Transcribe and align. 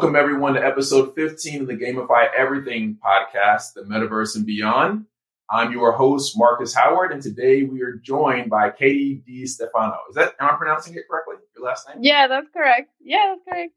Welcome 0.00 0.16
everyone 0.16 0.54
to 0.54 0.64
episode 0.64 1.14
15 1.14 1.60
of 1.60 1.66
the 1.66 1.76
GamiFi 1.76 2.30
Everything 2.34 2.96
podcast, 3.04 3.74
the 3.74 3.82
metaverse 3.82 4.34
and 4.34 4.46
beyond. 4.46 5.04
I'm 5.50 5.72
your 5.72 5.92
host, 5.92 6.38
Marcus 6.38 6.72
Howard, 6.72 7.12
and 7.12 7.22
today 7.22 7.64
we 7.64 7.82
are 7.82 7.96
joined 7.96 8.48
by 8.48 8.70
Catie 8.70 9.22
Di 9.26 9.44
Stefano. 9.44 9.98
Is 10.08 10.14
that, 10.14 10.32
am 10.40 10.48
I 10.48 10.56
pronouncing 10.56 10.94
it 10.94 11.02
correctly? 11.06 11.34
Your 11.54 11.66
last 11.66 11.86
name? 11.86 11.98
Yeah, 12.00 12.28
that's 12.28 12.46
correct. 12.50 12.90
Yeah, 12.98 13.34
that's 13.34 13.44
correct. 13.44 13.74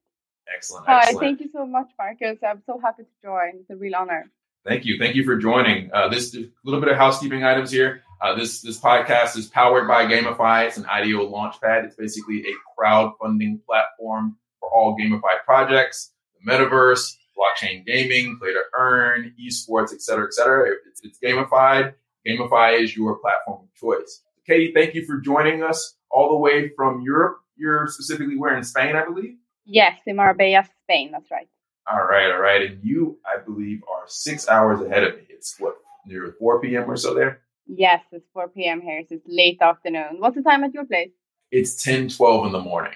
Excellent. 0.55 0.85
Hi, 0.85 0.99
excellent. 0.99 1.19
thank 1.19 1.41
you 1.41 1.49
so 1.51 1.65
much, 1.65 1.89
Marcus. 1.97 2.37
I'm 2.41 2.63
so 2.65 2.79
happy 2.81 3.03
to 3.03 3.09
join. 3.21 3.59
It's 3.59 3.69
a 3.69 3.75
real 3.75 3.97
honor. 3.97 4.31
Thank 4.65 4.85
you. 4.85 4.97
Thank 4.97 5.17
you 5.17 5.25
for 5.25 5.35
joining. 5.35 5.91
Uh, 5.93 6.07
this 6.07 6.33
a 6.37 6.45
little 6.63 6.79
bit 6.79 6.89
of 6.89 6.95
housekeeping 6.95 7.43
items 7.43 7.69
here. 7.69 8.01
Uh, 8.21 8.33
this 8.33 8.61
this 8.61 8.79
podcast 8.79 9.35
is 9.35 9.47
powered 9.47 9.89
by 9.89 10.05
GamiFi. 10.05 10.67
It's 10.67 10.77
an 10.77 10.85
IDO 10.85 11.29
launchpad. 11.29 11.83
It's 11.83 11.97
basically 11.97 12.45
a 12.47 12.81
crowdfunding 12.81 13.65
platform 13.65 14.37
for 14.63 14.69
all 14.69 14.97
gamified 14.97 15.43
projects, 15.45 16.12
metaverse, 16.47 17.15
blockchain 17.37 17.85
gaming, 17.85 18.37
play 18.39 18.53
to 18.53 18.61
earn, 18.77 19.33
esports, 19.41 19.93
et 19.93 20.01
cetera, 20.01 20.25
et 20.25 20.33
cetera. 20.33 20.71
It's, 20.87 21.01
it's 21.03 21.19
gamified. 21.19 21.93
GamiFi 22.27 22.81
is 22.81 22.95
your 22.95 23.17
platform 23.19 23.63
of 23.63 23.73
choice. 23.75 24.21
Catie, 24.47 24.71
thank 24.73 24.93
you 24.93 25.05
for 25.05 25.17
joining 25.17 25.63
us 25.63 25.95
all 26.09 26.29
the 26.29 26.37
way 26.37 26.69
from 26.75 27.01
Europe. 27.01 27.39
You're 27.55 27.87
specifically 27.87 28.37
where 28.37 28.57
in 28.57 28.63
Spain, 28.63 28.95
I 28.95 29.05
believe. 29.05 29.35
Yes, 29.65 29.97
in 30.05 30.17
Marbella, 30.17 30.67
Spain. 30.83 31.11
That's 31.11 31.29
right. 31.31 31.47
All 31.91 32.05
right, 32.05 32.31
all 32.31 32.39
right. 32.39 32.61
And 32.61 32.79
you, 32.83 33.17
I 33.25 33.39
believe, 33.41 33.81
are 33.91 34.03
six 34.07 34.47
hours 34.47 34.81
ahead 34.81 35.03
of 35.03 35.15
me. 35.15 35.23
It's 35.29 35.55
what 35.59 35.75
near 36.05 36.35
4 36.39 36.61
p.m. 36.61 36.89
or 36.89 36.97
so 36.97 37.13
there. 37.13 37.41
Yes, 37.67 38.01
it's 38.11 38.25
4 38.33 38.49
p.m. 38.49 38.81
here, 38.81 39.01
so 39.07 39.15
it's 39.15 39.25
late 39.27 39.61
afternoon. 39.61 40.17
What's 40.19 40.35
the 40.35 40.43
time 40.43 40.63
at 40.63 40.73
your 40.73 40.85
place? 40.85 41.11
It's 41.51 41.81
10, 41.83 42.09
12 42.09 42.47
in 42.47 42.51
the 42.51 42.59
morning. 42.59 42.93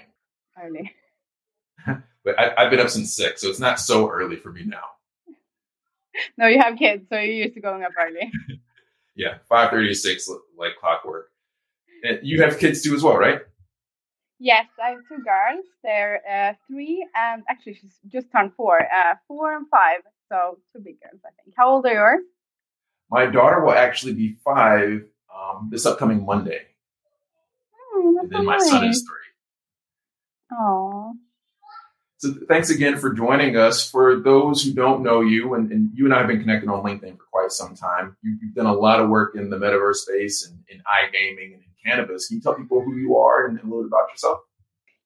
Early. 0.61 0.94
But 2.28 2.38
I, 2.38 2.52
I've 2.58 2.70
been 2.70 2.81
up 2.81 2.89
since 2.89 3.16
six, 3.16 3.39
so 3.39 3.47
it's 3.47 3.59
not 3.61 3.80
so 3.80 4.09
early 4.09 4.36
for 4.36 4.52
me 4.52 4.64
now. 4.66 4.83
No, 6.38 6.45
you 6.47 6.59
have 6.59 6.78
kids, 6.78 7.06
so 7.09 7.16
you're 7.17 7.45
used 7.45 7.53
to 7.53 7.61
going 7.61 7.83
up 7.83 7.92
early. 7.97 8.31
Yeah, 9.16 9.38
5.30 9.50 9.88
to 9.88 9.95
6, 9.95 10.30
like 10.59 10.73
clockwork. 10.80 11.31
And 12.03 12.20
you 12.22 12.44
have 12.44 12.59
kids 12.59 12.83
too 12.83 12.94
as 12.94 13.02
well, 13.02 13.17
right? 13.17 13.39
Yes, 14.38 14.67
I 14.80 14.89
have 14.89 15.00
two 15.09 15.23
girls. 15.23 15.66
They're 15.83 16.22
uh, 16.30 16.53
three 16.67 17.03
and 17.16 17.42
actually 17.50 17.73
she's 17.73 17.98
just 18.09 18.28
turned 18.31 18.53
four. 18.55 18.80
Uh, 18.80 19.16
four 19.28 19.58
and 19.58 19.66
five. 19.72 20.02
So 20.30 20.59
two 20.72 20.83
big 20.83 21.02
girls, 21.02 21.20
I 21.25 21.30
think. 21.42 21.55
How 21.58 21.67
old 21.67 21.88
are 21.88 21.94
yours? 21.94 22.20
My 23.09 23.25
daughter 23.25 23.66
will 23.66 23.72
actually 23.72 24.14
be 24.14 24.38
five 24.45 25.02
um, 25.36 25.70
this 25.72 25.88
upcoming 25.88 26.23
Monday. 26.23 26.61
Oh, 27.95 28.20
And 28.22 28.30
then 28.30 28.45
my 28.45 28.59
son 28.59 28.86
is 28.86 29.03
three. 29.09 30.58
Aw. 30.59 31.14
So 32.20 32.34
thanks 32.48 32.72
again 32.72 32.98
for 32.98 33.14
joining 33.14 33.58
us. 33.58 33.90
For 33.90 34.20
those 34.20 34.64
who 34.64 34.73
don't 34.73 35.04
know 35.04 35.22
you, 35.22 35.54
and, 35.54 35.72
and 35.72 35.92
you 35.94 36.06
and 36.06 36.14
I 36.14 36.20
have 36.20 36.28
been 36.28 36.40
connected 36.40 36.68
on 36.68 36.84
LinkedIn 36.84 37.16
for 37.16 37.26
quite 37.32 37.52
some 37.52 37.76
time, 37.76 38.18
you, 38.23 38.38
you've 38.42 38.56
done 38.56 38.66
a 38.66 38.73
lot 38.73 39.00
of 39.00 39.10
work 39.10 39.36
in 39.36 39.52
the 39.52 39.58
metaverse 39.58 39.98
space 39.98 40.48
and 40.48 40.58
in 40.68 40.80
iGaming 40.80 41.54
and 41.54 41.62
in 41.62 41.72
cannabis. 41.86 42.28
Can 42.28 42.38
you 42.38 42.42
tell 42.42 42.56
people 42.56 42.82
who 42.82 42.95
you 42.95 43.18
are 43.18 43.45
and, 43.45 43.60
and 43.60 43.68
a 43.68 43.70
little 43.70 43.84
bit 43.84 43.90
about 43.90 44.10
yourself? 44.10 44.40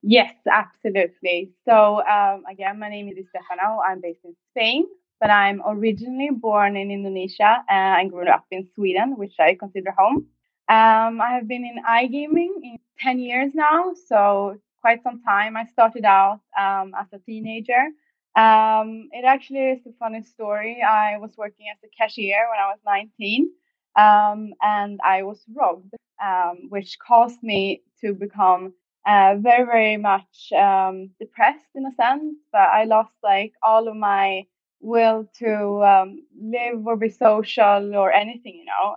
Yes, 0.02 0.34
absolutely. 0.50 1.52
So 1.68 2.02
um, 2.08 2.44
again, 2.50 2.80
my 2.80 2.90
name 2.90 3.10
is 3.10 3.26
Stefano. 3.28 3.82
I'm 3.86 4.00
based 4.00 4.24
in 4.24 4.34
Spain, 4.52 4.86
but 5.20 5.30
I'm 5.30 5.62
originally 5.68 6.30
born 6.32 6.78
in 6.78 6.92
Indonesia 6.92 7.64
uh, 7.70 8.00
and 8.00 8.10
grew 8.10 8.28
up 8.28 8.46
in 8.52 8.68
Sweden, 8.74 9.18
which 9.18 9.34
I 9.38 9.56
consider 9.56 9.94
home. 9.98 10.28
Um, 10.70 11.20
I 11.20 11.32
have 11.34 11.48
been 11.48 11.66
in 11.66 11.84
iGaming 11.84 12.64
in 12.64 12.78
10 13.02 13.20
years 13.20 13.52
now, 13.54 13.94
so 14.08 14.58
quite 14.82 15.04
some 15.04 15.22
time. 15.24 15.58
I 15.58 15.66
started 15.66 16.06
out 16.06 16.42
um, 16.60 16.94
as 17.00 17.08
a 17.14 17.20
teenager. 17.20 17.84
Um, 18.36 19.10
it 19.12 19.26
actually 19.26 19.72
is 19.72 19.86
a 19.86 19.94
funny 20.00 20.24
story. 20.24 20.82
I 20.82 21.18
was 21.18 21.36
working 21.38 21.68
as 21.72 21.78
a 21.84 21.90
cashier 21.98 22.48
when 22.50 22.60
I 22.60 22.70
was 22.70 22.80
19, 22.86 23.52
um, 23.96 24.54
and 24.62 25.00
I 25.04 25.24
was 25.24 25.44
robbed, 25.54 25.94
um, 26.24 26.68
which 26.70 26.98
caused 27.00 27.42
me 27.44 27.84
to 28.02 28.14
become 28.14 28.74
uh, 29.06 29.36
very, 29.40 29.66
very 29.66 29.98
much 29.98 30.52
um, 30.54 31.10
depressed 31.20 31.70
in 31.76 31.86
a 31.86 31.92
sense. 31.96 32.36
But 32.52 32.70
I 32.80 32.86
lost 32.86 33.14
like 33.24 33.54
all 33.64 33.88
of 33.88 33.96
my 33.96 34.46
will 34.82 35.28
to 35.40 35.84
um, 35.84 36.26
live 36.42 36.86
or 36.88 36.96
be 36.98 37.10
social 37.10 37.96
or 37.96 38.12
anything, 38.12 38.56
you 38.56 38.66
know. 38.66 38.96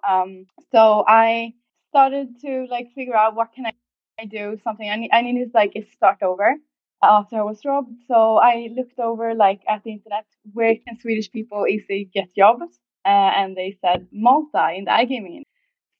So 0.72 1.04
I 1.06 1.54
started 1.90 2.40
to 2.40 2.66
like 2.70 2.92
figure 2.94 3.16
out 3.16 3.34
what 3.36 3.52
can 3.52 3.66
I 3.66 3.72
I 4.18 4.26
do 4.26 4.58
something. 4.62 4.88
I 4.88 4.96
need, 4.96 5.10
I 5.12 5.22
needed 5.22 5.50
like 5.54 5.72
a 5.76 5.82
start 5.96 6.22
over 6.22 6.56
after 7.02 7.36
I 7.36 7.42
was 7.42 7.64
robbed. 7.64 7.92
So 8.06 8.36
I 8.38 8.68
looked 8.74 8.98
over 8.98 9.34
like 9.34 9.60
at 9.68 9.82
the 9.84 9.92
internet 9.92 10.26
where 10.52 10.74
can 10.76 10.98
Swedish 11.00 11.30
people 11.30 11.66
easily 11.66 12.08
get 12.12 12.34
jobs, 12.34 12.78
uh, 13.04 13.08
and 13.08 13.56
they 13.56 13.76
said 13.80 14.06
Malta 14.12 14.72
in 14.74 14.84
the 14.84 14.90
iGaming. 14.92 15.42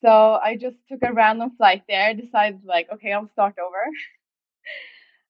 So 0.03 0.39
I 0.43 0.57
just 0.57 0.77
took 0.89 1.01
a 1.03 1.13
random 1.13 1.53
flight 1.57 1.83
there, 1.89 2.15
decided 2.15 2.61
like 2.65 2.89
okay, 2.93 3.13
I'll 3.13 3.29
start 3.33 3.57
over. 3.59 3.85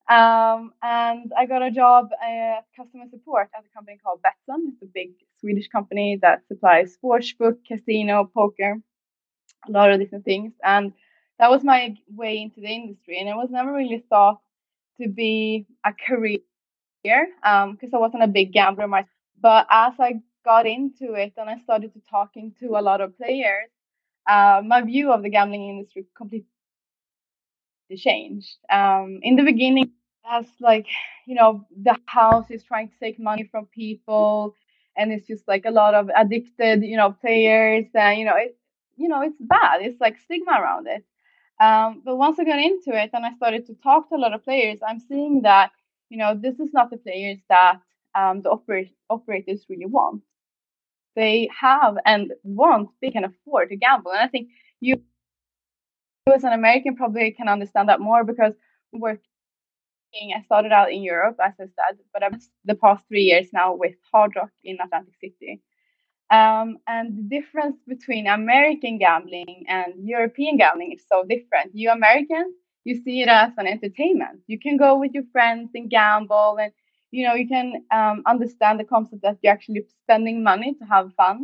um, 0.17 0.73
and 0.83 1.33
I 1.37 1.47
got 1.47 1.63
a 1.63 1.71
job 1.71 2.11
at 2.23 2.67
customer 2.77 3.05
support 3.11 3.49
at 3.57 3.65
a 3.65 3.75
company 3.75 3.99
called 4.05 4.21
Betsson. 4.21 4.61
It's 4.73 4.83
a 4.83 4.87
big 4.87 5.11
Swedish 5.41 5.69
company 5.69 6.19
that 6.23 6.47
supplies 6.49 6.97
sportsbook, 6.97 7.59
casino, 7.67 8.31
poker, 8.35 8.77
a 9.69 9.71
lot 9.71 9.91
of 9.91 10.01
different 10.01 10.25
things. 10.25 10.53
And 10.63 10.93
that 11.39 11.51
was 11.51 11.65
my 11.65 11.97
way 12.09 12.41
into 12.41 12.61
the 12.61 12.69
industry 12.69 13.19
and 13.19 13.29
it 13.29 13.35
was 13.37 13.49
never 13.51 13.73
really 13.73 14.05
thought 14.09 14.41
to 15.01 15.09
be 15.09 15.67
a 15.85 15.93
career 15.93 16.39
Um, 17.43 17.73
because 17.73 17.91
I 17.95 17.99
wasn't 17.99 18.23
a 18.25 18.29
big 18.29 18.53
gambler 18.53 18.89
myself. 18.89 19.09
But 19.41 19.67
as 19.71 19.95
I 19.99 20.21
got 20.45 20.67
into 20.67 21.15
it 21.15 21.35
and 21.37 21.49
I 21.51 21.59
started 21.61 21.93
to 21.95 22.01
talking 22.11 22.55
to 22.61 22.77
a 22.77 22.83
lot 22.83 23.01
of 23.01 23.17
players, 23.17 23.71
uh, 24.29 24.63
my 24.65 24.83
view 24.83 25.13
of 25.13 25.23
the 25.23 25.31
gambling 25.31 25.69
industry 25.69 26.07
completely 26.17 26.47
changed. 27.97 28.57
Um, 28.71 29.21
in 29.23 29.37
the 29.37 29.43
beginning, 29.43 29.93
as 30.31 30.47
like 30.61 30.87
you 31.27 31.35
know, 31.35 31.67
the 31.77 31.97
house 32.07 32.47
is 32.51 32.63
trying 32.65 32.89
to 32.89 32.95
take 33.01 33.19
money 33.19 33.45
from 33.51 33.67
people, 33.67 34.55
and 34.97 35.13
it's 35.13 35.27
just 35.27 35.47
like 35.49 35.65
a 35.67 35.71
lot 35.71 35.95
of 35.95 36.11
addicted, 36.15 36.83
you 36.85 36.97
know, 36.97 37.13
players, 37.13 37.87
and 37.95 38.19
you 38.19 38.25
know, 38.25 38.37
it, 38.37 38.57
you 38.97 39.09
know, 39.09 39.23
it's 39.23 39.37
bad. 39.41 39.83
It's 39.83 40.01
like 40.01 40.19
stigma 40.19 40.53
around 40.53 40.87
it. 40.89 41.05
Um, 41.61 42.03
but 42.05 42.17
once 42.17 42.39
I 42.39 42.45
got 42.45 42.59
into 42.59 42.91
it 42.93 43.11
and 43.13 43.25
I 43.25 43.33
started 43.35 43.67
to 43.67 43.75
talk 43.75 44.09
to 44.09 44.17
a 44.17 44.19
lot 44.19 44.35
of 44.35 44.45
players, 44.45 44.81
I'm 44.87 45.01
seeing 45.01 45.43
that 45.43 45.71
you 46.11 46.19
know 46.19 46.35
this 46.35 46.59
is 46.59 46.73
not 46.73 46.91
the 46.91 46.97
players 46.99 47.39
that 47.49 47.81
um, 48.15 48.43
the 48.43 48.51
oper- 48.51 48.91
operators 49.11 49.65
really 49.69 49.87
want. 49.87 50.23
They 51.17 51.49
have 51.61 51.97
and 52.05 52.33
want, 52.43 52.91
they 53.01 53.11
can 53.11 53.25
afford 53.25 53.69
to 53.71 53.77
gamble, 53.77 54.11
and 54.13 54.21
I 54.21 54.29
think 54.29 54.49
you, 54.81 54.97
you 56.27 56.33
as 56.35 56.45
an 56.45 56.53
American, 56.53 56.97
probably 56.97 57.31
can 57.33 57.49
understand 57.49 57.89
that 57.89 58.01
more 58.01 58.25
because 58.25 58.55
working. 58.93 59.21
I 60.37 60.43
started 60.45 60.73
out 60.73 60.93
in 60.93 61.03
Europe, 61.03 61.37
as 61.45 61.55
I 61.61 61.65
said, 61.65 61.99
but 62.13 62.23
I've 62.23 62.41
the 62.65 62.77
past 62.77 63.05
three 63.09 63.23
years 63.25 63.49
now 63.53 63.75
with 63.75 63.95
Hard 64.13 64.33
Rock 64.37 64.51
in 64.63 64.79
Atlantic 64.81 65.15
City. 65.21 65.61
Um, 66.35 66.79
and 66.87 67.07
the 67.19 67.27
difference 67.37 67.79
between 67.87 68.27
American 68.27 68.99
gambling 68.99 69.65
and 69.69 69.91
European 70.15 70.57
gambling 70.57 70.93
is 70.93 71.05
so 71.13 71.25
different. 71.35 71.69
You 71.75 71.91
Americans, 71.91 72.55
you 72.85 72.95
see 73.05 73.23
it 73.23 73.29
as 73.29 73.53
an 73.59 73.67
entertainment. 73.67 74.41
You 74.47 74.59
can 74.59 74.77
go 74.77 74.91
with 74.99 75.13
your 75.15 75.29
friends 75.33 75.71
and 75.75 75.91
gamble, 75.91 76.57
and 76.63 76.73
you 77.11 77.23
know 77.27 77.35
you 77.35 77.49
can 77.49 77.69
um, 77.99 78.23
understand 78.27 78.81
the 78.81 78.85
concept 78.95 79.23
that 79.23 79.39
you're 79.43 79.53
actually 79.53 79.85
spending 80.03 80.43
money 80.43 80.75
to 80.75 80.85
have 80.95 81.15
fun. 81.15 81.39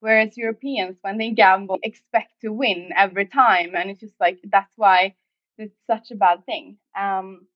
Whereas 0.00 0.36
Europeans, 0.36 0.96
when 1.02 1.18
they 1.18 1.30
gamble, 1.30 1.78
expect 1.82 2.40
to 2.42 2.52
win 2.52 2.90
every 2.96 3.26
time, 3.26 3.70
and 3.76 3.90
it's 3.90 4.00
just 4.00 4.18
like 4.20 4.38
that's 4.44 4.72
why 4.76 5.14
it's 5.58 5.76
such 5.86 6.10
a 6.10 6.16
bad 6.16 6.44
thing. 6.46 6.78
Um, 6.98 7.46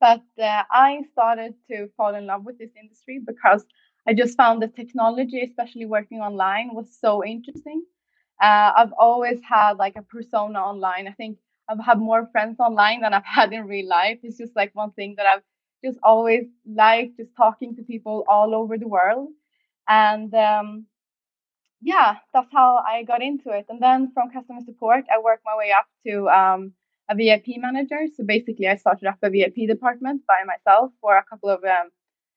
but 0.00 0.22
uh, 0.40 0.64
I 0.70 1.02
started 1.12 1.54
to 1.70 1.88
fall 1.96 2.14
in 2.14 2.26
love 2.26 2.44
with 2.44 2.58
this 2.58 2.70
industry 2.80 3.20
because 3.24 3.64
I 4.06 4.14
just 4.14 4.36
found 4.36 4.62
the 4.62 4.68
technology, 4.68 5.42
especially 5.42 5.86
working 5.86 6.20
online, 6.20 6.74
was 6.74 6.94
so 7.00 7.24
interesting. 7.24 7.84
Uh, 8.42 8.72
I've 8.76 8.92
always 8.98 9.40
had 9.42 9.78
like 9.78 9.96
a 9.96 10.02
persona 10.02 10.58
online. 10.58 11.08
I 11.08 11.12
think 11.12 11.38
I've 11.68 11.84
had 11.84 11.98
more 11.98 12.28
friends 12.32 12.60
online 12.60 13.00
than 13.00 13.14
I've 13.14 13.24
had 13.24 13.52
in 13.52 13.66
real 13.66 13.88
life. 13.88 14.18
It's 14.22 14.36
just 14.36 14.54
like 14.54 14.74
one 14.74 14.92
thing 14.92 15.14
that 15.16 15.26
I've 15.26 15.42
just 15.84 15.98
always 16.02 16.44
liked, 16.66 17.16
just 17.16 17.34
talking 17.36 17.76
to 17.76 17.82
people 17.82 18.24
all 18.28 18.54
over 18.54 18.76
the 18.76 18.88
world. 18.88 19.28
And 19.88 20.34
um, 20.34 20.86
yeah, 21.80 22.16
that's 22.32 22.48
how 22.52 22.82
I 22.86 23.04
got 23.04 23.22
into 23.22 23.50
it. 23.50 23.66
And 23.68 23.80
then 23.80 24.10
from 24.12 24.30
customer 24.30 24.60
support, 24.64 25.04
I 25.12 25.20
worked 25.22 25.44
my 25.44 25.56
way 25.56 25.72
up 25.72 25.86
to 26.06 26.28
um, 26.28 26.72
a 27.08 27.14
VIP 27.14 27.58
manager. 27.58 28.06
So 28.16 28.24
basically, 28.24 28.68
I 28.68 28.76
started 28.76 29.06
up 29.06 29.18
a 29.22 29.30
VIP 29.30 29.68
department 29.68 30.22
by 30.26 30.44
myself 30.46 30.92
for 31.00 31.16
a 31.16 31.24
couple 31.24 31.50
of 31.50 31.62
um, 31.64 31.90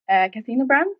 uh, 0.10 0.30
casino 0.34 0.66
brands. 0.66 0.98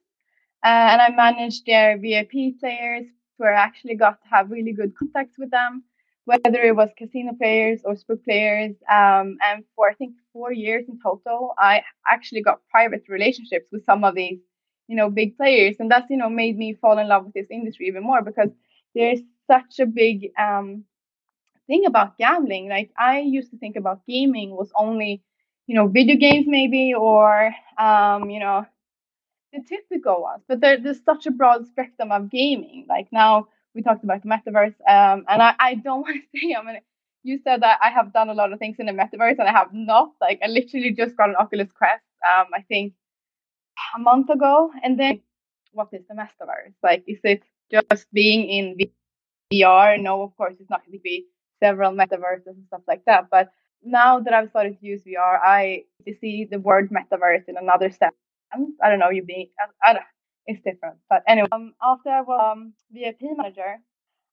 Uh, 0.64 0.68
and 0.92 1.02
I 1.02 1.10
managed 1.10 1.66
their 1.66 1.98
VIP 1.98 2.54
players 2.60 3.06
where 3.38 3.54
I 3.56 3.62
actually 3.62 3.96
got 3.96 4.22
to 4.24 4.28
have 4.30 4.50
really 4.52 4.74
good 4.74 4.96
contacts 4.98 5.38
with 5.38 5.52
them, 5.52 5.84
whether 6.26 6.62
it 6.62 6.76
was 6.76 6.90
casino 6.98 7.34
players 7.34 7.82
or 7.86 7.96
spook 7.96 8.24
players. 8.24 8.76
Um, 8.90 9.38
and 9.46 9.64
for 9.76 9.90
I 9.90 9.94
think 9.94 10.16
four 10.34 10.52
years 10.52 10.86
in 10.90 11.00
total, 11.00 11.54
I 11.58 11.84
actually 12.10 12.42
got 12.42 12.62
private 12.70 13.04
relationships 13.08 13.70
with 13.72 13.86
some 13.86 14.04
of 14.04 14.16
these, 14.16 14.40
you 14.88 14.96
know, 14.96 15.10
big 15.10 15.38
players, 15.38 15.76
and 15.80 15.92
that's 15.92 16.10
you 16.10 16.18
know 16.18 16.30
made 16.30 16.58
me 16.58 16.74
fall 16.74 16.98
in 16.98 17.08
love 17.08 17.26
with 17.26 17.34
this 17.34 17.48
industry 17.52 17.88
even 17.88 18.04
more 18.04 18.22
because 18.22 18.50
there's 18.96 19.20
such 19.48 19.80
a 19.80 19.86
big 19.86 20.32
um, 20.40 20.84
thing 21.68 21.86
about 21.86 22.18
gambling. 22.18 22.70
Like 22.70 22.92
I 22.98 23.20
used 23.20 23.52
to 23.52 23.58
think 23.58 23.76
about 23.76 24.06
gaming 24.08 24.52
was 24.52 24.72
only, 24.78 25.24
you 25.68 25.76
know, 25.76 25.88
video 25.88 26.16
games 26.18 26.46
maybe 26.48 26.94
or 26.94 27.54
um, 27.78 28.30
you 28.30 28.40
know, 28.40 28.66
the 29.54 29.62
typical 29.68 30.22
ones. 30.22 30.44
But 30.48 30.62
there, 30.62 30.80
there's 30.80 31.04
such 31.04 31.26
a 31.26 31.32
broad 31.32 31.68
spectrum 31.68 32.12
of 32.12 32.30
gaming. 32.30 32.86
Like 32.88 33.08
now 33.12 33.48
we 33.74 33.82
talked 33.82 34.04
about 34.04 34.24
the 34.24 34.30
metaverse, 34.30 34.76
um, 34.88 35.26
and 35.28 35.42
I, 35.42 35.54
I 35.60 35.76
don't 35.76 36.02
want 36.02 36.22
to 36.34 36.40
say 36.40 36.56
I 36.56 36.64
mean 36.64 36.80
you 37.24 37.40
said 37.44 37.62
that 37.62 37.78
I 37.82 37.90
have 37.90 38.14
done 38.14 38.30
a 38.30 38.34
lot 38.34 38.54
of 38.54 38.60
things 38.60 38.78
in 38.80 38.86
the 38.86 38.94
metaverse 38.94 39.38
and 39.38 39.48
I 39.50 39.52
have 39.52 39.74
not. 39.74 40.12
Like 40.22 40.40
I 40.44 40.48
literally 40.48 40.92
just 40.92 41.18
got 41.18 41.30
an 41.30 41.36
Oculus 41.36 41.68
Quest, 41.78 42.04
um, 42.26 42.46
I 42.56 42.62
think 42.62 42.94
a 43.96 44.00
month 44.00 44.30
ago. 44.30 44.72
And 44.84 45.00
then 45.00 45.22
what 45.74 45.90
is 45.92 46.04
the 46.08 46.16
metaverse? 46.16 46.74
Like 46.82 47.04
is 47.08 47.20
it 47.24 47.44
just 47.70 48.08
being 48.14 48.50
in 48.50 48.78
VR? 49.54 50.02
No, 50.02 50.22
of 50.24 50.36
course 50.38 50.56
it's 50.60 50.70
not 50.70 50.86
going 50.86 50.98
to 50.98 51.04
be 51.04 51.26
several 51.60 51.92
metaverses 51.92 52.48
and 52.48 52.66
stuff 52.68 52.82
like 52.88 53.04
that. 53.06 53.30
But 53.30 53.52
now 53.84 54.20
that 54.20 54.34
I've 54.34 54.50
started 54.50 54.80
to 54.80 54.86
use 54.86 55.04
VR, 55.04 55.40
I 55.44 55.84
see 56.22 56.48
the 56.50 56.60
word 56.60 56.90
metaverse 56.92 57.48
in 57.48 57.58
another 57.58 57.92
sense. 57.92 58.16
I 58.54 58.90
don't 58.90 59.00
know, 59.00 59.10
you 59.10 59.24
being, 59.24 59.50
I, 59.60 59.92
I 59.92 59.94
don't 59.94 60.04
it's 60.48 60.62
different. 60.64 60.98
But 61.10 61.24
anyway, 61.28 61.48
um, 61.52 61.74
after 61.82 62.10
I 62.10 62.22
was 62.22 62.54
um, 62.58 62.74
VIP 62.92 63.18
manager, 63.36 63.78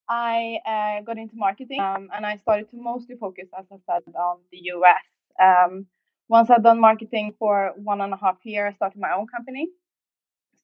I 0.09 0.59
uh, 0.65 1.03
got 1.03 1.17
into 1.17 1.35
marketing 1.35 1.79
um, 1.81 2.09
and 2.15 2.25
I 2.25 2.37
started 2.37 2.69
to 2.71 2.77
mostly 2.77 3.15
focus, 3.17 3.47
as 3.57 3.65
I 3.71 3.77
said, 3.85 4.03
on 4.15 4.37
the 4.51 4.59
US. 4.75 5.03
Um, 5.41 5.87
once 6.29 6.49
I'd 6.49 6.63
done 6.63 6.79
marketing 6.79 7.35
for 7.37 7.73
one 7.75 8.01
and 8.01 8.13
a 8.13 8.17
half 8.17 8.37
years, 8.43 8.73
I 8.73 8.75
started 8.77 8.99
my 8.99 9.13
own 9.13 9.27
company. 9.27 9.69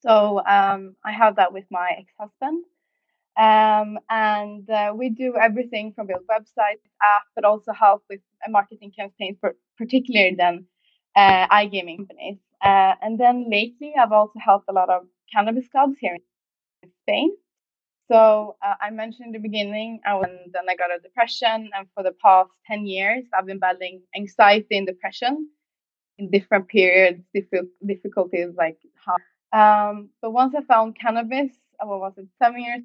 So 0.01 0.41
um, 0.45 0.95
I 1.05 1.11
have 1.11 1.35
that 1.35 1.53
with 1.53 1.65
my 1.69 1.91
ex-husband. 1.99 2.63
Um, 3.37 3.99
and 4.09 4.69
uh, 4.69 4.93
we 4.95 5.09
do 5.09 5.35
everything 5.39 5.93
from 5.93 6.07
build 6.07 6.23
websites, 6.29 6.83
app, 7.01 7.23
but 7.35 7.45
also 7.45 7.71
help 7.71 8.03
with 8.09 8.19
marketing 8.49 8.91
campaigns, 8.97 9.37
particularly 9.77 10.35
then 10.35 10.65
uh, 11.15 11.47
iGaming 11.47 11.97
companies. 11.97 12.37
Uh, 12.63 12.93
and 13.01 13.19
then 13.19 13.49
lately, 13.49 13.93
I've 13.99 14.11
also 14.11 14.39
helped 14.39 14.65
a 14.69 14.73
lot 14.73 14.89
of 14.89 15.03
cannabis 15.33 15.67
clubs 15.67 15.97
here 15.99 16.17
in 16.83 16.89
Spain. 17.03 17.31
So 18.11 18.57
uh, 18.61 18.75
I 18.81 18.89
mentioned 18.89 19.27
in 19.27 19.31
the 19.31 19.39
beginning, 19.39 20.01
I 20.05 20.15
went, 20.15 20.33
then 20.53 20.63
I 20.69 20.75
got 20.75 20.89
a 20.95 20.99
depression, 20.99 21.69
and 21.75 21.87
for 21.93 22.03
the 22.03 22.13
past 22.21 22.49
ten 22.67 22.85
years, 22.85 23.23
I've 23.33 23.45
been 23.45 23.59
battling 23.59 24.01
anxiety 24.15 24.77
and 24.77 24.85
depression 24.85 25.49
in 26.17 26.29
different 26.29 26.67
periods, 26.67 27.23
difficulties 27.33 28.49
like 28.57 28.77
how. 29.05 29.15
Um, 29.57 30.09
but 30.21 30.31
once 30.31 30.53
I 30.55 30.61
found 30.63 30.97
cannabis, 30.99 31.51
uh, 31.79 31.87
what 31.87 31.99
was 31.99 32.13
it, 32.17 32.27
seven 32.37 32.61
years 32.61 32.83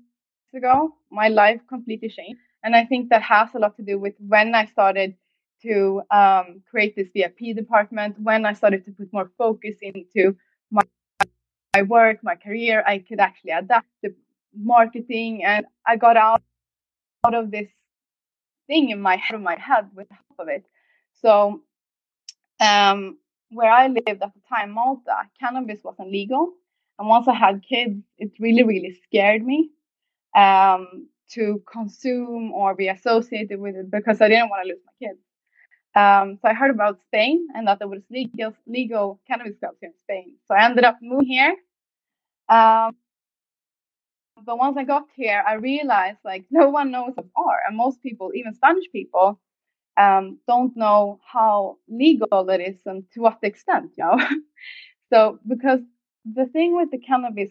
ago, 0.54 0.94
my 1.10 1.28
life 1.28 1.60
completely 1.68 2.08
changed, 2.08 2.40
and 2.62 2.76
I 2.76 2.84
think 2.84 3.10
that 3.10 3.22
has 3.22 3.48
a 3.54 3.58
lot 3.58 3.76
to 3.76 3.82
do 3.82 3.98
with 3.98 4.14
when 4.20 4.54
I 4.54 4.66
started 4.66 5.16
to 5.62 6.02
um, 6.10 6.62
create 6.70 6.94
this 6.96 7.08
VIP 7.14 7.56
department, 7.56 8.18
when 8.20 8.46
I 8.46 8.52
started 8.52 8.84
to 8.84 8.92
put 8.92 9.12
more 9.12 9.30
focus 9.38 9.76
into 9.82 10.36
my 10.70 10.82
my 11.74 11.82
work, 11.82 12.18
my 12.22 12.36
career, 12.36 12.82
I 12.86 12.98
could 12.98 13.20
actually 13.20 13.50
adapt 13.50 13.88
the 14.02 14.14
marketing 14.56 15.44
and 15.44 15.66
I 15.86 15.96
got 15.96 16.16
out, 16.16 16.42
out 17.26 17.34
of 17.34 17.50
this 17.50 17.68
thing 18.66 18.90
in 18.90 19.00
my 19.02 19.16
head, 19.16 19.40
my 19.42 19.56
head 19.56 19.90
with 19.94 20.08
half 20.10 20.38
of 20.38 20.48
it. 20.48 20.64
So 21.20 21.62
um, 22.60 23.18
where 23.50 23.70
I 23.70 23.88
lived 23.88 24.08
at 24.08 24.20
the 24.20 24.32
time, 24.48 24.70
Malta, 24.70 25.28
cannabis 25.38 25.80
wasn't 25.84 26.10
legal. 26.10 26.54
And 26.98 27.08
once 27.08 27.28
I 27.28 27.34
had 27.34 27.62
kids, 27.62 28.02
it 28.18 28.32
really, 28.40 28.62
really 28.62 28.98
scared 29.04 29.44
me 29.44 29.70
um, 30.34 31.08
to 31.32 31.62
consume 31.70 32.52
or 32.52 32.74
be 32.74 32.88
associated 32.88 33.60
with 33.60 33.76
it 33.76 33.90
because 33.90 34.20
I 34.20 34.28
didn't 34.28 34.48
want 34.48 34.62
to 34.62 34.68
lose 34.68 34.82
my 34.86 35.06
kids. 35.06 35.20
Um, 35.96 36.38
so 36.42 36.48
I 36.48 36.54
heard 36.54 36.70
about 36.72 37.00
Spain 37.06 37.48
and 37.56 37.68
that 37.68 37.80
there 37.80 37.88
was 37.88 38.02
legal, 38.10 38.54
legal 38.66 39.20
cannabis 39.28 39.56
clubs 39.60 39.78
in 39.82 39.94
Spain. 40.04 40.34
So 40.48 40.54
I 40.54 40.64
ended 40.66 40.84
up 40.84 40.98
moving 41.02 41.28
here. 41.28 41.56
Um, 42.48 42.96
but 44.44 44.58
once 44.58 44.76
I 44.78 44.84
got 44.84 45.04
here, 45.16 45.42
I 45.46 45.54
realized 45.54 46.18
like 46.24 46.44
no 46.50 46.70
one 46.70 46.90
knows 46.92 47.14
of 47.18 47.26
art, 47.36 47.62
and 47.68 47.76
most 47.76 48.02
people, 48.02 48.32
even 48.34 48.54
Spanish 48.54 48.86
people, 48.92 49.40
um, 49.96 50.38
don't 50.48 50.76
know 50.76 51.20
how 51.24 51.78
legal 51.88 52.48
it 52.50 52.60
is 52.60 52.76
and 52.86 53.04
to 53.14 53.20
what 53.20 53.38
extent, 53.42 53.92
you 53.98 54.04
know. 54.04 54.18
so 55.12 55.40
because 55.48 55.80
the 56.24 56.46
thing 56.46 56.76
with 56.76 56.90
the 56.90 56.98
cannabis 56.98 57.50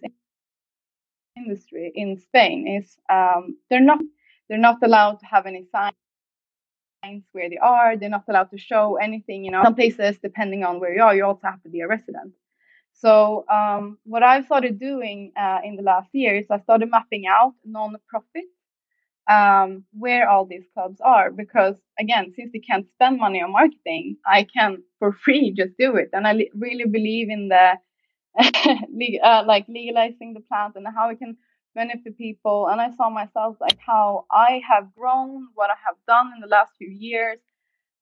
industry 1.37 1.91
in 1.95 2.19
Spain 2.19 2.67
is 2.67 2.97
um, 3.09 3.57
they're 3.69 3.81
not 3.81 3.99
they're 4.49 4.57
not 4.59 4.77
allowed 4.83 5.19
to 5.19 5.25
have 5.25 5.45
any 5.45 5.65
signs 5.71 5.95
where 7.33 7.49
they 7.49 7.57
are. 7.57 7.97
They're 7.97 8.09
not 8.17 8.25
allowed 8.29 8.51
to 8.51 8.57
show 8.57 8.97
anything. 9.07 9.43
You 9.45 9.51
know, 9.51 9.63
some 9.63 9.75
places, 9.75 10.17
depending 10.21 10.63
on 10.63 10.79
where 10.79 10.93
you 10.95 11.01
are, 11.01 11.15
you 11.15 11.25
also 11.25 11.47
have 11.47 11.61
to 11.63 11.69
be 11.69 11.81
a 11.81 11.87
resident. 11.87 12.33
So 12.93 13.45
um, 13.49 13.97
what 14.05 14.23
I've 14.23 14.45
started 14.45 14.79
doing 14.79 15.31
uh, 15.37 15.59
in 15.63 15.75
the 15.75 15.83
last 15.83 16.09
year 16.13 16.35
is 16.37 16.45
I 16.49 16.59
started 16.59 16.89
mapping 16.89 17.25
out 17.27 17.53
non-profit 17.65 18.45
um, 19.29 19.83
where 19.91 20.29
all 20.29 20.45
these 20.45 20.65
clubs 20.73 20.99
are 21.01 21.31
because 21.31 21.75
again, 21.99 22.33
since 22.35 22.51
we 22.53 22.59
can't 22.59 22.87
spend 22.95 23.19
money 23.19 23.41
on 23.41 23.51
marketing, 23.51 24.17
I 24.25 24.43
can 24.43 24.83
for 24.99 25.11
free 25.11 25.53
just 25.57 25.73
do 25.77 25.95
it, 25.95 26.09
and 26.13 26.27
I 26.27 26.33
li- 26.33 26.51
really 26.55 26.85
believe 26.85 27.29
in 27.29 27.49
the 27.49 27.73
uh, 29.23 29.43
like 29.47 29.65
legalizing 29.67 30.33
the 30.33 30.41
plant 30.41 30.75
and 30.75 30.85
how 30.95 31.09
we 31.09 31.15
can 31.15 31.37
benefit 31.75 32.17
people. 32.17 32.67
And 32.69 32.81
I 32.81 32.95
saw 32.95 33.09
myself 33.09 33.57
like 33.61 33.77
how 33.85 34.25
I 34.31 34.61
have 34.67 34.95
grown, 34.95 35.49
what 35.53 35.69
I 35.69 35.75
have 35.85 35.97
done 36.07 36.31
in 36.35 36.41
the 36.41 36.47
last 36.47 36.71
few 36.77 36.89
years, 36.89 37.39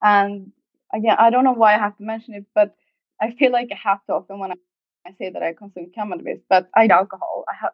and 0.02 0.52
again, 0.94 1.16
I 1.18 1.30
don't 1.30 1.44
know 1.44 1.54
why 1.54 1.74
I 1.76 1.80
have 1.80 1.98
to 1.98 2.04
mention 2.04 2.36
it, 2.36 2.46
but 2.54 2.76
I 3.22 3.32
feel 3.32 3.52
like 3.52 3.70
I 3.72 3.90
have 3.90 4.06
to 4.06 4.14
often 4.14 4.40
when 4.40 4.52
I 4.52 5.12
say 5.18 5.30
that 5.32 5.42
I 5.42 5.54
consume 5.54 5.92
cannabis, 5.96 6.40
but 6.50 6.70
I 6.76 6.88
alcohol. 6.88 7.46
I 7.50 7.56
have, 7.62 7.72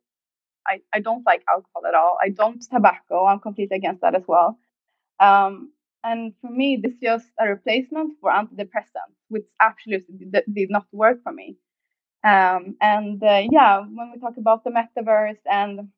I, 0.68 0.82
I 0.94 1.00
don't 1.00 1.26
like 1.26 1.44
alcohol 1.50 1.86
at 1.88 1.96
all. 1.96 2.18
I 2.22 2.30
don't 2.30 2.62
tobacco. 2.62 3.26
I'm 3.26 3.40
completely 3.40 3.78
against 3.78 4.02
that 4.02 4.16
as 4.16 4.24
well. 4.28 4.60
Um, 5.20 5.72
and 6.04 6.34
for 6.42 6.50
me, 6.50 6.80
this 6.82 6.94
is 6.94 7.00
just 7.02 7.28
a 7.40 7.48
replacement 7.48 8.14
for 8.22 8.32
antidepressants, 8.32 9.18
which 9.28 9.46
absolutely 9.62 10.16
did 10.54 10.70
not 10.70 10.86
work 10.92 11.24
for 11.24 11.34
me. 11.34 11.58
Um, 12.24 12.76
and 12.82 13.24
uh, 13.24 13.44
yeah, 13.50 13.80
when 13.80 14.12
we 14.12 14.20
talk 14.20 14.38
about 14.38 14.64
the 14.64 14.72
metaverse 14.72 15.40
and 15.46 15.90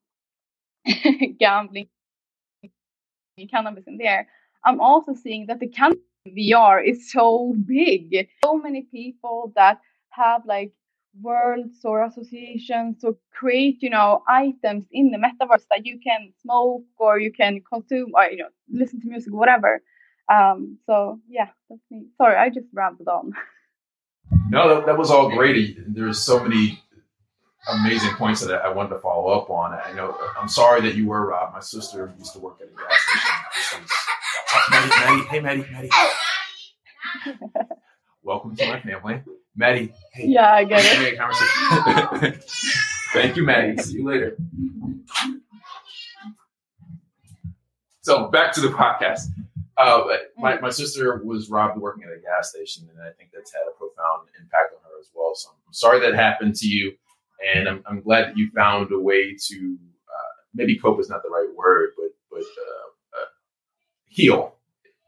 gambling, 1.40 1.90
cannabis 3.50 3.86
in 3.88 3.98
there, 3.98 4.28
I'm 4.63 4.80
also 4.80 5.13
seeing 5.13 5.48
that 5.48 5.60
the 5.60 5.68
cannabis 5.68 6.01
VR 6.28 6.82
is 6.88 7.12
so 7.12 7.56
big. 7.66 8.28
So 8.44 8.58
many 8.58 8.84
people 8.84 9.51
that 9.56 9.80
have 10.12 10.46
like 10.46 10.72
worlds 11.22 11.80
or 11.84 12.06
associations 12.06 13.04
or 13.04 13.18
create 13.34 13.82
you 13.82 13.90
know 13.90 14.24
items 14.30 14.86
in 14.92 15.12
the 15.12 15.18
metaverse 15.18 15.66
that 15.70 15.86
you 15.86 16.00
can 16.01 16.32
smoke 16.42 16.84
or 16.98 17.20
you 17.20 17.32
can 17.34 17.62
consume 17.72 18.12
or 18.16 18.25
you 18.25 18.38
know 18.38 18.50
listen 18.72 19.01
to 19.01 19.08
music 19.08 19.34
whatever. 19.34 19.82
Um 20.32 20.78
so 20.86 21.20
yeah 21.28 21.50
that's 21.70 21.82
me. 21.90 22.06
Sorry 22.18 22.36
i 22.38 22.50
just 22.50 22.68
rambled 22.74 23.08
on 23.10 23.34
no 24.50 24.75
that, 24.75 24.85
that 24.85 24.97
was 24.97 25.11
all 25.11 25.29
great 25.29 25.77
there's 25.88 26.19
so 26.19 26.43
many 26.43 26.81
amazing 27.73 28.11
points 28.15 28.41
that 28.41 28.61
i 28.61 28.69
wanted 28.69 28.89
to 28.89 29.00
follow 29.00 29.31
up 29.31 29.50
on 29.50 29.73
i 29.85 29.91
know 29.93 30.17
i'm 30.39 30.47
sorry 30.47 30.81
that 30.81 30.95
you 30.95 31.07
were 31.07 31.27
robbed 31.27 31.53
my 31.53 31.59
sister 31.59 32.13
used 32.17 32.33
to 32.33 32.39
work 32.39 32.57
at 32.61 32.67
a 32.67 32.71
gas 32.71 33.00
station 33.53 33.85
maddie, 34.71 34.89
maddie, 34.89 35.27
hey 35.27 35.39
maddie 35.39 35.65
maddie 35.71 35.89
welcome 38.23 38.55
to 38.55 38.67
my 38.67 38.79
family 38.79 39.21
Maddie. 39.55 39.93
Hey, 40.13 40.27
yeah, 40.27 40.53
I 40.53 40.63
get 40.63 40.83
it. 40.83 41.17
conversation. 41.19 42.41
Thank 43.13 43.35
you, 43.35 43.43
Maddie. 43.43 43.77
See 43.81 43.97
you 43.97 44.07
later. 44.07 44.38
So 48.01 48.27
back 48.27 48.53
to 48.53 48.61
the 48.61 48.69
podcast. 48.69 49.27
Uh, 49.88 50.17
my, 50.38 50.59
my 50.59 50.69
sister 50.69 51.21
was 51.23 51.50
robbed 51.50 51.79
working 51.79 52.03
at 52.03 52.09
a 52.09 52.21
gas 52.21 52.50
station, 52.50 52.88
and 52.91 53.01
I 53.01 53.11
think 53.11 53.31
that's 53.33 53.53
had 53.53 53.63
a 53.67 53.77
profound 53.77 54.27
impact 54.39 54.73
on 54.73 54.81
her 54.83 55.00
as 55.00 55.09
well. 55.15 55.33
So 55.35 55.50
I'm 55.50 55.73
sorry 55.73 56.00
that 56.00 56.15
happened 56.15 56.55
to 56.55 56.67
you, 56.67 56.93
and 57.55 57.67
I'm, 57.67 57.83
I'm 57.85 58.01
glad 58.01 58.27
that 58.27 58.38
you 58.38 58.50
found 58.55 58.91
a 58.91 59.00
way 59.00 59.35
to 59.47 59.77
uh, 60.07 60.33
maybe 60.53 60.77
cope 60.77 61.00
is 61.00 61.09
not 61.09 61.23
the 61.23 61.29
right 61.29 61.50
word, 61.55 61.91
but 61.97 62.09
but 62.29 62.41
uh, 62.41 63.21
uh 63.21 63.25
heal 64.07 64.55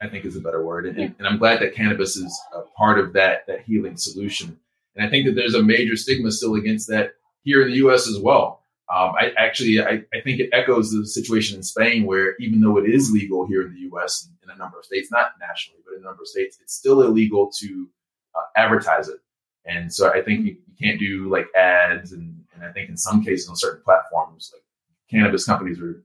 I 0.03 0.09
think 0.09 0.25
is 0.25 0.35
a 0.35 0.41
better 0.41 0.63
word. 0.63 0.85
And, 0.85 0.97
yeah. 0.97 1.09
and, 1.17 1.27
I'm 1.27 1.37
glad 1.37 1.61
that 1.61 1.73
cannabis 1.73 2.17
is 2.17 2.41
a 2.53 2.61
part 2.77 2.99
of 2.99 3.13
that 3.13 3.47
that 3.47 3.61
healing 3.61 3.97
solution. 3.97 4.59
And 4.95 5.05
I 5.05 5.09
think 5.09 5.25
that 5.25 5.35
there's 5.35 5.55
a 5.55 5.63
major 5.63 5.95
stigma 5.95 6.31
still 6.31 6.55
against 6.55 6.89
that 6.89 7.13
here 7.43 7.61
in 7.61 7.69
the 7.69 7.77
U.S. 7.77 8.07
as 8.07 8.19
well. 8.19 8.62
Um, 8.93 9.13
I 9.19 9.31
actually, 9.37 9.81
I, 9.81 10.03
I, 10.13 10.21
think 10.23 10.39
it 10.39 10.49
echoes 10.53 10.91
the 10.91 11.03
situation 11.07 11.57
in 11.57 11.63
Spain, 11.63 12.05
where 12.05 12.35
even 12.37 12.61
though 12.61 12.77
it 12.77 12.87
is 12.87 13.11
legal 13.11 13.47
here 13.47 13.65
in 13.65 13.73
the 13.73 13.79
U.S. 13.81 14.29
in 14.43 14.49
a 14.51 14.55
number 14.55 14.77
of 14.77 14.85
states, 14.85 15.09
not 15.11 15.31
nationally, 15.39 15.79
but 15.83 15.95
in 15.95 16.01
a 16.01 16.05
number 16.05 16.21
of 16.21 16.27
states, 16.27 16.59
it's 16.61 16.75
still 16.75 17.01
illegal 17.01 17.51
to 17.59 17.89
uh, 18.35 18.41
advertise 18.55 19.07
it. 19.07 19.17
And 19.65 19.91
so 19.91 20.11
I 20.11 20.21
think 20.21 20.45
you, 20.45 20.57
you 20.67 20.75
can't 20.79 20.99
do 20.99 21.27
like 21.27 21.47
ads, 21.55 22.11
and, 22.11 22.43
and, 22.53 22.63
I 22.63 22.71
think 22.71 22.89
in 22.89 22.97
some 22.97 23.23
cases 23.23 23.49
on 23.49 23.55
certain 23.55 23.81
platforms, 23.83 24.51
like 24.53 24.63
cannabis 25.09 25.45
companies 25.45 25.79
are 25.81 26.03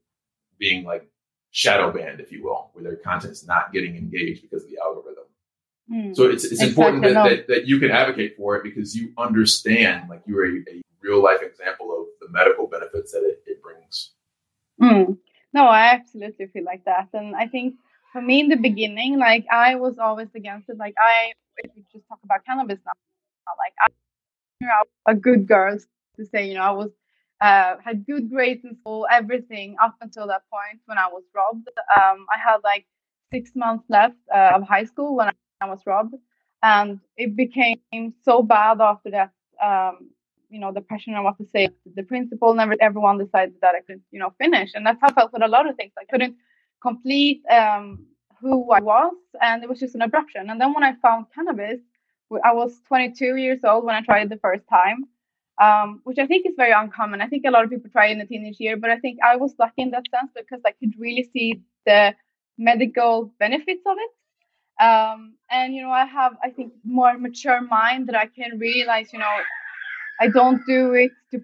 being 0.59 0.85
like 0.85 1.07
shadow 1.50 1.92
banned, 1.92 2.21
if 2.21 2.33
you 2.33 2.42
will, 2.42 2.71
where 2.73 2.85
their 2.85 2.97
content 2.97 3.33
is 3.33 3.47
not 3.47 3.71
getting 3.73 3.97
engaged 3.97 4.40
because 4.40 4.64
of 4.64 4.71
the 4.71 4.78
algorithm. 4.83 5.08
Mm. 5.92 6.14
So 6.14 6.25
it's, 6.25 6.45
it's 6.45 6.62
important 6.62 7.02
that, 7.02 7.14
that, 7.14 7.49
that, 7.49 7.66
you 7.66 7.78
can 7.78 7.90
advocate 7.90 8.37
for 8.37 8.57
it 8.57 8.62
because 8.62 8.95
you 8.95 9.12
understand, 9.16 10.09
like 10.09 10.23
you're 10.26 10.45
a, 10.45 10.59
a 10.71 10.83
real 11.02 11.23
life 11.23 11.40
example 11.42 11.90
of 11.92 12.07
the 12.21 12.30
medical 12.30 12.66
benefits 12.66 13.12
that 13.12 13.23
it, 13.25 13.42
it 13.47 13.62
brings. 13.62 14.12
Mm. 14.80 15.16
No, 15.54 15.66
I 15.66 15.95
absolutely 15.95 16.47
feel 16.49 16.64
like 16.64 16.85
that. 16.85 17.09
And 17.14 17.35
I 17.35 17.47
think 17.47 17.76
for 18.12 18.21
me 18.21 18.40
in 18.40 18.49
the 18.49 18.57
beginning, 18.57 19.18
like 19.18 19.47
I 19.50 19.76
was 19.76 19.99
always 19.99 20.28
against 20.35 20.68
it. 20.68 20.76
Like 20.76 20.95
I, 20.99 21.33
if 21.59 21.71
we 21.75 21.85
just 21.92 22.07
talk 22.09 22.18
about 22.23 22.45
cannabis 22.45 22.78
now, 22.85 22.92
like 23.57 23.73
I, 23.80 23.90
you 24.61 24.66
know, 24.66 24.85
a 25.07 25.14
good 25.14 25.47
girl 25.47 25.78
to 26.16 26.26
say, 26.26 26.49
you 26.49 26.54
know, 26.54 26.62
I 26.62 26.71
was 26.71 26.90
uh, 27.40 27.76
had 27.85 28.04
good 28.04 28.30
grades 28.30 28.64
in 28.64 28.76
school, 28.76 29.07
everything 29.11 29.76
up 29.83 29.95
until 30.00 30.26
that 30.26 30.42
point 30.52 30.80
when 30.87 30.99
I 30.99 31.07
was 31.07 31.23
robbed. 31.35 31.68
Um, 31.97 32.26
I 32.35 32.38
had 32.38 32.59
like 32.64 32.85
six 33.33 33.52
months 33.54 33.85
left 33.88 34.16
uh, 34.35 34.52
of 34.54 34.62
high 34.64 34.85
school 34.85 35.16
when 35.16 35.28
I 35.28 35.33
was 35.67 35.81
robbed, 35.87 36.15
and 36.62 37.00
it 37.17 37.37
became 37.37 37.81
so 38.23 38.43
bad 38.43 38.81
after 38.81 39.11
that. 39.11 39.33
Um, 39.62 40.11
you 40.50 40.61
know, 40.61 40.73
the 40.73 40.81
pressure 40.81 41.11
what 41.23 41.37
to 41.38 41.47
say. 41.55 41.69
The 41.95 42.03
principal 42.03 42.55
never 42.55 42.75
everyone 42.81 43.19
decided 43.19 43.57
that 43.61 43.75
I 43.75 43.81
could, 43.81 44.00
you 44.11 44.19
know, 44.19 44.33
finish, 44.38 44.73
and 44.75 44.87
that's 44.87 45.00
how 45.00 45.09
I 45.09 45.12
felt 45.12 45.33
with 45.33 45.43
a 45.43 45.49
lot 45.49 45.69
of 45.69 45.77
things. 45.77 45.93
I 45.99 46.05
couldn't 46.05 46.37
complete 46.81 47.43
um, 47.50 48.07
who 48.41 48.71
I 48.71 48.81
was, 48.81 49.15
and 49.43 49.62
it 49.62 49.69
was 49.69 49.81
just 49.81 49.95
an 49.95 50.00
abruption. 50.00 50.50
And 50.50 50.61
then 50.61 50.73
when 50.73 50.85
I 50.85 50.95
found 51.03 51.27
cannabis, 51.35 51.81
I 52.45 52.53
was 52.53 52.81
22 52.88 53.37
years 53.37 53.61
old 53.65 53.85
when 53.85 53.95
I 53.95 54.03
tried 54.03 54.23
it 54.25 54.29
the 54.31 54.38
first 54.38 54.65
time 54.69 55.07
um, 55.61 56.00
which 56.05 56.19
I 56.19 56.27
think 56.27 56.47
is 56.47 56.55
very 56.57 56.73
uncommon. 56.73 57.21
I 57.21 57.27
think 57.27 57.45
a 57.47 57.50
lot 57.50 57.65
of 57.65 57.71
people 57.71 57.91
try 57.91 58.07
in 58.07 58.19
the 58.19 58.27
teenage 58.27 58.61
year, 58.61 58.77
but 58.77 58.91
I 58.91 58.99
think 58.99 59.19
I 59.25 59.37
was 59.37 59.55
lucky 59.59 59.83
in 59.83 59.91
that 59.91 60.05
sense 60.11 60.31
because 60.35 60.61
I 60.65 60.73
could 60.73 60.95
really 60.99 61.29
see 61.33 61.62
the 61.85 62.15
medical 62.57 63.33
benefits 63.38 63.83
of 63.87 63.97
it. 63.99 64.11
Um, 64.80 65.35
and 65.50 65.75
you 65.75 65.82
know, 65.82 65.90
I 65.90 66.04
have 66.04 66.37
I 66.42 66.50
think 66.50 66.73
more 66.85 67.16
mature 67.18 67.61
mind 67.61 68.08
that 68.08 68.16
I 68.16 68.26
can 68.26 68.58
realize, 68.58 69.12
you 69.12 69.18
know, 69.18 69.37
I 70.20 70.28
don't 70.28 70.61
do 70.66 70.94
it 70.94 71.12
to 71.32 71.40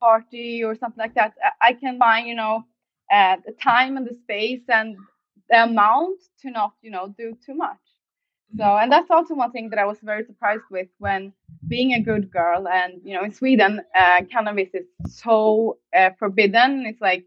party 0.00 0.62
or 0.64 0.74
something 0.74 1.00
like 1.00 1.14
that. 1.14 1.34
I 1.60 1.72
can 1.74 1.98
find, 1.98 2.26
you 2.28 2.34
know, 2.34 2.64
uh, 3.12 3.36
the 3.46 3.52
time 3.52 3.96
and 3.96 4.06
the 4.06 4.14
space 4.14 4.62
and 4.68 4.96
the 5.50 5.64
amount 5.64 6.20
to 6.42 6.50
not, 6.50 6.72
you 6.82 6.90
know, 6.90 7.14
do 7.18 7.36
too 7.44 7.54
much. 7.54 7.78
So, 8.56 8.64
and 8.64 8.92
that's 8.92 9.10
also 9.10 9.34
one 9.34 9.50
thing 9.52 9.70
that 9.70 9.78
I 9.78 9.84
was 9.84 9.98
very 10.02 10.24
surprised 10.24 10.62
with 10.70 10.88
when 10.98 11.32
being 11.66 11.94
a 11.94 12.00
good 12.00 12.30
girl. 12.30 12.68
And, 12.68 13.00
you 13.04 13.14
know, 13.14 13.24
in 13.24 13.32
Sweden, 13.32 13.80
uh, 13.98 14.22
cannabis 14.30 14.68
is 14.74 14.86
so 15.06 15.78
uh, 15.96 16.10
forbidden. 16.18 16.86
It's 16.86 17.00
like 17.00 17.24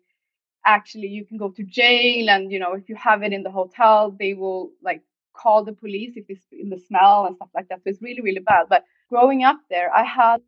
actually 0.66 1.08
you 1.08 1.26
can 1.26 1.38
go 1.38 1.50
to 1.50 1.64
jail. 1.64 2.30
And, 2.30 2.52
you 2.52 2.60
know, 2.60 2.74
if 2.74 2.88
you 2.88 2.96
have 2.96 3.24
it 3.24 3.34
in 3.34 3.44
the 3.44 3.52
hotel, 3.52 4.16
they 4.18 4.34
will 4.36 4.72
like 4.82 5.02
call 5.38 5.64
the 5.64 5.74
police 5.74 6.14
if 6.18 6.26
it's 6.30 6.46
in 6.52 6.70
the 6.70 6.80
smell 6.80 7.26
and 7.28 7.36
stuff 7.38 7.50
like 7.56 7.68
that. 7.70 7.80
So 7.84 7.90
it's 7.92 8.02
really, 8.02 8.22
really 8.22 8.40
bad. 8.42 8.68
But 8.70 8.86
growing 9.10 9.44
up 9.44 9.60
there, 9.70 9.94
I 9.96 10.04
had 10.04 10.42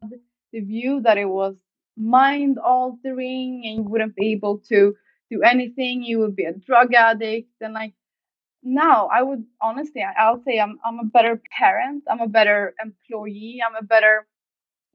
the 0.53 0.61
view 0.61 1.01
that 1.03 1.17
it 1.17 1.25
was 1.29 1.55
mind 1.97 2.57
altering 2.59 3.63
and 3.65 3.75
you 3.77 3.83
wouldn't 3.83 4.15
be 4.15 4.31
able 4.33 4.59
to 4.69 4.95
do 5.31 5.41
anything. 5.43 6.03
You 6.03 6.19
would 6.19 6.35
be 6.35 6.45
a 6.45 6.53
drug 6.53 6.93
addict. 6.93 7.49
And 7.61 7.73
like, 7.73 7.93
now 8.63 9.07
i 9.13 9.21
would 9.21 9.45
honestly 9.61 10.03
i'll 10.17 10.41
say 10.43 10.59
i'm 10.59 10.79
i'm 10.85 10.99
a 10.99 11.05
better 11.05 11.41
parent 11.57 12.03
i'm 12.09 12.19
a 12.21 12.27
better 12.27 12.73
employee 12.83 13.61
i'm 13.65 13.75
a 13.75 13.83
better 13.83 14.27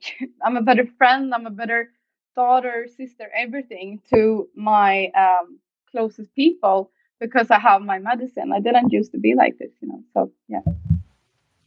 i'm 0.45 0.57
a 0.57 0.63
better 0.63 0.87
friend 0.99 1.35
i'm 1.35 1.47
a 1.47 1.51
better 1.51 1.91
daughter 2.37 2.87
sister 2.97 3.31
everything 3.37 4.01
to 4.13 4.49
my 4.57 5.07
um, 5.17 5.59
closest 5.91 6.35
people 6.35 6.91
because 7.27 7.51
i 7.51 7.59
have 7.59 7.83
my 7.83 7.99
medicine 7.99 8.53
i 8.53 8.61
didn't 8.61 8.91
used 8.91 9.13
to 9.13 9.19
be 9.19 9.35
like 9.35 9.57
this 9.59 9.71
you 9.81 9.89
know 9.89 10.01
so 10.13 10.31
yeah 10.49 10.61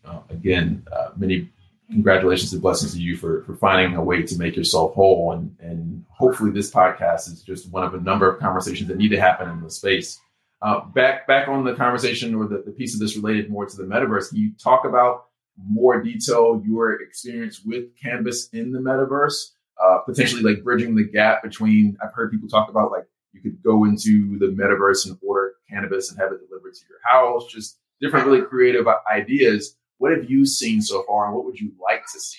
uh, 0.06 0.22
again 0.30 0.86
uh, 0.92 1.10
many 1.18 1.50
congratulations 1.90 2.52
and 2.54 2.62
blessings 2.62 2.94
to 2.94 3.02
you 3.02 3.16
for 3.16 3.44
for 3.44 3.56
finding 3.56 3.96
a 3.96 4.04
way 4.04 4.22
to 4.22 4.38
make 4.38 4.56
yourself 4.56 4.94
whole 4.94 5.32
and 5.34 5.56
and 5.60 6.06
hopefully 6.10 6.52
this 6.52 6.70
podcast 6.72 7.28
is 7.28 7.42
just 7.42 7.72
one 7.72 7.84
of 7.84 7.94
a 7.94 8.02
number 8.02 8.30
of 8.30 8.40
conversations 8.40 8.88
that 8.88 8.98
need 8.98 9.10
to 9.10 9.20
happen 9.20 9.50
in 9.50 9.62
the 9.62 9.70
space 9.70 10.20
uh, 10.62 10.82
back 10.86 11.28
back 11.28 11.48
on 11.48 11.64
the 11.64 11.76
conversation 11.76 12.34
or 12.34 12.48
the, 12.48 12.64
the 12.66 12.72
piece 12.72 12.94
of 12.94 13.00
this 13.00 13.16
related 13.16 13.50
more 13.50 13.66
to 13.66 13.78
the 13.78 13.84
metaverse. 13.84 14.30
Can 14.30 14.40
you 14.40 14.52
talk 14.62 14.86
about 14.86 15.26
more 15.70 16.02
detail 16.02 16.62
your 16.66 17.02
experience 17.02 17.62
with 17.64 17.96
cannabis 18.02 18.50
in 18.50 18.72
the 18.72 18.80
metaverse? 18.80 19.52
Uh, 19.82 20.00
potentially 20.00 20.42
like 20.42 20.64
bridging 20.64 20.96
the 20.96 21.04
gap 21.04 21.44
between 21.44 21.96
I've 22.02 22.14
heard 22.14 22.32
people 22.32 22.50
talk 22.50 22.70
about 22.70 22.92
like 22.92 23.06
you 23.38 23.51
could 23.51 23.63
go 23.63 23.86
into 23.86 24.38
the 24.39 24.48
metaverse 24.48 25.06
and 25.06 25.17
order 25.22 25.53
cannabis 25.70 26.12
and 26.12 26.20
have 26.20 26.32
it 26.32 26.39
delivered 26.48 26.74
to 26.74 26.86
your 26.89 27.00
house. 27.03 27.46
Just 27.51 27.79
different 28.01 28.25
really 28.25 28.41
creative 28.41 28.86
ideas. 29.12 29.77
What 29.98 30.12
have 30.12 30.29
you 30.29 30.46
seen 30.46 30.82
so 30.82 31.03
far, 31.08 31.25
and 31.25 31.36
what 31.36 31.46
would 31.46 31.60
you 31.60 31.72
like 31.82 32.03
to 32.13 32.20
see? 32.20 32.38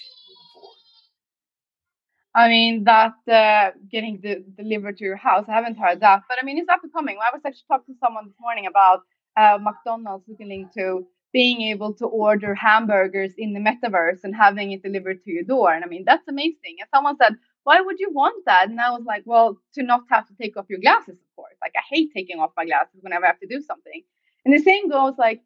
I 2.34 2.48
mean, 2.48 2.84
that 2.84 3.14
uh, 3.26 3.70
getting 3.90 4.20
the, 4.22 4.44
delivered 4.56 4.98
to 4.98 5.04
your 5.04 5.16
house. 5.16 5.46
I 5.48 5.52
haven't 5.52 5.76
heard 5.76 6.00
that, 6.00 6.22
but 6.28 6.38
I 6.40 6.44
mean, 6.44 6.58
it's 6.58 6.68
up 6.68 6.80
and 6.84 6.92
coming. 6.92 7.18
I 7.20 7.34
was 7.34 7.42
actually 7.44 7.64
talking 7.68 7.94
to 7.94 7.98
someone 7.98 8.26
this 8.26 8.36
morning 8.40 8.66
about 8.66 9.00
uh, 9.36 9.58
McDonald's 9.60 10.24
looking 10.28 10.68
to 10.76 11.06
being 11.32 11.62
able 11.62 11.92
to 11.94 12.06
order 12.06 12.54
hamburgers 12.54 13.32
in 13.36 13.54
the 13.54 13.60
metaverse 13.60 14.20
and 14.22 14.34
having 14.34 14.72
it 14.72 14.82
delivered 14.82 15.22
to 15.24 15.30
your 15.30 15.42
door. 15.42 15.72
And 15.72 15.84
I 15.84 15.88
mean, 15.88 16.04
that's 16.06 16.26
amazing. 16.28 16.76
And 16.80 16.88
someone 16.94 17.16
said, 17.20 17.34
why 17.68 17.82
would 17.82 17.98
you 18.00 18.10
want 18.10 18.46
that? 18.46 18.70
And 18.70 18.80
I 18.80 18.90
was 18.90 19.04
like, 19.06 19.24
well, 19.26 19.58
to 19.74 19.82
not 19.82 20.04
have 20.10 20.26
to 20.28 20.34
take 20.40 20.56
off 20.56 20.70
your 20.70 20.80
glasses, 20.80 21.18
of 21.24 21.36
course. 21.36 21.56
Like, 21.60 21.74
I 21.76 21.82
hate 21.92 22.10
taking 22.14 22.40
off 22.40 22.52
my 22.56 22.64
glasses 22.64 23.00
whenever 23.02 23.26
I 23.26 23.28
have 23.28 23.40
to 23.40 23.46
do 23.46 23.60
something. 23.60 24.00
And 24.46 24.54
the 24.54 24.58
same 24.70 24.88
goes 24.88 25.14
like, 25.18 25.42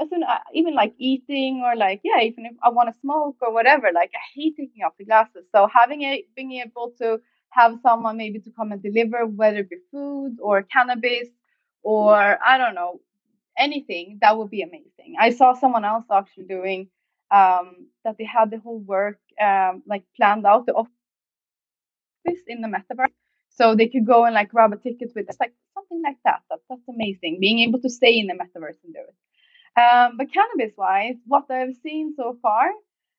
as 0.00 0.08
in, 0.10 0.24
uh, 0.24 0.38
even 0.52 0.74
like 0.74 0.94
eating 0.98 1.62
or 1.64 1.76
like 1.76 2.00
yeah 2.02 2.20
even 2.22 2.46
if 2.46 2.52
i 2.62 2.68
want 2.70 2.88
to 2.92 3.00
smoke 3.00 3.36
or 3.42 3.52
whatever 3.52 3.88
like 3.94 4.10
i 4.14 4.24
hate 4.34 4.54
taking 4.56 4.82
off 4.82 4.94
the 4.98 5.04
glasses 5.04 5.44
so 5.52 5.68
having 5.80 6.02
it, 6.02 6.24
being 6.34 6.52
able 6.52 6.92
to 6.98 7.20
have 7.50 7.78
someone 7.82 8.16
maybe 8.16 8.38
to 8.38 8.50
come 8.50 8.72
and 8.72 8.82
deliver 8.82 9.26
whether 9.26 9.58
it 9.58 9.70
be 9.70 9.76
food 9.90 10.36
or 10.40 10.62
cannabis 10.62 11.28
or 11.82 12.38
i 12.44 12.56
don't 12.56 12.74
know 12.74 13.00
anything 13.58 14.18
that 14.22 14.36
would 14.38 14.50
be 14.50 14.62
amazing 14.62 15.16
i 15.18 15.28
saw 15.30 15.52
someone 15.52 15.84
else 15.84 16.04
actually 16.10 16.44
doing 16.44 16.88
um, 17.30 17.86
that 18.04 18.16
they 18.18 18.24
had 18.24 18.50
the 18.50 18.58
whole 18.58 18.80
work 18.80 19.18
um, 19.40 19.82
like 19.86 20.02
planned 20.16 20.46
out 20.46 20.66
the 20.66 20.72
office 20.72 20.99
in 22.46 22.60
the 22.60 22.68
metaverse 22.68 23.12
so 23.48 23.74
they 23.74 23.88
could 23.88 24.06
go 24.06 24.24
and 24.24 24.34
like 24.34 24.50
grab 24.50 24.72
a 24.72 24.76
ticket 24.76 25.10
with 25.14 25.28
us 25.28 25.36
like 25.40 25.52
something 25.74 26.02
like 26.04 26.18
that. 26.24 26.40
that 26.50 26.60
that's 26.68 26.88
amazing 26.88 27.38
being 27.40 27.60
able 27.60 27.80
to 27.80 27.90
stay 27.90 28.18
in 28.18 28.26
the 28.26 28.34
metaverse 28.34 28.78
and 28.84 28.94
do 28.94 29.00
it 29.00 29.14
um, 29.76 30.16
but 30.16 30.32
cannabis 30.32 30.76
wise, 30.76 31.16
what 31.26 31.50
I've 31.50 31.76
seen 31.82 32.14
so 32.16 32.36
far, 32.42 32.70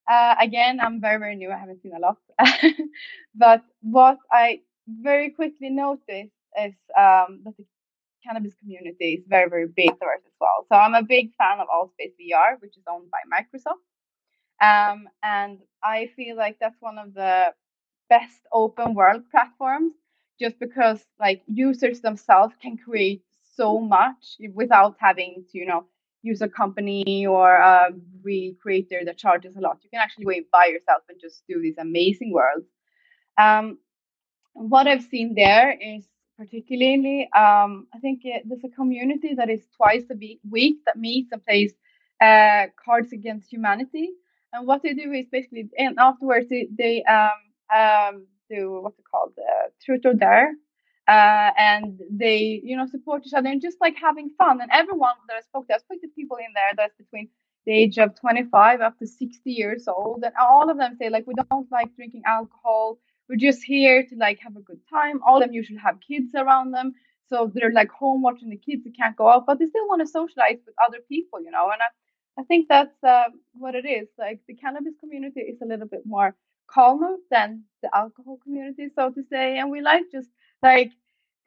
uh, 0.09 0.35
again, 0.39 0.79
I'm 0.81 0.99
very, 0.99 1.17
very 1.19 1.35
new. 1.35 1.51
I 1.51 1.57
haven't 1.57 1.81
seen 1.81 1.93
a 1.95 1.99
lot. 1.99 2.17
but 3.35 3.63
what 3.81 4.17
I 4.31 4.61
very 4.87 5.31
quickly 5.31 5.69
noticed 5.69 6.33
is 6.59 6.73
um, 6.97 7.41
that 7.45 7.55
the 7.57 7.65
cannabis 8.23 8.53
community 8.59 9.13
is 9.15 9.25
very, 9.27 9.49
very 9.49 9.67
big 9.67 9.89
diverse 9.99 10.21
as 10.25 10.33
well. 10.39 10.65
So 10.69 10.75
I'm 10.75 10.93
a 10.93 11.03
big 11.03 11.33
fan 11.37 11.59
of 11.59 11.67
AltspaceVR, 11.67 12.61
which 12.61 12.77
is 12.77 12.83
owned 12.89 13.09
by 13.09 13.21
Microsoft. 13.31 13.81
Um, 14.61 15.07
and 15.23 15.59
I 15.83 16.09
feel 16.15 16.35
like 16.35 16.57
that's 16.59 16.81
one 16.81 16.97
of 16.97 17.13
the 17.13 17.53
best 18.15 18.41
open 18.61 18.87
world 18.99 19.23
platforms 19.33 19.93
just 20.43 20.57
because 20.65 20.99
like 21.25 21.41
users 21.47 22.01
themselves 22.01 22.53
can 22.63 22.75
create 22.85 23.23
so 23.55 23.79
much 23.79 24.21
without 24.61 24.95
having 25.07 25.45
to, 25.49 25.57
you 25.61 25.67
know, 25.71 25.85
use 26.23 26.41
a 26.41 26.49
company 26.61 27.25
or 27.35 27.47
a 27.55 27.89
recreator 28.27 29.01
that 29.05 29.17
charges 29.17 29.55
a 29.55 29.61
lot. 29.61 29.77
You 29.83 29.89
can 29.93 30.01
actually 30.05 30.25
go 30.25 30.33
by 30.51 30.65
yourself 30.73 31.01
and 31.09 31.17
just 31.19 31.43
do 31.47 31.61
these 31.61 31.77
amazing 31.77 32.31
worlds. 32.37 32.67
Um, 33.37 33.77
what 34.53 34.87
I've 34.87 35.03
seen 35.03 35.33
there 35.35 35.67
is 35.93 36.03
particularly, 36.37 37.29
um, 37.35 37.87
I 37.95 37.99
think 38.03 38.21
it, 38.23 38.43
there's 38.47 38.63
a 38.63 38.75
community 38.81 39.31
that 39.35 39.49
is 39.49 39.63
twice 39.77 40.05
a 40.11 40.17
week 40.49 40.77
that 40.85 40.97
meets 40.97 41.31
and 41.31 41.43
plays 41.45 41.73
uh, 42.21 42.63
Cards 42.83 43.11
Against 43.13 43.51
Humanity. 43.51 44.09
And 44.53 44.67
what 44.67 44.81
they 44.83 44.93
do 44.93 45.11
is 45.19 45.27
basically, 45.31 45.69
and 45.77 45.97
afterwards 45.99 46.47
they, 46.49 46.67
they 46.77 47.03
um, 47.03 47.41
um, 47.75 48.27
do 48.49 48.79
what's 48.81 48.99
it 48.99 49.05
called, 49.09 49.33
uh, 49.37 49.69
Truth 49.83 50.05
or 50.05 50.13
Dare, 50.13 50.53
uh, 51.07 51.51
and 51.57 51.99
they, 52.09 52.61
you 52.63 52.77
know, 52.77 52.85
support 52.87 53.23
each 53.25 53.33
other 53.33 53.49
and 53.49 53.61
just 53.61 53.77
like 53.81 53.95
having 53.95 54.29
fun. 54.37 54.61
And 54.61 54.69
everyone 54.71 55.15
that 55.27 55.37
I 55.37 55.41
spoke 55.41 55.67
to, 55.67 55.75
I 55.75 55.77
spoke 55.79 56.01
to 56.01 56.07
people 56.15 56.37
in 56.37 56.53
there 56.53 56.71
that's 56.77 56.95
between 56.97 57.29
the 57.65 57.73
age 57.73 57.97
of 57.97 58.19
25 58.19 58.81
up 58.81 58.97
to 58.99 59.07
60 59.07 59.51
years 59.51 59.87
old, 59.87 60.23
and 60.23 60.33
all 60.39 60.69
of 60.69 60.77
them 60.77 60.95
say 60.99 61.09
like 61.09 61.27
we 61.27 61.33
don't 61.49 61.71
like 61.71 61.95
drinking 61.95 62.23
alcohol, 62.25 62.99
we're 63.31 63.37
just 63.37 63.63
here 63.63 64.05
to 64.05 64.15
like 64.17 64.39
have 64.39 64.57
a 64.57 64.61
good 64.61 64.81
time. 64.89 65.21
All 65.25 65.37
of 65.37 65.43
them 65.43 65.53
usually 65.53 65.79
have 65.79 65.99
kids 66.05 66.35
around 66.35 66.71
them. 66.71 66.93
So 67.29 67.49
they're 67.53 67.71
like 67.71 67.89
home 67.89 68.21
watching 68.21 68.49
the 68.49 68.57
kids. 68.57 68.83
They 68.83 68.91
can't 68.91 69.15
go 69.15 69.29
out, 69.29 69.45
but 69.47 69.57
they 69.57 69.67
still 69.67 69.87
want 69.87 70.01
to 70.01 70.07
socialize 70.07 70.57
with 70.65 70.75
other 70.85 70.97
people, 71.07 71.41
you 71.41 71.49
know. 71.49 71.69
And 71.71 71.81
I, 71.81 72.41
I 72.41 72.43
think 72.43 72.67
that's 72.67 73.01
uh, 73.03 73.29
what 73.53 73.73
it 73.73 73.85
is. 73.85 74.09
Like 74.19 74.41
the 74.49 74.53
cannabis 74.55 74.95
community 74.99 75.39
is 75.39 75.61
a 75.61 75.65
little 75.65 75.87
bit 75.87 76.01
more 76.05 76.35
calmer 76.73 77.15
than 77.29 77.63
the 77.81 77.95
alcohol 77.95 78.37
community, 78.43 78.89
so 78.95 79.09
to 79.11 79.23
say. 79.29 79.57
And 79.57 79.69
we 79.69 79.81
like 79.81 80.03
just 80.11 80.29
like 80.63 80.91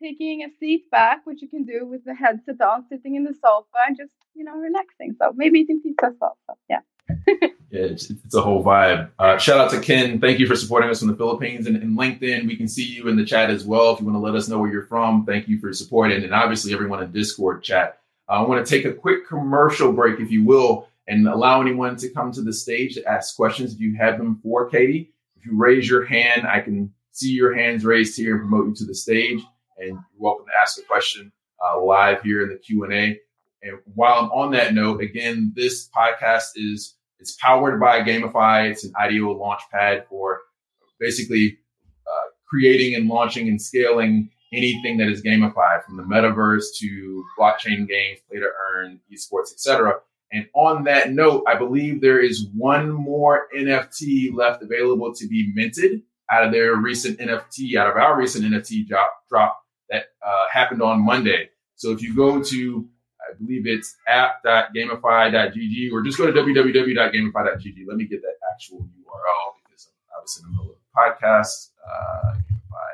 taking 0.03 0.43
a 0.43 0.49
seat 0.59 0.91
back, 0.91 1.25
which 1.25 1.41
you 1.43 1.49
can 1.49 1.65
do 1.65 1.87
with 1.87 2.05
the 2.05 2.15
headset 2.15 2.61
on, 2.61 2.85
sitting 2.89 3.15
in 3.15 3.25
the 3.25 3.35
sofa 3.35 3.67
and 3.87 3.97
just, 3.97 4.15
you 4.35 4.45
know, 4.45 4.57
relaxing. 4.57 5.15
So 5.19 5.33
maybe 5.35 5.61
eating 5.61 5.81
pizza 5.81 6.07
as 6.07 6.15
well. 6.21 6.37
So, 6.47 6.57
yeah. 6.69 6.81
yeah, 7.11 7.47
it's, 7.71 8.11
it's, 8.11 8.35
a 8.35 8.41
whole 8.41 8.65
vibe. 8.65 9.11
Uh, 9.19 9.37
shout 9.39 9.59
out 9.59 9.71
to 9.71 9.81
Ken. 9.81 10.21
Thank 10.21 10.39
you 10.39 10.47
for 10.47 10.57
supporting 10.57 10.91
us 10.91 11.01
from 11.01 11.09
the 11.09 11.17
Philippines 11.17 11.67
and, 11.67 11.77
and, 11.77 11.99
LinkedIn. 11.99 12.47
We 12.47 12.57
can 12.57 12.69
see 12.69 12.85
you 12.85 13.09
in 13.09 13.17
the 13.17 13.25
chat 13.25 13.51
as 13.51 13.65
well. 13.65 13.93
If 13.93 14.01
you 14.01 14.07
want 14.07 14.17
to 14.17 14.21
let 14.21 14.35
us 14.35 14.49
know 14.49 14.59
where 14.59 14.73
you're 14.73 14.87
from, 14.87 15.27
thank 15.27 15.49
you 15.49 15.59
for 15.59 15.73
supporting. 15.73 16.23
And 16.23 16.35
obviously, 16.35 16.73
everyone 16.73 17.03
in 17.03 17.13
Discord 17.13 17.63
chat. 17.63 18.01
Uh, 18.29 18.33
I 18.33 18.43
want 18.43 18.65
to 18.65 18.71
take 18.71 18.87
a 18.87 18.93
quick 18.93 19.29
commercial 19.29 19.93
break, 19.93 20.19
if 20.19 20.31
you 20.31 20.45
will, 20.45 20.89
and 21.09 21.29
allow 21.29 21.61
anyone 21.61 21.97
to 21.97 22.09
come 22.09 22.33
to 22.33 22.43
the 22.43 22.53
stage 22.53 22.95
to 22.95 23.05
ask 23.07 23.37
questions 23.37 23.75
if 23.75 23.81
you 23.81 23.95
have 23.97 24.17
them 24.17 24.41
for 24.43 24.69
Catie. 24.69 25.13
If 25.45 25.51
you 25.51 25.59
raise 25.59 25.91
your 25.91 26.07
hand, 26.07 26.47
I 26.47 26.61
can 26.61 26.91
see 27.11 27.29
your 27.29 27.55
hands 27.55 27.85
raised 27.85 28.17
here 28.17 28.37
and 28.37 28.49
promote 28.49 28.69
you 28.69 28.75
to 28.77 28.87
the 28.87 28.95
stage. 28.95 29.43
And 29.77 29.89
you're 29.89 30.01
welcome 30.17 30.47
to 30.47 30.53
ask 30.59 30.79
a 30.79 30.83
question 30.83 31.31
uh, 31.63 31.83
live 31.83 32.23
here 32.23 32.43
in 32.43 32.49
the 32.49 32.57
Q 32.57 32.85
and 32.85 32.93
A. 32.95 33.21
And 33.63 33.79
while 33.95 34.15
I'm 34.21 34.31
on 34.31 34.53
that 34.53 34.73
note, 34.73 35.03
again, 35.03 35.53
this 35.55 35.91
podcast 35.95 36.53
is 36.57 36.97
it's 37.19 37.37
powered 37.43 37.79
by 37.79 38.01
GamiFi. 38.01 38.71
It's 38.71 38.85
an 38.85 38.95
IDO 38.99 39.33
launch 39.33 39.61
pad 39.71 40.07
for 40.09 40.41
basically 40.99 41.59
uh, 42.07 42.29
creating 42.49 42.95
and 42.95 43.07
launching 43.07 43.47
and 43.47 43.61
scaling 43.61 44.31
anything 44.51 44.97
that 44.97 45.09
is 45.09 45.23
gamified, 45.23 45.85
from 45.85 45.99
the 45.99 46.05
metaverse 46.05 46.75
to 46.79 47.23
blockchain 47.39 47.87
games, 47.87 48.21
play 48.31 48.39
to 48.39 48.49
earn, 48.73 48.99
esports, 49.13 49.53
etc. 49.53 49.97
And 50.35 50.49
on 50.55 50.85
that 50.85 51.13
note, 51.13 51.45
I 51.47 51.55
believe 51.55 52.01
there 52.01 52.21
is 52.21 52.49
one 52.55 52.91
more 52.91 53.47
NFT 53.57 54.35
left 54.35 54.63
available 54.63 55.15
to 55.15 55.29
be 55.29 55.53
minted 55.55 56.03
out 56.31 56.45
of 56.45 56.53
their 56.53 56.75
recent 56.75 57.21
NFT, 57.21 57.77
out 57.77 57.89
of 57.89 57.97
our 57.97 58.19
recent 58.19 58.45
NFT 58.45 58.89
drop, 58.89 59.11
drop 59.29 59.63
that 59.91 60.07
uh, 60.27 60.47
happened 60.53 60.83
on 60.83 61.05
Monday. 61.05 61.51
So 61.77 61.93
if 61.93 62.03
you 62.03 62.17
go 62.17 62.43
to 62.43 62.89
I 63.25 63.33
believe 63.39 63.67
it's 63.67 63.97
app.gamifi.gg 64.09 65.93
or 65.93 66.03
just 66.03 66.19
go 66.19 66.27
to 66.27 66.33
www.gamifi.gg. 66.33 67.85
Let 67.87 67.97
me 67.97 68.05
get 68.05 68.23
that 68.23 68.35
actual 68.53 68.81
URL 68.81 69.55
because 69.65 69.89
I 70.15 70.21
was 70.21 70.39
in 70.39 70.45
the 70.45 70.51
middle 70.51 70.73
of 70.73 70.77
the 70.77 71.27
podcast. 71.27 71.71
Uh, 71.87 72.35
GamiFi. 72.35 72.91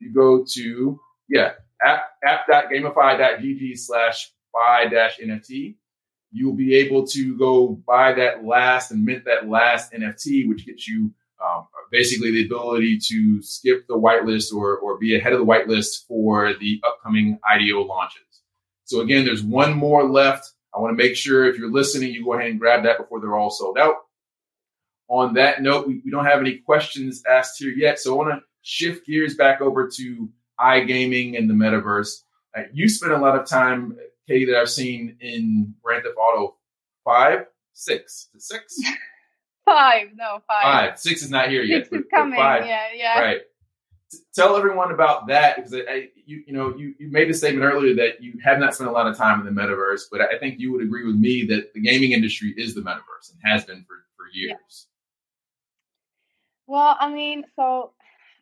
You 0.00 0.14
go 0.14 0.44
to, 0.44 1.00
yeah, 1.28 1.52
app, 1.84 2.04
app.gamifi.gg 2.24 3.78
slash 3.78 4.32
buy 4.52 4.86
dash 4.86 5.18
NFT. 5.18 5.76
You'll 6.36 6.56
be 6.56 6.74
able 6.74 7.06
to 7.08 7.38
go 7.38 7.80
buy 7.86 8.12
that 8.14 8.44
last 8.44 8.90
and 8.90 9.04
mint 9.04 9.24
that 9.26 9.48
last 9.48 9.92
NFT, 9.92 10.48
which 10.48 10.66
gets 10.66 10.88
you 10.88 11.12
um, 11.44 11.68
basically 11.92 12.32
the 12.32 12.44
ability 12.46 12.98
to 13.08 13.40
skip 13.40 13.86
the 13.86 13.94
whitelist 13.94 14.52
or, 14.52 14.76
or 14.78 14.98
be 14.98 15.16
ahead 15.16 15.32
of 15.32 15.38
the 15.38 15.46
whitelist 15.46 16.06
for 16.08 16.52
the 16.54 16.80
upcoming 16.84 17.38
IDO 17.48 17.82
launches. 17.82 18.22
So 18.84 19.00
again, 19.00 19.24
there's 19.24 19.44
one 19.44 19.74
more 19.74 20.08
left. 20.08 20.50
I 20.74 20.80
want 20.80 20.96
to 20.96 21.02
make 21.02 21.14
sure 21.14 21.46
if 21.46 21.56
you're 21.56 21.70
listening, 21.70 22.12
you 22.12 22.24
go 22.24 22.34
ahead 22.34 22.50
and 22.50 22.58
grab 22.58 22.82
that 22.82 22.98
before 22.98 23.20
they're 23.20 23.36
all 23.36 23.50
sold 23.50 23.78
out. 23.78 23.94
On 25.08 25.34
that 25.34 25.62
note, 25.62 25.86
we, 25.86 26.00
we 26.04 26.10
don't 26.10 26.24
have 26.24 26.40
any 26.40 26.58
questions 26.58 27.22
asked 27.30 27.58
here 27.58 27.70
yet. 27.70 28.00
So 28.00 28.14
I 28.14 28.16
want 28.16 28.40
to 28.40 28.46
shift 28.62 29.06
gears 29.06 29.36
back 29.36 29.60
over 29.60 29.88
to 29.96 30.28
iGaming 30.58 31.38
and 31.38 31.48
the 31.48 31.54
metaverse. 31.54 32.22
Uh, 32.56 32.62
you 32.72 32.88
spent 32.88 33.12
a 33.12 33.18
lot 33.18 33.38
of 33.38 33.46
time, 33.46 33.96
Catie, 34.28 34.46
that 34.46 34.56
I've 34.56 34.70
seen 34.70 35.16
in 35.20 35.74
Grand 35.82 36.04
Theft 36.04 36.16
Auto 36.16 36.56
5, 37.04 37.46
6. 37.72 38.28
Six? 38.38 38.76
five, 39.64 40.08
no, 40.14 40.38
five. 40.46 40.62
Five. 40.62 40.98
Six 40.98 41.22
is 41.22 41.30
not 41.30 41.48
here 41.48 41.62
Six 41.62 41.70
yet. 41.70 41.90
Six 41.90 42.04
is 42.04 42.10
coming. 42.10 42.38
Five, 42.38 42.66
yeah, 42.66 42.86
yeah. 42.94 43.20
Right 43.20 43.40
tell 44.34 44.56
everyone 44.56 44.90
about 44.90 45.26
that 45.28 45.56
because 45.56 45.74
I, 45.74 46.08
you 46.26 46.42
you 46.46 46.52
know 46.52 46.74
you, 46.76 46.94
you 46.98 47.10
made 47.10 47.28
the 47.28 47.34
statement 47.34 47.64
earlier 47.64 47.94
that 47.94 48.22
you 48.22 48.34
have 48.42 48.58
not 48.58 48.74
spent 48.74 48.90
a 48.90 48.92
lot 48.92 49.06
of 49.06 49.16
time 49.16 49.40
in 49.40 49.46
the 49.46 49.60
metaverse, 49.60 50.02
but 50.10 50.20
I 50.20 50.38
think 50.38 50.58
you 50.58 50.72
would 50.72 50.82
agree 50.82 51.04
with 51.06 51.16
me 51.16 51.44
that 51.46 51.72
the 51.74 51.80
gaming 51.80 52.12
industry 52.12 52.54
is 52.56 52.74
the 52.74 52.80
metaverse 52.80 53.32
and 53.32 53.40
has 53.44 53.64
been 53.64 53.84
for 53.86 53.96
for 54.16 54.26
years. 54.32 54.50
Yeah. 54.58 54.90
Well, 56.66 56.96
I 56.98 57.12
mean, 57.12 57.44
so 57.56 57.92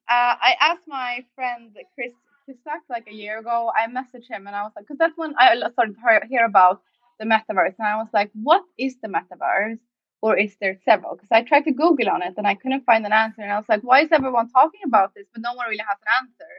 uh, 0.09 0.37
I 0.41 0.55
asked 0.61 0.87
my 0.87 1.25
friend 1.35 1.77
Chris 1.95 2.13
Cusack 2.45 2.83
like 2.91 3.07
a 3.09 3.15
year 3.15 3.39
ago. 3.39 3.71
I 3.77 3.87
messaged 3.89 4.29
him 4.31 4.47
and 4.47 4.57
I 4.57 4.63
was 4.63 4.73
like, 4.77 4.87
because 4.87 4.99
that's 4.99 5.17
when 5.17 5.35
I 5.39 5.57
started 5.73 5.95
to 5.97 6.27
hear 6.29 6.45
about 6.45 6.83
the 7.19 7.27
metaverse, 7.27 7.75
and 7.79 7.87
I 7.87 7.97
was 7.97 8.09
like, 8.13 8.31
what 8.35 8.63
is 8.79 8.97
the 9.03 9.09
metaverse? 9.09 9.79
or 10.23 10.39
is 10.39 10.57
there 10.61 10.79
several? 10.85 11.17
Because 11.17 11.29
I 11.33 11.43
tried 11.43 11.65
to 11.65 11.73
Google 11.73 12.09
on 12.09 12.23
it 12.23 12.35
and 12.37 12.47
I 12.47 12.55
couldn't 12.55 12.85
find 12.85 13.05
an 13.05 13.13
answer. 13.13 13.43
And 13.43 13.53
I 13.53 13.57
was 13.57 13.69
like, 13.69 13.83
why 13.83 14.03
is 14.03 14.13
everyone 14.13 14.49
talking 14.49 14.81
about 14.87 15.15
this? 15.15 15.27
But 15.33 15.43
no 15.43 15.53
one 15.55 15.67
really 15.69 15.79
has 15.87 15.99
an 16.01 16.25
answer. 16.27 16.53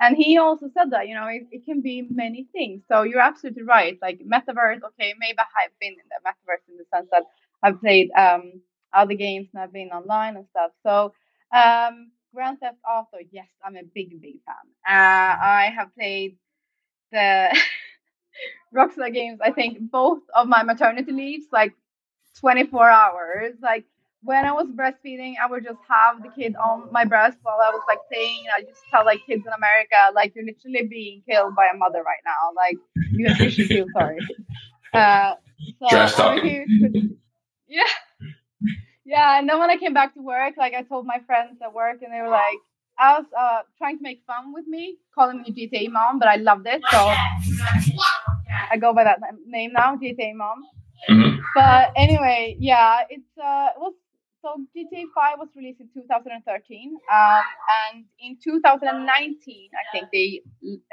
And 0.00 0.16
he 0.16 0.36
also 0.36 0.68
said 0.74 0.90
that, 0.90 1.08
you 1.08 1.14
know, 1.14 1.26
it, 1.28 1.44
it 1.50 1.64
can 1.64 1.80
be 1.80 2.06
many 2.10 2.48
things. 2.52 2.82
So 2.88 3.02
you're 3.02 3.20
absolutely 3.20 3.62
right. 3.62 3.96
Like 4.02 4.20
metaverse, 4.20 4.82
okay, 4.82 5.14
maybe 5.18 5.38
I've 5.38 5.78
been 5.80 5.92
in 5.92 6.08
the 6.10 6.20
metaverse 6.28 6.68
in 6.68 6.76
the 6.76 6.84
sense 6.92 7.08
that 7.12 7.22
I've 7.62 7.80
played 7.80 8.10
um, 8.18 8.60
other 8.92 9.14
games 9.14 9.48
and 9.54 9.62
I've 9.62 9.72
been 9.72 9.88
online 9.88 10.36
and 10.36 10.46
stuff. 10.50 10.72
So 10.82 11.14
um, 11.56 12.10
Grand 12.36 12.60
Theft 12.60 12.76
Auto, 12.86 13.16
yes, 13.32 13.46
I'm 13.64 13.76
a 13.76 13.82
big, 13.82 14.20
big 14.20 14.34
fan. 14.44 14.66
Uh, 14.86 15.40
I 15.40 15.72
have 15.74 15.94
played 15.94 16.36
the 17.10 17.48
Rockstar 18.76 19.10
games, 19.10 19.38
I 19.42 19.52
think 19.52 19.78
both 19.90 20.18
of 20.34 20.46
my 20.46 20.62
maternity 20.62 21.12
leaves, 21.12 21.46
like 21.50 21.72
24 22.38 22.90
hours. 22.90 23.54
Like 23.62 23.86
when 24.22 24.44
I 24.44 24.52
was 24.52 24.66
breastfeeding, 24.66 25.36
I 25.42 25.46
would 25.50 25.64
just 25.64 25.78
have 25.88 26.22
the 26.22 26.28
kid 26.28 26.54
on 26.56 26.92
my 26.92 27.06
breast 27.06 27.38
while 27.42 27.56
I 27.58 27.70
was 27.70 27.82
like 27.88 28.00
playing. 28.12 28.44
I 28.54 28.60
just 28.60 28.82
tell 28.90 29.06
like 29.06 29.20
kids 29.26 29.42
in 29.46 29.52
America, 29.54 29.96
like 30.14 30.34
you're 30.34 30.44
literally 30.44 30.86
being 30.86 31.22
killed 31.26 31.54
by 31.56 31.68
a 31.72 31.76
mother 31.78 32.02
right 32.02 32.20
now. 32.26 32.52
Like 32.54 32.76
you, 33.12 33.50
should 33.50 33.66
feel 33.68 33.86
sorry. 33.94 34.18
Uh, 34.92 35.36
so 35.80 35.88
Trash 35.88 36.12
talking. 36.16 37.16
yeah. 37.66 37.82
Yeah, 39.06 39.38
and 39.38 39.48
then 39.48 39.60
when 39.60 39.70
I 39.70 39.76
came 39.76 39.94
back 39.94 40.14
to 40.14 40.20
work, 40.20 40.54
like 40.58 40.74
I 40.74 40.82
told 40.82 41.06
my 41.06 41.20
friends 41.26 41.58
at 41.62 41.72
work, 41.72 42.02
and 42.02 42.12
they 42.12 42.20
were 42.20 42.28
like, 42.28 42.58
I 42.98 43.18
was 43.18 43.26
uh, 43.38 43.60
trying 43.78 43.98
to 43.98 44.02
make 44.02 44.22
fun 44.26 44.52
with 44.52 44.66
me, 44.66 44.96
calling 45.14 45.42
me 45.42 45.52
GTA 45.52 45.90
mom, 45.90 46.18
but 46.18 46.28
I 46.28 46.36
loved 46.36 46.66
it, 46.66 46.82
so 46.90 46.98
I 48.70 48.76
go 48.80 48.92
by 48.92 49.04
that 49.04 49.20
name 49.46 49.72
now, 49.72 49.96
GTA 49.96 50.34
mom. 50.34 50.64
Mm-hmm. 51.08 51.38
But 51.54 51.92
anyway, 51.94 52.56
yeah, 52.58 53.02
it's 53.08 53.38
uh, 53.38 53.68
it 53.76 53.80
was 53.80 53.94
so 54.42 54.56
GTA 54.76 55.04
5 55.14 55.38
was 55.38 55.48
released 55.54 55.80
in 55.80 55.88
2013, 55.94 56.96
um, 57.12 57.42
and 57.92 58.04
in 58.20 58.36
2019, 58.42 59.70
I 59.72 59.92
think 59.92 60.08
they 60.12 60.42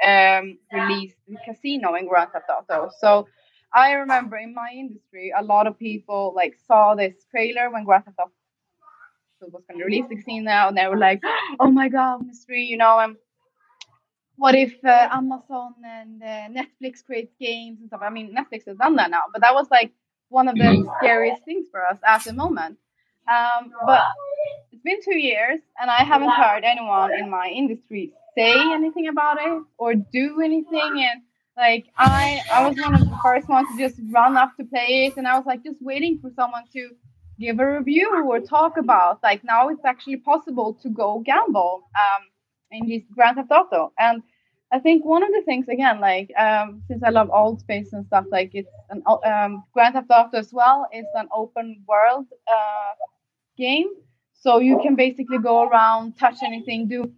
um, 0.06 0.58
released 0.72 1.16
the 1.26 1.36
casino 1.44 1.94
in 1.94 2.06
Grand 2.06 2.30
Theft 2.32 2.46
Auto. 2.48 2.90
So 3.00 3.26
I 3.74 3.92
remember 3.92 4.36
in 4.36 4.54
my 4.54 4.70
industry, 4.72 5.32
a 5.36 5.42
lot 5.42 5.66
of 5.66 5.78
people 5.78 6.32
like 6.34 6.56
saw 6.66 6.94
this 6.94 7.14
trailer 7.30 7.70
when 7.70 7.84
Grand 7.84 8.04
Theft 8.04 8.18
Auto 8.18 9.50
was 9.50 9.64
going 9.68 9.80
to 9.80 9.84
release 9.84 10.06
the 10.08 10.40
now, 10.40 10.68
and 10.68 10.76
they 10.76 10.86
were 10.86 10.96
like, 10.96 11.20
"Oh 11.58 11.70
my 11.70 11.88
god, 11.88 12.26
mystery!" 12.26 12.62
You 12.62 12.76
know, 12.76 12.98
and 12.98 13.16
what 14.36 14.54
if 14.54 14.72
uh, 14.84 15.08
Amazon 15.10 15.74
and 15.84 16.22
uh, 16.22 16.48
Netflix 16.48 17.04
creates 17.04 17.34
games 17.40 17.80
and 17.80 17.88
stuff? 17.88 18.00
I 18.02 18.10
mean, 18.10 18.34
Netflix 18.34 18.66
has 18.66 18.76
done 18.76 18.96
that 18.96 19.10
now, 19.10 19.22
but 19.32 19.42
that 19.42 19.54
was 19.54 19.68
like 19.70 19.92
one 20.28 20.48
of 20.48 20.54
the 20.54 20.62
mm-hmm. 20.62 20.88
scariest 20.98 21.44
things 21.44 21.66
for 21.70 21.84
us 21.84 21.98
at 22.06 22.24
the 22.24 22.32
moment. 22.32 22.78
Um, 23.28 23.72
but 23.86 24.02
it's 24.70 24.82
been 24.82 25.00
two 25.02 25.18
years, 25.18 25.60
and 25.80 25.90
I 25.90 26.04
haven't 26.04 26.30
heard 26.30 26.62
anyone 26.64 27.12
in 27.14 27.30
my 27.30 27.48
industry 27.48 28.12
say 28.36 28.52
anything 28.52 29.08
about 29.08 29.38
it 29.40 29.62
or 29.78 29.94
do 29.94 30.40
anything. 30.40 31.08
And 31.10 31.22
like 31.56 31.86
I, 31.96 32.40
I 32.52 32.66
was 32.68 32.76
one 32.78 32.94
of 32.94 33.00
the 33.00 33.18
first 33.22 33.48
ones 33.48 33.68
to 33.72 33.78
just 33.78 34.00
run 34.10 34.36
up 34.36 34.56
to 34.58 34.64
play 34.64 35.06
it, 35.06 35.16
and 35.16 35.26
I 35.26 35.36
was 35.36 35.46
like 35.46 35.62
just 35.64 35.82
waiting 35.82 36.18
for 36.20 36.30
someone 36.34 36.64
to 36.72 36.90
give 37.38 37.60
a 37.60 37.78
review 37.78 38.24
or 38.28 38.40
talk 38.40 38.76
about. 38.76 39.22
Like 39.22 39.44
now, 39.44 39.68
it's 39.68 39.84
actually 39.84 40.16
possible 40.18 40.74
to 40.82 40.88
go 40.88 41.20
gamble 41.20 41.84
um, 41.96 42.22
in 42.70 42.88
this 42.88 43.02
Grand 43.14 43.36
Theft 43.36 43.50
Auto, 43.50 43.92
and 43.98 44.22
I 44.72 44.80
think 44.80 45.04
one 45.04 45.22
of 45.22 45.30
the 45.30 45.42
things 45.44 45.68
again, 45.68 46.00
like 46.00 46.30
um, 46.36 46.82
since 46.88 47.02
I 47.04 47.10
love 47.10 47.28
Altspace 47.28 47.92
and 47.92 48.04
stuff, 48.06 48.26
like 48.32 48.50
it's 48.54 48.68
an 48.90 49.02
um, 49.24 49.64
Grand 49.72 49.94
Theft 49.94 50.10
Auto 50.10 50.38
as 50.38 50.52
well. 50.52 50.88
It's 50.92 51.08
an 51.14 51.28
open 51.32 51.84
world 51.86 52.26
uh, 52.48 52.94
game, 53.56 53.88
so 54.32 54.58
you 54.58 54.80
can 54.82 54.96
basically 54.96 55.38
go 55.38 55.68
around, 55.68 56.18
touch 56.18 56.38
anything, 56.44 56.88
do 56.88 57.12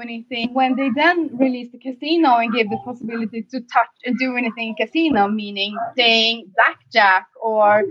anything. 0.00 0.54
When 0.54 0.76
they 0.76 0.90
then 0.90 1.36
released 1.36 1.72
the 1.72 1.78
casino 1.78 2.36
and 2.36 2.52
gave 2.52 2.70
the 2.70 2.78
possibility 2.84 3.42
to 3.42 3.60
touch 3.60 3.94
and 4.04 4.18
do 4.18 4.36
anything 4.36 4.74
in 4.78 4.86
casino, 4.86 5.28
meaning 5.28 5.76
playing 5.94 6.50
blackjack 6.54 7.28
or 7.40 7.84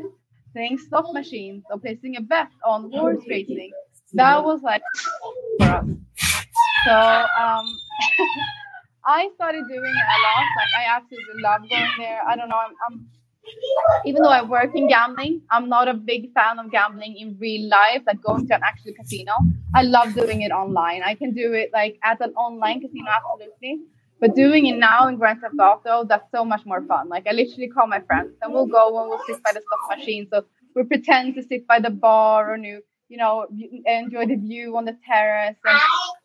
playing 0.54 0.78
slot 0.78 1.14
machines 1.14 1.64
or 1.70 1.80
placing 1.80 2.18
a 2.18 2.22
bet 2.22 2.48
on 2.66 2.92
horse 2.92 3.24
racing, 3.28 3.72
that 4.14 4.44
was 4.44 4.62
like 4.62 4.82
for 5.58 5.66
us. 5.66 5.86
So 6.86 6.92
um, 6.92 7.66
I 9.06 9.30
started 9.36 9.64
doing 9.68 9.94
it 9.96 10.08
a 10.16 10.20
lot. 10.24 10.46
Like 10.58 10.74
I 10.80 10.96
absolutely 10.98 11.42
love 11.42 11.62
going 11.70 11.92
there. 11.98 12.22
I 12.28 12.36
don't 12.36 12.50
know. 12.50 12.58
I'm, 12.58 12.74
I'm 12.88 13.08
even 14.06 14.22
though 14.22 14.30
I 14.30 14.42
work 14.42 14.72
in 14.76 14.88
gambling, 14.88 15.42
I'm 15.50 15.70
not 15.70 15.88
a 15.88 15.94
big 15.94 16.34
fan 16.34 16.60
of 16.60 16.72
gambling 16.72 17.18
in 17.18 17.38
real 17.40 17.70
life, 17.70 18.02
like 18.06 18.22
going 18.22 18.48
to 18.48 18.56
an 18.56 18.62
actual 18.64 18.94
casino. 18.94 19.34
I 19.76 19.84
love 19.84 20.14
doing 20.14 20.42
it 20.42 20.52
online. 20.52 21.04
I 21.04 21.16
can 21.16 21.34
do 21.34 21.54
it 21.54 21.72
like 21.74 21.98
at 22.04 22.22
an 22.22 22.34
online 22.36 22.82
casino, 22.82 23.10
absolutely. 23.10 23.82
But 24.20 24.36
doing 24.36 24.68
it 24.68 24.78
now 24.78 25.08
in 25.08 25.18
Grand 25.18 25.42
Theft 25.42 25.56
Auto, 25.60 26.06
that's 26.06 26.30
so 26.32 26.46
much 26.46 26.66
more 26.66 26.82
fun. 26.86 27.10
Like 27.10 27.28
I 27.28 27.32
literally 27.34 27.68
call 27.68 27.88
my 27.88 28.00
friends 28.00 28.34
and 28.42 28.54
we'll 28.54 28.68
go 28.68 29.00
and 29.00 29.10
we'll 29.10 29.20
sit 29.28 29.44
by 29.44 29.52
the 29.52 29.62
slot 29.68 29.98
machine. 29.98 30.28
So 30.32 30.46
we 30.76 30.84
pretend 30.84 31.36
to 31.36 31.44
sit 31.44 31.68
by 31.68 31.80
the 31.80 31.90
bar 31.90 32.54
or 32.54 32.58
new, 32.58 32.82
you 33.10 33.18
know, 33.18 33.48
enjoy 33.86 34.26
the 34.28 34.38
view 34.38 34.78
on 34.78 34.86
the 34.86 34.98
terrace. 35.06 35.58
And 35.66 35.80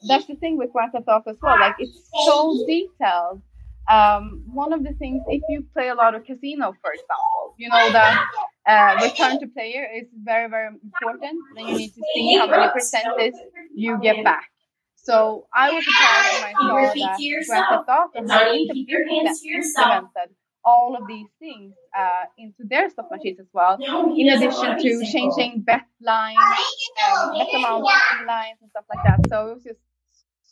that's 0.09 0.27
the 0.27 0.37
thing 0.37 0.57
with 0.57 0.73
Grand 0.73 0.93
Theft 0.93 1.09
Auto 1.09 1.31
as 1.31 1.39
well. 1.43 1.59
Like 1.59 1.75
it's 1.79 2.09
so 2.25 2.65
detailed. 2.67 3.43
Um, 3.89 4.43
one 4.47 4.73
of 4.73 4.85
the 4.85 4.93
things, 4.95 5.23
if 5.29 5.43
you 5.49 5.65
play 5.73 5.89
a 5.89 5.95
lot 5.95 6.15
of 6.15 6.25
casino, 6.25 6.75
for 6.83 6.93
example, 6.93 7.55
you 7.57 7.69
know 7.69 7.91
that 7.93 8.27
uh, 8.67 8.99
return 9.03 9.41
to 9.41 9.47
player 9.49 9.89
is 9.97 10.07
very, 10.23 10.49
very 10.49 10.69
important. 10.69 11.39
Then 11.57 11.69
you 11.69 11.77
need 11.79 11.95
to 11.95 12.03
see 12.15 12.37
how 12.37 12.47
many 12.47 12.71
percentage 12.73 13.35
you 13.75 13.99
get 14.01 14.23
back. 14.25 14.51
So 14.97 15.47
I 15.55 15.73
was 15.73 15.85
surprised 15.85 16.43
when 16.43 16.45
I 16.45 16.53
saw 16.53 16.93
that 16.95 17.19
Grand 17.47 17.67
Theft 17.71 17.89
Auto 17.89 18.29
had 18.29 18.49
implemented 19.57 20.35
all 20.65 20.97
of 20.97 21.07
these 21.09 21.29
things 21.39 21.73
uh, 21.97 22.25
into 22.37 22.65
their 22.69 22.91
slot 22.91 23.11
machines 23.11 23.41
as 23.41 23.47
well, 23.55 23.79
in 23.81 24.29
addition 24.29 24.77
to 24.79 25.05
changing 25.11 25.63
bet 25.63 25.87
lines, 26.03 26.37
um, 26.37 27.33
bet 27.39 27.49
amount 27.55 27.85
lines 28.27 28.59
and 28.61 28.71
stuff 28.71 28.85
like 28.95 29.03
that. 29.07 29.19
So 29.31 29.49
it 29.49 29.55
was 29.55 29.65
just 29.65 29.81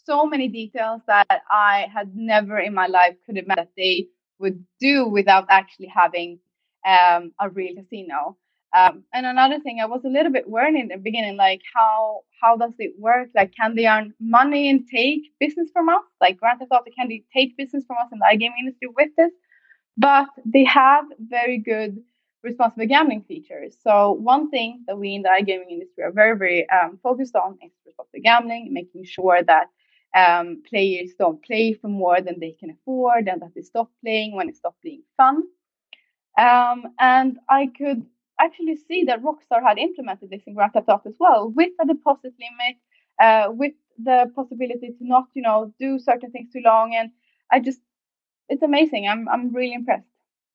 so 0.06 0.26
many 0.26 0.48
details 0.48 1.02
that 1.06 1.42
I 1.50 1.86
had 1.92 2.16
never 2.16 2.58
in 2.58 2.74
my 2.74 2.86
life 2.86 3.16
could 3.26 3.36
imagine 3.36 3.64
that 3.64 3.72
they 3.76 4.08
would 4.38 4.64
do 4.80 5.06
without 5.08 5.46
actually 5.50 5.88
having 5.88 6.38
um, 6.86 7.32
a 7.40 7.48
real 7.48 7.74
casino. 7.74 8.36
Um, 8.76 9.04
and 9.12 9.24
another 9.26 9.58
thing, 9.60 9.80
I 9.80 9.86
was 9.86 10.02
a 10.04 10.08
little 10.08 10.32
bit 10.32 10.48
worried 10.48 10.74
in 10.74 10.88
the 10.88 10.98
beginning, 10.98 11.36
like 11.36 11.62
how 11.74 12.22
how 12.42 12.56
does 12.56 12.74
it 12.78 12.92
work? 12.98 13.28
Like, 13.34 13.52
can 13.58 13.74
they 13.74 13.86
earn 13.86 14.12
money 14.20 14.68
and 14.68 14.86
take 14.86 15.22
business 15.40 15.70
from 15.72 15.88
us? 15.88 16.02
Like, 16.20 16.38
Grand 16.38 16.58
Theft 16.58 16.72
Auto, 16.72 16.90
can 16.96 17.08
they 17.08 17.24
take 17.34 17.56
business 17.56 17.84
from 17.86 17.96
us 18.02 18.08
in 18.12 18.18
the 18.18 18.26
iGaming 18.26 18.60
industry 18.60 18.88
with 18.94 19.10
this? 19.16 19.32
But 19.96 20.28
they 20.44 20.64
have 20.64 21.06
very 21.18 21.58
good 21.58 21.96
responsible 22.42 22.86
gambling 22.86 23.22
features. 23.22 23.76
So 23.82 24.12
one 24.12 24.50
thing 24.50 24.84
that 24.86 24.98
we 24.98 25.14
in 25.14 25.22
the 25.22 25.30
iGaming 25.30 25.70
industry 25.70 26.04
are 26.04 26.12
very, 26.12 26.36
very 26.36 26.68
um, 26.68 26.98
focused 27.02 27.34
on 27.34 27.58
is 27.64 27.72
responsible 27.86 28.20
gambling, 28.22 28.72
making 28.72 29.04
sure 29.04 29.42
that 29.42 29.68
um, 30.16 30.62
players 30.68 31.12
don't 31.18 31.44
play 31.44 31.74
for 31.74 31.88
more 31.88 32.20
than 32.20 32.40
they 32.40 32.52
can 32.52 32.70
afford 32.70 33.28
and 33.28 33.42
that 33.42 33.54
they 33.54 33.62
stop 33.62 33.90
playing 34.02 34.34
when 34.34 34.48
it 34.48 34.56
stops 34.56 34.78
being 34.82 35.02
fun. 35.16 35.44
Um, 36.38 36.84
and 36.98 37.38
I 37.48 37.68
could 37.76 38.06
actually 38.40 38.76
see 38.88 39.04
that 39.04 39.22
Rockstar 39.22 39.62
had 39.62 39.78
implemented 39.78 40.30
this 40.30 40.42
in 40.46 40.54
Grand 40.54 40.72
Theft 40.72 40.88
Auto 40.88 41.08
as 41.08 41.16
well, 41.18 41.50
with 41.50 41.72
a 41.80 41.86
deposit 41.86 42.34
limit, 42.40 42.76
uh, 43.22 43.52
with 43.52 43.72
the 44.02 44.30
possibility 44.34 44.88
to 44.88 45.06
not, 45.06 45.26
you 45.34 45.42
know, 45.42 45.72
do 45.80 45.98
certain 45.98 46.30
things 46.30 46.52
too 46.52 46.62
long. 46.64 46.94
And 46.94 47.10
I 47.50 47.60
just, 47.60 47.80
it's 48.48 48.62
amazing. 48.62 49.08
I'm, 49.08 49.28
I'm 49.28 49.52
really 49.54 49.74
impressed. 49.74 50.06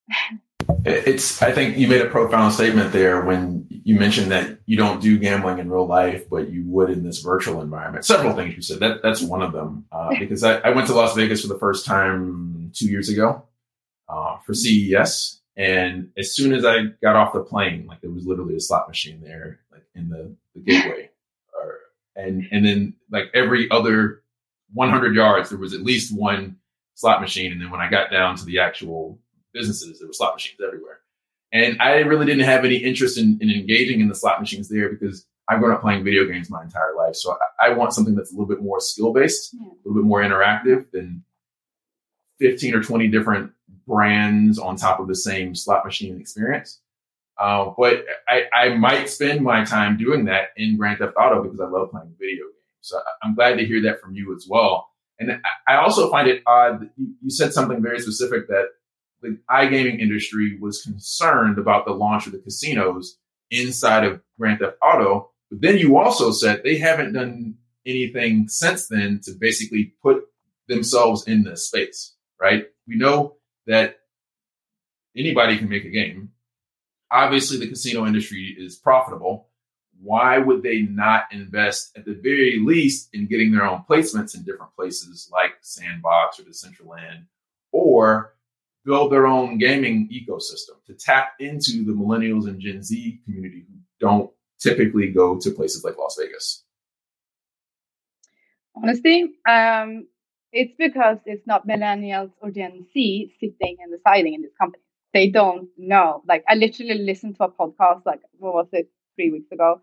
it's, 0.86 1.42
I 1.42 1.52
think 1.52 1.78
you 1.78 1.88
made 1.88 2.02
a 2.02 2.10
profound 2.10 2.54
statement 2.54 2.92
there 2.92 3.22
when 3.22 3.68
you 3.70 3.96
mentioned 4.00 4.32
that 4.32 4.60
you 4.66 4.78
don't 4.78 5.02
do 5.02 5.18
gambling 5.18 5.60
in 5.60 5.70
real 5.70 5.86
life, 5.86 6.30
but 6.30 6.50
you 6.50 6.64
would 6.68 6.90
in 6.90 7.04
this 7.04 7.22
virtual 7.22 7.62
environment. 7.62 8.06
Several 8.06 8.36
things 8.36 8.56
you 8.56 8.62
said. 8.62 8.80
That 8.80 9.02
that's 9.02 9.22
one 9.22 9.42
of 9.42 9.54
them. 9.54 9.86
Uh, 9.92 10.10
because 10.20 10.44
I, 10.44 10.58
I, 10.60 10.70
went 10.72 10.88
to 10.88 10.94
Las 10.94 11.16
Vegas 11.16 11.42
for 11.42 11.48
the 11.48 11.60
first 11.60 11.86
time 11.86 12.72
two 12.74 12.88
years 12.88 13.10
ago 13.10 13.44
uh, 14.10 14.38
for 14.46 14.54
CES, 14.54 15.42
and 15.58 16.10
as 16.18 16.34
soon 16.34 16.54
as 16.54 16.66
I 16.66 16.86
got 17.02 17.16
off 17.16 17.34
the 17.34 17.42
plane, 17.42 17.86
like 17.88 18.02
there 18.02 18.12
was 18.12 18.26
literally 18.26 18.56
a 18.56 18.60
slot 18.60 18.88
machine 18.88 19.22
there, 19.22 19.60
like 19.72 19.84
in 19.96 20.10
the, 20.10 20.36
the 20.56 20.62
gateway. 20.62 21.10
Or, 21.54 21.78
and, 22.16 22.48
and 22.52 22.66
then 22.66 22.94
like 23.12 23.26
every 23.34 23.70
other 23.70 24.24
100 24.74 25.16
yards, 25.16 25.50
there 25.50 25.60
was 25.60 25.74
at 25.74 25.82
least 25.82 26.16
one 26.16 26.58
slot 26.96 27.22
machine. 27.22 27.52
And 27.52 27.62
then 27.62 27.72
when 27.72 27.82
I 27.82 27.90
got 27.90 28.12
down 28.12 28.38
to 28.38 28.46
the 28.46 28.60
actual 28.60 29.20
businesses, 29.54 30.00
there 30.00 30.08
were 30.08 30.14
slot 30.14 30.36
machines 30.36 30.60
everywhere. 30.66 31.00
And 31.54 31.82
I 31.82 32.00
really 32.00 32.26
didn't 32.26 32.46
have 32.46 32.64
any 32.64 32.78
interest 32.78 33.18
in, 33.18 33.38
in 33.42 33.50
engaging 33.50 34.00
in 34.00 34.08
the 34.08 34.16
slot 34.16 34.40
machines 34.40 34.70
there 34.70 34.90
because 34.90 35.26
I've 35.50 35.60
grown 35.60 35.74
up 35.74 35.82
playing 35.82 36.04
video 36.04 36.26
games 36.26 36.50
my 36.50 36.64
entire 36.64 36.96
life. 36.96 37.16
So 37.16 37.38
I, 37.60 37.68
I 37.68 37.74
want 37.74 37.94
something 37.94 38.16
that's 38.16 38.32
a 38.32 38.34
little 38.34 38.48
bit 38.48 38.62
more 38.62 38.80
skill 38.80 39.12
based, 39.12 39.54
yeah. 39.54 39.68
a 39.68 39.76
little 39.84 40.02
bit 40.02 40.08
more 40.08 40.22
interactive 40.22 40.90
than 40.92 41.24
15 42.40 42.76
or 42.76 42.84
20 42.84 43.08
different 43.10 43.52
brands 43.86 44.58
on 44.60 44.78
top 44.78 45.00
of 45.00 45.08
the 45.08 45.16
same 45.16 45.54
slot 45.54 45.84
machine 45.84 46.20
experience. 46.22 46.80
Uh, 47.38 47.72
but 47.78 48.06
I, 48.30 48.44
I 48.54 48.70
might 48.76 49.10
spend 49.10 49.42
my 49.42 49.66
time 49.66 49.98
doing 49.98 50.26
that 50.26 50.50
in 50.56 50.78
Grand 50.78 51.00
Theft 51.00 51.14
Auto 51.18 51.44
because 51.44 51.60
I 51.60 51.66
love 51.66 51.92
playing 51.92 52.14
video 52.20 52.46
games. 52.46 52.56
So 52.82 53.02
I'm 53.24 53.36
glad 53.36 53.58
to 53.58 53.66
hear 53.66 53.82
that 53.84 54.00
from 54.00 54.16
you 54.16 54.34
as 54.36 54.46
well. 54.50 54.90
And 55.20 55.42
I 55.68 55.76
also 55.76 56.10
find 56.10 56.28
it 56.28 56.44
odd 56.48 56.82
that 56.82 56.90
you, 56.96 57.14
you 57.22 57.30
said 57.30 57.54
something 57.54 57.82
very 57.82 58.00
specific 58.00 58.48
that 58.48 58.70
the 59.22 59.38
iGaming 59.50 60.00
industry 60.00 60.58
was 60.60 60.82
concerned 60.82 61.58
about 61.58 61.86
the 61.86 61.94
launch 61.94 62.26
of 62.26 62.32
the 62.32 62.40
casinos 62.40 63.18
inside 63.50 64.04
of 64.04 64.22
Grand 64.40 64.60
Theft 64.60 64.78
Auto. 64.82 65.32
But 65.50 65.62
then 65.62 65.78
you 65.78 65.98
also 65.98 66.32
said 66.32 66.62
they 66.64 66.78
haven't 66.78 67.14
done 67.14 67.56
anything 67.86 68.48
since 68.48 68.88
then 68.88 69.20
to 69.24 69.32
basically 69.32 69.94
put 70.02 70.24
themselves 70.68 71.28
in 71.28 71.44
the 71.44 71.58
space, 71.58 72.16
right? 72.40 72.66
We 72.88 72.96
know 72.96 73.36
that 73.68 73.98
anybody 75.16 75.58
can 75.58 75.70
make 75.70 75.86
a 75.86 75.90
game. 75.90 76.32
Obviously, 77.12 77.58
the 77.58 77.68
casino 77.68 78.06
industry 78.06 78.56
is 78.58 78.78
profitable. 78.78 79.50
Why 80.02 80.38
would 80.40 80.64
they 80.64 80.82
not 80.82 81.26
invest 81.32 81.96
at 81.98 82.06
the 82.06 82.14
very 82.14 82.60
least 82.60 83.10
in 83.14 83.28
getting 83.28 83.52
their 83.52 83.66
own 83.66 83.84
placements 83.88 84.36
in 84.36 84.44
different 84.44 84.74
places 84.76 85.30
like 85.32 85.52
Sandbox 85.62 86.40
or 86.40 86.44
Decentraland, 86.44 87.26
or 87.72 88.34
build 88.86 89.12
their 89.12 89.28
own 89.28 89.58
gaming 89.58 90.10
ecosystem 90.12 90.84
to 90.88 90.94
tap 90.94 91.34
into 91.40 91.84
the 91.84 91.92
millennials 91.92 92.48
and 92.48 92.60
Gen 92.60 92.82
Z 92.82 93.20
community 93.26 93.66
who 93.68 93.78
don't 94.00 94.32
typically 94.60 95.12
go 95.12 95.40
to 95.40 95.52
places 95.52 95.84
like 95.84 95.98
Las 95.98 96.18
Vegas? 96.20 96.64
Honestly, 98.76 99.34
um, 99.48 100.08
it's 100.52 100.74
because 100.78 101.18
it's 101.26 101.46
not 101.46 101.68
millennials 101.68 102.32
or 102.42 102.52
Gen 102.52 102.86
Z 102.94 103.34
sitting 103.40 103.78
and 103.82 103.92
deciding 103.92 104.34
in 104.34 104.42
this 104.42 104.54
company. 104.60 104.84
They 105.14 105.30
don't 105.30 105.70
know. 105.78 106.24
Like 106.28 106.44
I 106.48 106.56
literally 106.56 106.96
listened 106.96 107.36
to 107.38 107.46
a 107.46 107.52
podcast, 107.52 108.06
like 108.06 108.22
what 108.40 108.54
was 108.54 108.68
it, 108.72 108.90
three 109.16 109.32
weeks 109.32 109.52
ago, 109.52 109.82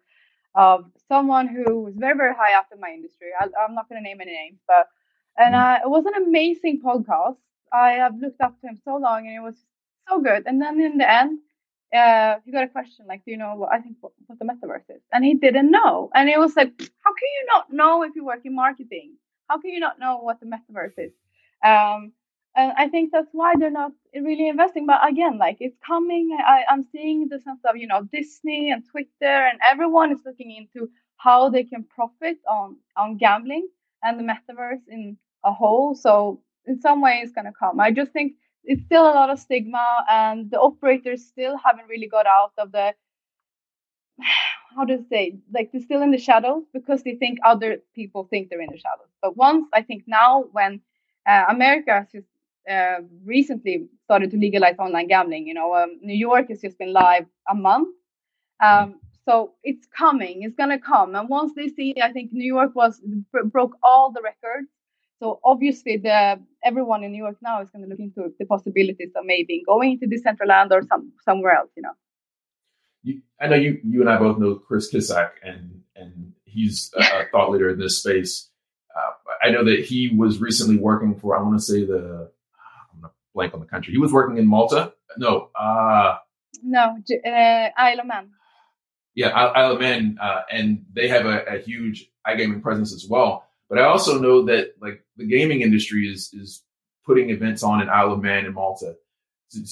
of 0.54 0.87
someone 1.08 1.48
who 1.48 1.82
was 1.82 1.94
very, 1.96 2.16
very 2.16 2.34
high 2.34 2.58
up 2.58 2.66
in 2.72 2.80
my 2.80 2.88
industry. 2.88 3.28
I, 3.38 3.44
am 3.44 3.74
not 3.74 3.88
going 3.88 4.02
to 4.02 4.08
name 4.08 4.20
any 4.20 4.32
names, 4.32 4.58
but 4.66 4.88
and 5.37 5.54
uh, 5.54 5.78
it 5.84 5.88
was 5.88 6.04
an 6.06 6.22
amazing 6.26 6.80
podcast. 6.84 7.37
I 7.72 7.92
have 7.92 8.18
looked 8.20 8.40
up 8.40 8.61
to 8.61 8.68
him 8.68 8.78
so 8.85 8.96
long, 8.96 9.26
and 9.26 9.37
it 9.37 9.40
was 9.40 9.57
so 10.09 10.20
good. 10.20 10.44
And 10.46 10.61
then 10.61 10.81
in 10.81 10.98
the 10.98 11.11
end, 11.11 11.40
uh, 11.94 12.37
he 12.44 12.52
got 12.52 12.64
a 12.64 12.68
question 12.68 13.07
like, 13.07 13.24
"Do 13.24 13.31
you 13.31 13.37
know 13.38 13.54
what 13.57 13.72
I 13.72 13.81
think 13.81 13.96
what, 14.00 14.12
what 14.26 14.38
the 14.38 14.44
metaverse 14.44 14.88
is?" 14.96 15.02
And 15.12 15.24
he 15.24 15.35
didn't 15.35 15.70
know, 15.70 16.11
and 16.14 16.28
it 16.28 16.38
was 16.38 16.57
like, 16.57 16.72
"How 16.78 17.12
can 17.20 17.31
you 17.38 17.46
not 17.46 17.72
know 17.72 18.02
if 18.02 18.14
you 18.16 18.24
work 18.24 18.44
in 18.44 18.54
marketing?" 18.54 19.16
How 19.48 19.59
can 19.61 19.70
you 19.70 19.81
not 19.81 19.98
know 19.98 20.18
what 20.18 20.40
the 20.40 20.46
metaverse 20.46 20.98
is? 20.98 21.12
Um, 21.64 22.12
and 22.57 22.72
I 22.76 22.88
think 22.88 23.12
that's 23.12 23.28
why 23.33 23.54
they're 23.59 23.70
not 23.70 23.92
really 24.14 24.48
investing. 24.48 24.87
But 24.87 25.07
again, 25.09 25.38
like 25.38 25.59
it's 25.61 25.76
coming. 25.87 26.37
I, 26.38 26.64
I'm 26.68 26.85
seeing 26.92 27.28
the 27.28 27.40
sense 27.40 27.61
of 27.68 27.76
you 27.76 27.87
know 27.87 28.02
Disney 28.12 28.70
and 28.70 28.85
Twitter 28.90 29.09
and 29.50 29.59
everyone 29.70 30.12
is 30.12 30.20
looking 30.26 30.50
into 30.52 30.90
how 31.16 31.48
they 31.50 31.64
can 31.64 31.85
profit 31.85 32.38
on 32.48 32.76
on 32.96 33.16
gambling 33.16 33.68
and 34.02 34.18
the 34.18 34.24
metaverse 34.24 34.87
in 34.88 35.16
a 35.44 35.52
whole. 35.52 35.94
So 35.94 36.42
in 36.68 36.81
some 36.81 37.00
way, 37.00 37.20
it's 37.22 37.33
gonna 37.33 37.52
come. 37.59 37.81
I 37.81 37.90
just 37.90 38.12
think 38.12 38.35
it's 38.64 38.83
still 38.85 39.02
a 39.04 39.14
lot 39.14 39.31
of 39.31 39.38
stigma, 39.38 40.04
and 40.11 40.50
the 40.50 40.61
operators 40.61 41.24
still 41.24 41.57
haven't 41.57 41.88
really 41.88 42.09
got 42.09 42.26
out 42.26 42.52
of 42.59 42.72
the 42.72 42.94
how 44.76 44.85
to 44.85 44.98
say 45.11 45.38
like 45.52 45.70
they're 45.72 45.81
still 45.83 46.02
in 46.02 46.11
the 46.11 46.18
shadows 46.18 46.64
because 46.72 47.02
they 47.02 47.14
think 47.14 47.38
other 47.44 47.78
people 47.94 48.24
think 48.31 48.48
they're 48.48 48.61
in 48.61 48.70
the 48.70 48.78
shadows. 48.78 49.09
But 49.22 49.37
once 49.37 49.66
i 49.72 49.83
think 49.83 50.04
now 50.07 50.44
when 50.52 50.81
uh, 51.26 51.44
america 51.48 51.92
has 51.92 52.07
just 52.12 52.26
uh, 52.70 53.00
recently 53.24 53.88
started 54.04 54.31
to 54.31 54.37
legalize 54.37 54.76
online 54.78 55.09
gambling 55.09 55.46
you 55.46 55.54
know 55.54 55.74
um, 55.74 55.98
new 56.02 56.16
york 56.16 56.48
has 56.48 56.61
just 56.61 56.78
been 56.78 56.92
live 56.92 57.26
a 57.48 57.54
month 57.54 57.88
um, 58.62 59.00
so 59.24 59.52
it's 59.62 59.87
coming 59.87 60.42
it's 60.42 60.57
going 60.57 60.70
to 60.70 60.78
come. 60.78 61.14
And 61.14 61.28
once 61.28 61.52
they 61.57 61.68
see 61.68 61.94
i 62.02 62.12
think 62.12 62.33
new 62.33 62.44
york 62.57 62.74
was 62.74 63.00
broke 63.44 63.76
all 63.83 64.12
the 64.12 64.22
records 64.22 64.68
so 65.20 65.40
obviously 65.44 65.96
the 65.96 66.38
everyone 66.64 67.04
in 67.04 67.12
new 67.12 67.22
york 67.22 67.37
now 67.42 67.61
is 67.62 67.70
going 67.70 67.83
to 67.83 67.88
look 67.88 67.98
into 67.98 68.33
the 68.38 68.46
possibilities 68.46 69.11
of 69.16 69.24
maybe 69.24 69.62
going 69.66 69.98
to 69.98 70.07
decentraland 70.07 70.70
or 70.70 70.83
some 70.83 71.12
somewhere 71.24 71.54
else 71.54 71.70
you 71.76 71.83
know 71.83 71.96
you, 73.02 73.22
I 73.40 73.48
know 73.48 73.57
you 73.57 73.81
you 73.85 74.00
and 74.00 74.11
I 74.11 74.18
both 74.18 74.38
know 74.38 74.57
Chris 74.57 74.92
Kissack, 74.92 75.31
and 75.42 75.83
and 75.96 76.33
he's 76.44 76.92
a, 76.96 77.00
a 77.00 77.24
thought 77.33 77.50
leader 77.50 77.70
in 77.70 77.78
this 77.78 77.98
space. 77.98 78.48
Uh, 78.94 79.11
I 79.42 79.50
know 79.50 79.64
that 79.64 79.85
he 79.85 80.09
was 80.09 80.40
recently 80.40 80.76
working 80.76 81.14
for 81.14 81.37
I 81.37 81.42
want 81.42 81.59
to 81.59 81.64
say 81.64 81.85
the 81.85 82.31
I'm 82.92 83.00
gonna 83.00 83.12
blank 83.35 83.54
on 83.54 83.61
the 83.61 83.66
country. 83.66 83.92
He 83.92 83.98
was 83.98 84.12
working 84.12 84.38
in 84.38 84.46
Malta. 84.46 84.92
No, 85.16 85.50
uh, 85.59 86.16
no, 86.62 86.98
uh, 87.26 87.68
Isle 87.76 88.00
of 88.00 88.07
Man. 88.07 88.31
Yeah, 89.14 89.28
Isle 89.28 89.72
of 89.72 89.81
Man, 89.81 90.18
uh, 90.20 90.42
and 90.50 90.85
they 90.92 91.09
have 91.09 91.26
a, 91.26 91.44
a 91.44 91.59
huge 91.59 92.11
iGaming 92.26 92.62
presence 92.62 92.92
as 92.92 93.07
well. 93.09 93.47
But 93.68 93.78
I 93.78 93.85
also 93.85 94.18
know 94.18 94.46
that 94.46 94.74
like 94.81 95.04
the 95.16 95.26
gaming 95.26 95.62
industry 95.62 96.11
is 96.11 96.31
is 96.33 96.62
putting 97.04 97.31
events 97.31 97.62
on 97.62 97.81
in 97.81 97.88
Isle 97.88 98.12
of 98.12 98.22
Man 98.22 98.44
and 98.44 98.54
Malta. 98.54 98.94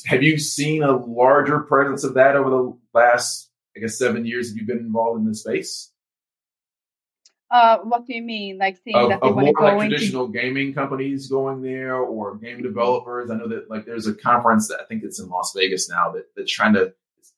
Have 0.07 0.23
you 0.23 0.39
seen 0.39 0.83
a 0.83 0.97
larger 0.97 1.61
presence 1.61 2.03
of 2.03 2.15
that 2.15 2.35
over 2.35 2.49
the 2.49 2.79
last, 2.95 3.51
I 3.77 3.81
guess, 3.81 3.99
seven 3.99 4.25
years 4.25 4.49
that 4.49 4.57
you've 4.57 4.67
been 4.67 4.79
involved 4.79 5.21
in 5.21 5.27
this 5.27 5.41
space? 5.41 5.93
Uh, 7.51 7.79
what 7.79 8.07
do 8.07 8.15
you 8.15 8.23
mean? 8.23 8.59
Like 8.59 8.79
seeing 8.83 8.97
of, 8.97 9.11
that 9.11 9.21
they 9.21 9.29
of 9.29 9.37
want 9.37 9.47
to 9.47 9.53
more 9.53 9.71
go 9.71 9.77
like 9.77 9.85
into 9.85 9.97
traditional 9.97 10.29
gaming 10.29 10.75
companies 10.75 11.29
going 11.29 11.63
there 11.63 11.97
or 11.97 12.37
game 12.37 12.63
developers. 12.63 13.31
I 13.31 13.37
know 13.37 13.49
that 13.49 13.71
like 13.71 13.85
there's 13.85 14.07
a 14.07 14.15
conference 14.15 14.69
that 14.69 14.81
I 14.81 14.85
think 14.85 15.05
it's 15.05 15.21
in 15.21 15.29
Las 15.29 15.53
Vegas 15.55 15.89
now 15.89 16.11
that, 16.13 16.25
that's 16.37 16.51
trying 16.51 16.75
to 16.75 16.93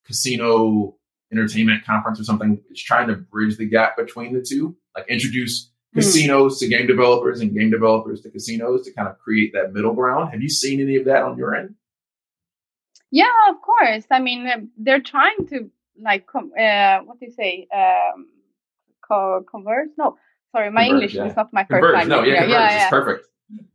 casino 0.07 0.97
entertainment 1.31 1.85
conference 1.85 2.19
or 2.19 2.25
something. 2.25 2.61
It's 2.71 2.83
trying 2.83 3.09
to 3.09 3.17
bridge 3.17 3.59
the 3.59 3.67
gap 3.67 3.97
between 3.97 4.33
the 4.33 4.43
two, 4.43 4.77
like 4.97 5.09
introduce. 5.09 5.71
Casinos 5.95 6.59
to 6.59 6.69
game 6.69 6.87
developers 6.87 7.41
and 7.41 7.55
game 7.55 7.71
developers 7.71 8.21
to 8.23 8.31
casinos 8.31 8.85
to 8.85 8.93
kind 8.93 9.09
of 9.09 9.19
create 9.19 9.53
that 9.55 9.73
middle 9.73 9.95
ground. 9.95 10.31
Have 10.33 10.43
you 10.43 10.49
seen 10.49 10.81
any 10.81 10.97
of 10.97 11.05
that 11.07 11.23
on 11.23 11.39
your 11.39 11.55
end? 11.55 11.75
Yeah, 13.11 13.25
of 13.51 13.57
course. 13.63 14.05
I 14.11 14.21
mean, 14.21 14.47
uh, 14.47 14.61
they're 14.77 15.01
trying 15.01 15.47
to 15.49 15.71
like 16.01 16.27
com- 16.27 16.53
uh, 16.59 16.99
what 17.01 17.19
do 17.19 17.27
you 17.27 17.33
say? 17.33 17.67
Um, 17.75 18.29
co- 19.07 19.45
converse? 19.51 19.89
No, 19.97 20.17
sorry, 20.53 20.71
my 20.71 20.85
Converge, 20.85 20.95
English 20.95 21.15
yeah. 21.15 21.27
is 21.27 21.37
not 21.37 21.53
my 21.53 21.65
first 21.65 21.95
language. 21.95 22.09
No, 22.09 22.25
yeah, 22.25 22.45
yeah, 22.45 22.71
yeah, 22.71 22.91
perfect. 22.91 23.27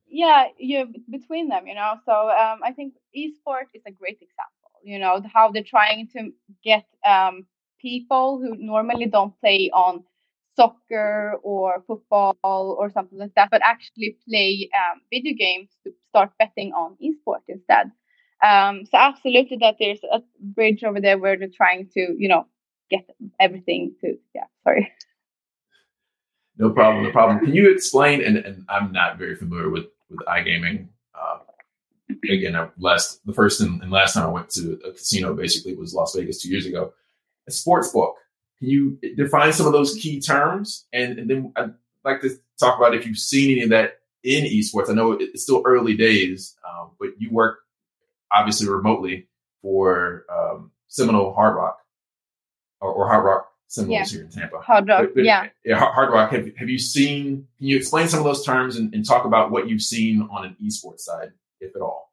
yeah. 0.07 0.45
You 0.57 0.87
between 1.09 1.49
them, 1.49 1.67
you 1.67 1.75
know. 1.75 1.95
So 2.05 2.13
um, 2.13 2.59
I 2.63 2.71
think 2.75 2.93
esport 3.15 3.67
is 3.73 3.81
a 3.87 3.91
great 3.91 4.19
example. 4.21 4.71
You 4.83 4.99
know 4.99 5.21
how 5.33 5.51
they're 5.51 5.63
trying 5.63 6.09
to 6.09 6.31
get 6.63 6.85
um, 7.05 7.47
people 7.79 8.39
who 8.39 8.55
normally 8.55 9.07
don't 9.07 9.37
play 9.39 9.71
on 9.73 10.03
soccer 10.55 11.35
or 11.43 11.83
football 11.87 12.35
or 12.43 12.89
something 12.91 13.17
like 13.17 13.33
that, 13.35 13.49
but 13.51 13.61
actually 13.63 14.17
play 14.27 14.69
um, 14.75 15.01
video 15.11 15.33
games 15.37 15.69
to 15.83 15.91
start 16.07 16.31
betting 16.39 16.71
on 16.73 16.95
esports 17.03 17.47
instead. 17.47 17.91
Um, 18.43 18.85
so 18.85 18.97
absolutely 18.97 19.57
that 19.61 19.75
there's 19.79 20.03
a 20.11 20.21
bridge 20.39 20.83
over 20.83 20.99
there 20.99 21.17
where 21.17 21.37
they're 21.37 21.47
trying 21.55 21.89
to, 21.93 22.15
you 22.17 22.27
know, 22.27 22.45
get 22.89 23.09
everything 23.39 23.95
to 24.01 24.17
yeah, 24.35 24.45
sorry. 24.63 24.91
No 26.57 26.69
problem. 26.69 27.03
No 27.05 27.11
problem. 27.11 27.39
Can 27.39 27.53
you 27.53 27.71
explain? 27.71 28.23
And, 28.23 28.37
and 28.37 28.65
I'm 28.69 28.91
not 28.91 29.17
very 29.17 29.35
familiar 29.35 29.69
with 29.69 29.85
with 30.09 30.19
iGaming. 30.27 30.87
Uh, 31.15 31.39
again, 32.29 32.55
I 32.55 32.69
last 32.77 33.25
the 33.25 33.33
first 33.33 33.61
and, 33.61 33.81
and 33.81 33.91
last 33.91 34.13
time 34.13 34.27
I 34.27 34.31
went 34.31 34.49
to 34.51 34.79
a 34.85 34.91
casino 34.91 35.33
basically 35.33 35.75
was 35.75 35.93
Las 35.93 36.15
Vegas 36.15 36.41
two 36.41 36.49
years 36.49 36.65
ago. 36.65 36.93
A 37.47 37.51
sports 37.51 37.91
book. 37.91 38.15
Can 38.63 38.69
you 38.69 38.97
define 39.17 39.51
some 39.51 39.65
of 39.65 39.73
those 39.73 39.95
key 39.95 40.21
terms? 40.21 40.85
And, 40.93 41.19
and 41.19 41.29
then 41.29 41.51
I'd 41.57 41.73
like 42.05 42.21
to 42.21 42.29
talk 42.57 42.77
about 42.77 42.95
if 42.95 43.05
you've 43.05 43.17
seen 43.17 43.51
any 43.51 43.63
of 43.63 43.69
that 43.71 43.99
in 44.23 44.45
esports. 44.45 44.89
I 44.89 44.93
know 44.93 45.11
it's 45.13 45.43
still 45.43 45.61
early 45.65 45.95
days, 45.97 46.55
um, 46.67 46.91
but 46.97 47.09
you 47.17 47.29
work 47.29 47.59
obviously 48.31 48.69
remotely 48.69 49.27
for 49.61 50.25
um, 50.33 50.71
Seminole 50.87 51.33
Hard 51.33 51.55
Rock 51.57 51.79
or, 52.79 52.91
or 52.93 53.07
Hard 53.09 53.25
Rock 53.25 53.49
Seminoles 53.67 54.11
here 54.11 54.21
in 54.23 54.29
Tampa. 54.29 54.59
Hard 54.59 54.87
rock, 54.87 55.01
But- 55.07 55.15
but- 55.15 55.23
yeah. 55.65 55.77
Hard 55.79 55.93
Hard 55.93 56.13
Rock. 56.13 56.31
Have, 56.31 56.55
have 56.57 56.69
you 56.69 56.79
seen? 56.79 57.47
Can 57.57 57.67
you 57.67 57.75
explain 57.75 58.07
some 58.07 58.19
of 58.19 58.25
those 58.25 58.45
terms 58.45 58.77
and, 58.77 58.93
and 58.93 59.05
talk 59.05 59.25
about 59.25 59.51
what 59.51 59.67
you've 59.67 59.81
seen 59.81 60.27
on 60.31 60.45
an 60.45 60.55
esports 60.63 61.01
side, 61.01 61.33
if 61.59 61.75
at 61.75 61.81
all? 61.81 62.12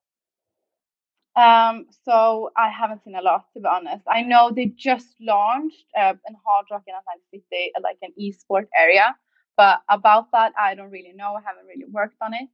Um, 1.36 1.86
so 2.04 2.50
I 2.56 2.68
haven't 2.70 3.04
seen 3.04 3.14
a 3.14 3.22
lot 3.22 3.46
to 3.54 3.60
be 3.60 3.66
honest. 3.66 4.04
I 4.08 4.22
know 4.22 4.50
they 4.50 4.66
just 4.66 5.14
launched 5.20 5.84
uh, 5.96 6.14
in 6.28 6.34
Hard 6.44 6.66
Rock 6.70 6.82
in 6.86 6.94
Atlantic 6.94 7.42
City, 7.50 7.72
uh, 7.76 7.80
like 7.82 7.98
an 8.02 8.12
esport 8.20 8.66
area, 8.76 9.14
but 9.56 9.80
about 9.88 10.30
that 10.32 10.52
I 10.58 10.74
don't 10.74 10.90
really 10.90 11.12
know. 11.14 11.34
I 11.34 11.40
haven't 11.46 11.66
really 11.66 11.86
worked 11.90 12.16
on 12.20 12.34
it. 12.34 12.48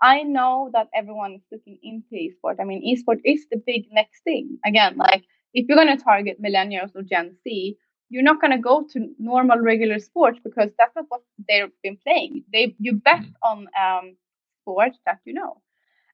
I 0.00 0.22
know 0.22 0.70
that 0.72 0.88
everyone 0.94 1.34
is 1.34 1.42
looking 1.52 1.78
into 1.82 2.14
esport. 2.14 2.56
I 2.60 2.64
mean, 2.64 2.82
esport 2.94 3.20
is 3.24 3.46
the 3.50 3.62
big 3.64 3.86
next 3.92 4.22
thing. 4.24 4.58
Again, 4.64 4.96
like 4.96 5.24
if 5.54 5.66
you're 5.68 5.76
going 5.82 5.96
to 5.96 6.02
target 6.02 6.40
millennials 6.42 6.94
or 6.94 7.02
Gen 7.02 7.36
Z, 7.44 7.76
you're 8.08 8.22
not 8.22 8.40
going 8.40 8.50
to 8.52 8.58
go 8.58 8.86
to 8.92 9.14
normal 9.18 9.58
regular 9.58 9.98
sports 9.98 10.38
because 10.42 10.70
that's 10.78 10.94
not 10.96 11.06
what 11.08 11.22
they've 11.48 11.70
been 11.82 11.98
playing. 12.04 12.44
They 12.52 12.74
you 12.78 12.94
bet 12.94 13.24
Mhm. 13.24 13.34
on 13.42 13.68
um, 13.80 14.16
sports 14.62 14.98
that 15.06 15.20
you 15.24 15.34
know. 15.34 15.60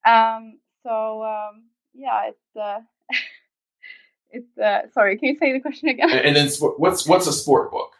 Um, 0.06 0.58
so 0.82 1.22
um, 1.24 1.64
yeah, 1.98 2.30
it's 2.30 2.56
uh, 2.56 2.80
it's 4.30 4.58
uh, 4.58 4.90
sorry. 4.94 5.18
Can 5.18 5.30
you 5.30 5.36
say 5.36 5.52
the 5.52 5.60
question 5.60 5.88
again? 5.88 6.10
And, 6.10 6.20
and 6.20 6.36
then 6.36 6.48
what's 6.78 7.06
what's 7.06 7.26
a 7.26 7.32
sport 7.32 7.70
book? 7.70 7.92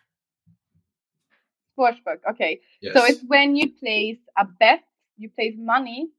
Sportsbook. 1.78 2.18
Okay. 2.30 2.60
Yes. 2.80 2.94
So 2.94 3.04
it's 3.04 3.20
when 3.26 3.56
you 3.56 3.70
place 3.72 4.18
a 4.36 4.44
bet, 4.44 4.82
you 5.16 5.30
place 5.30 5.54
money 5.56 6.10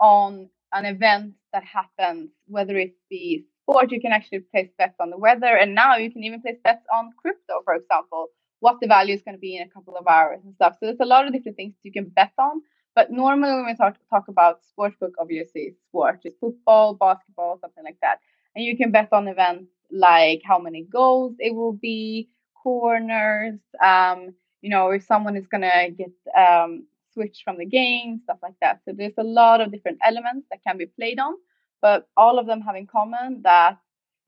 on 0.00 0.48
an 0.72 0.86
event 0.86 1.34
that 1.52 1.62
happens, 1.62 2.30
whether 2.46 2.76
it 2.76 2.94
be 3.08 3.46
sport, 3.62 3.92
you 3.92 4.00
can 4.00 4.12
actually 4.12 4.40
place 4.40 4.68
bets 4.76 4.96
on 5.00 5.10
the 5.10 5.18
weather, 5.18 5.56
and 5.56 5.74
now 5.74 5.96
you 5.96 6.10
can 6.10 6.24
even 6.24 6.40
place 6.40 6.56
bets 6.64 6.84
on 6.92 7.12
crypto, 7.20 7.62
for 7.64 7.74
example, 7.74 8.26
what 8.60 8.78
the 8.80 8.88
value 8.88 9.14
is 9.14 9.22
going 9.22 9.36
to 9.36 9.40
be 9.40 9.56
in 9.56 9.62
a 9.62 9.70
couple 9.70 9.96
of 9.96 10.06
hours 10.06 10.40
and 10.44 10.54
stuff. 10.54 10.74
So 10.74 10.86
there's 10.86 11.00
a 11.00 11.06
lot 11.06 11.26
of 11.26 11.32
different 11.32 11.56
things 11.56 11.74
you 11.82 11.92
can 11.92 12.06
bet 12.06 12.32
on. 12.38 12.60
But 12.94 13.10
normally 13.10 13.54
when 13.54 13.66
we 13.66 13.74
talk 13.74 13.96
talk 14.08 14.28
about 14.28 14.60
sportsbook, 14.62 15.12
obviously 15.18 15.62
it's 15.62 15.82
sport, 15.82 16.20
it's 16.24 16.38
football, 16.38 16.94
basketball, 16.94 17.58
something 17.60 17.84
like 17.84 17.98
that. 18.02 18.20
And 18.54 18.64
you 18.64 18.76
can 18.76 18.92
bet 18.92 19.08
on 19.12 19.26
events 19.26 19.70
like 19.90 20.42
how 20.44 20.58
many 20.58 20.82
goals 20.82 21.34
it 21.38 21.54
will 21.54 21.72
be, 21.72 22.28
corners, 22.62 23.58
um, 23.82 24.34
you 24.62 24.70
know, 24.70 24.90
if 24.90 25.04
someone 25.04 25.36
is 25.36 25.46
gonna 25.46 25.90
get 25.90 26.12
um, 26.36 26.86
switched 27.12 27.42
from 27.42 27.58
the 27.58 27.66
game, 27.66 28.20
stuff 28.24 28.38
like 28.42 28.54
that. 28.60 28.80
So 28.84 28.92
there's 28.96 29.18
a 29.18 29.24
lot 29.24 29.60
of 29.60 29.72
different 29.72 29.98
elements 30.04 30.46
that 30.50 30.62
can 30.66 30.78
be 30.78 30.86
played 30.86 31.18
on, 31.18 31.34
but 31.82 32.08
all 32.16 32.38
of 32.38 32.46
them 32.46 32.60
have 32.60 32.76
in 32.76 32.86
common 32.86 33.42
that 33.42 33.78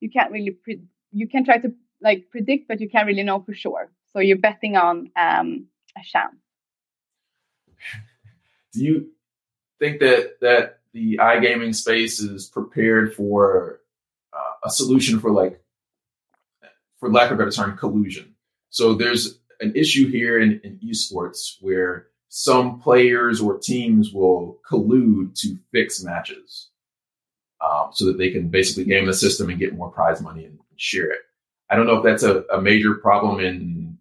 you 0.00 0.11
can't 0.11 0.33
really 0.33 0.50
pre- 0.50 0.83
you 1.12 1.29
can 1.29 1.44
try 1.44 1.59
to 1.59 1.72
like 2.02 2.31
predict, 2.31 2.68
but 2.68 2.81
you 2.81 2.88
can't 2.90 3.07
really 3.07 3.22
know 3.22 3.40
for 3.40 3.55
sure. 3.55 3.90
So 4.12 4.20
you're 4.20 4.38
betting 4.38 4.76
on 4.76 5.11
um, 5.16 5.66
a 5.96 6.02
chance. 6.05 6.37
Do 8.76 8.84
you 8.84 9.08
think 9.78 10.00
that 10.00 10.40
that 10.40 10.80
the 10.92 11.18
iGaming 11.20 11.74
space 11.74 12.20
is 12.20 12.46
prepared 12.46 13.14
for 13.14 13.80
uh, 14.32 14.66
a 14.66 14.70
solution 14.70 15.18
for 15.18 15.30
like, 15.30 15.60
for 17.00 17.10
lack 17.10 17.30
of 17.30 17.36
a 17.36 17.38
better 17.38 17.50
term, 17.50 17.76
collusion? 17.76 18.34
So 18.68 18.94
there's 18.94 19.38
an 19.60 19.72
issue 19.74 20.10
here 20.10 20.38
in, 20.40 20.60
in 20.62 20.78
esports 20.84 21.56
where 21.60 22.08
some 22.28 22.80
players 22.80 23.40
or 23.40 23.58
teams 23.58 24.12
will 24.12 24.58
collude 24.70 25.34
to 25.40 25.58
fix 25.72 26.02
matches 26.02 26.68
um, 27.64 27.90
so 27.92 28.04
that 28.04 28.18
they 28.18 28.30
can 28.30 28.48
basically 28.48 28.84
game 28.84 29.06
the 29.06 29.14
system 29.14 29.48
and 29.48 29.58
get 29.58 29.74
more 29.74 29.90
prize 29.90 30.20
money 30.20 30.44
and 30.44 30.58
share 30.76 31.10
it. 31.10 31.20
I 31.70 31.76
don't 31.76 31.86
know 31.86 31.96
if 31.96 32.04
that's 32.04 32.22
a, 32.22 32.42
a 32.52 32.60
major 32.60 32.94
problem 32.94 33.40
in 33.40 33.98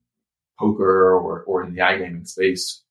poker 0.59 1.13
or, 1.15 1.43
or 1.43 1.63
in 1.63 1.73
the 1.73 1.81
iGaming 1.81 2.27
space. 2.27 2.81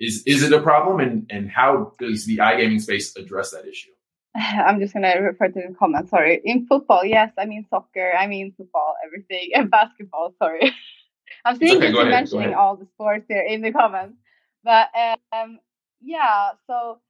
Is 0.00 0.22
is 0.26 0.42
it 0.42 0.52
a 0.52 0.60
problem, 0.60 1.00
and 1.00 1.26
and 1.30 1.50
how 1.50 1.92
does 1.98 2.24
the 2.26 2.38
iGaming 2.38 2.80
space 2.80 3.16
address 3.16 3.50
that 3.50 3.66
issue? 3.66 3.90
I'm 4.34 4.78
just 4.80 4.94
gonna 4.94 5.20
refer 5.20 5.48
to 5.48 5.68
the 5.68 5.74
comment. 5.78 6.08
Sorry. 6.08 6.40
In 6.44 6.66
football, 6.66 7.04
yes, 7.04 7.32
I 7.36 7.46
mean 7.46 7.66
soccer, 7.68 8.12
I 8.16 8.26
mean 8.26 8.54
football, 8.56 8.94
everything, 9.04 9.50
and 9.54 9.70
basketball. 9.70 10.34
Sorry, 10.38 10.72
I'm 11.44 11.56
seeing 11.58 11.76
okay, 11.78 11.90
you're 11.90 12.00
ahead, 12.02 12.10
mentioning 12.12 12.54
all 12.54 12.76
the 12.76 12.86
sports 12.94 13.24
there 13.28 13.44
in 13.44 13.62
the 13.62 13.72
comments. 13.72 14.16
But 14.62 14.88
um, 15.32 15.58
yeah. 16.00 16.50
So 16.68 17.00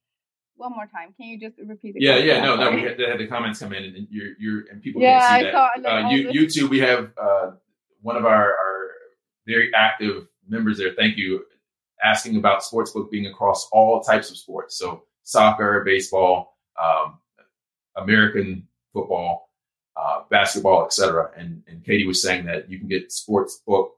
one 0.56 0.72
more 0.72 0.86
time, 0.86 1.14
can 1.16 1.28
you 1.28 1.38
just 1.38 1.58
repeat 1.58 1.94
the 1.94 2.00
Yeah, 2.00 2.12
question? 2.12 2.28
yeah, 2.28 2.42
no, 2.44 2.56
no. 2.56 2.70
We 2.72 2.82
had, 2.82 2.98
they 2.98 3.04
had 3.04 3.18
the 3.18 3.26
comments 3.26 3.58
come 3.60 3.72
in, 3.72 3.84
and 3.84 4.08
you're 4.10 4.32
you're 4.38 4.64
and 4.70 4.82
people 4.82 5.02
Yeah, 5.02 5.18
can't 5.20 5.42
see 5.42 5.46
I 5.46 5.52
that. 5.52 5.84
saw, 5.84 5.90
uh, 5.90 6.08
you, 6.10 6.28
YouTube, 6.28 6.70
we 6.70 6.78
have 6.80 7.10
uh, 7.20 7.50
one 8.02 8.16
of 8.16 8.24
our, 8.24 8.44
our 8.52 8.88
very 9.46 9.72
active 9.74 10.26
members 10.48 10.78
there. 10.78 10.94
Thank 10.96 11.16
you, 11.16 11.44
asking 12.02 12.36
about 12.36 12.62
sportsbook 12.62 13.10
being 13.10 13.26
across 13.26 13.68
all 13.72 14.00
types 14.00 14.30
of 14.30 14.36
sports. 14.36 14.76
So 14.78 15.04
soccer, 15.22 15.82
baseball, 15.84 16.56
um, 16.80 17.18
American 17.96 18.68
football, 18.92 19.50
uh, 19.96 20.22
basketball, 20.30 20.84
etc. 20.84 21.30
And 21.36 21.62
and 21.66 21.84
Catie 21.84 22.06
was 22.06 22.22
saying 22.22 22.46
that 22.46 22.70
you 22.70 22.78
can 22.78 22.88
get 22.88 23.10
sportsbook 23.10 23.90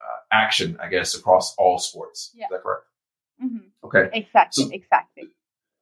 uh, 0.00 0.20
action, 0.32 0.78
I 0.80 0.88
guess, 0.88 1.14
across 1.14 1.54
all 1.56 1.78
sports. 1.78 2.32
Yeah. 2.34 2.46
Is 2.46 2.50
that 2.50 2.62
correct? 2.62 2.84
Mhm. 3.42 3.70
Okay. 3.84 4.08
Exactly, 4.12 4.64
So- 4.64 4.70
exactly. 4.70 5.28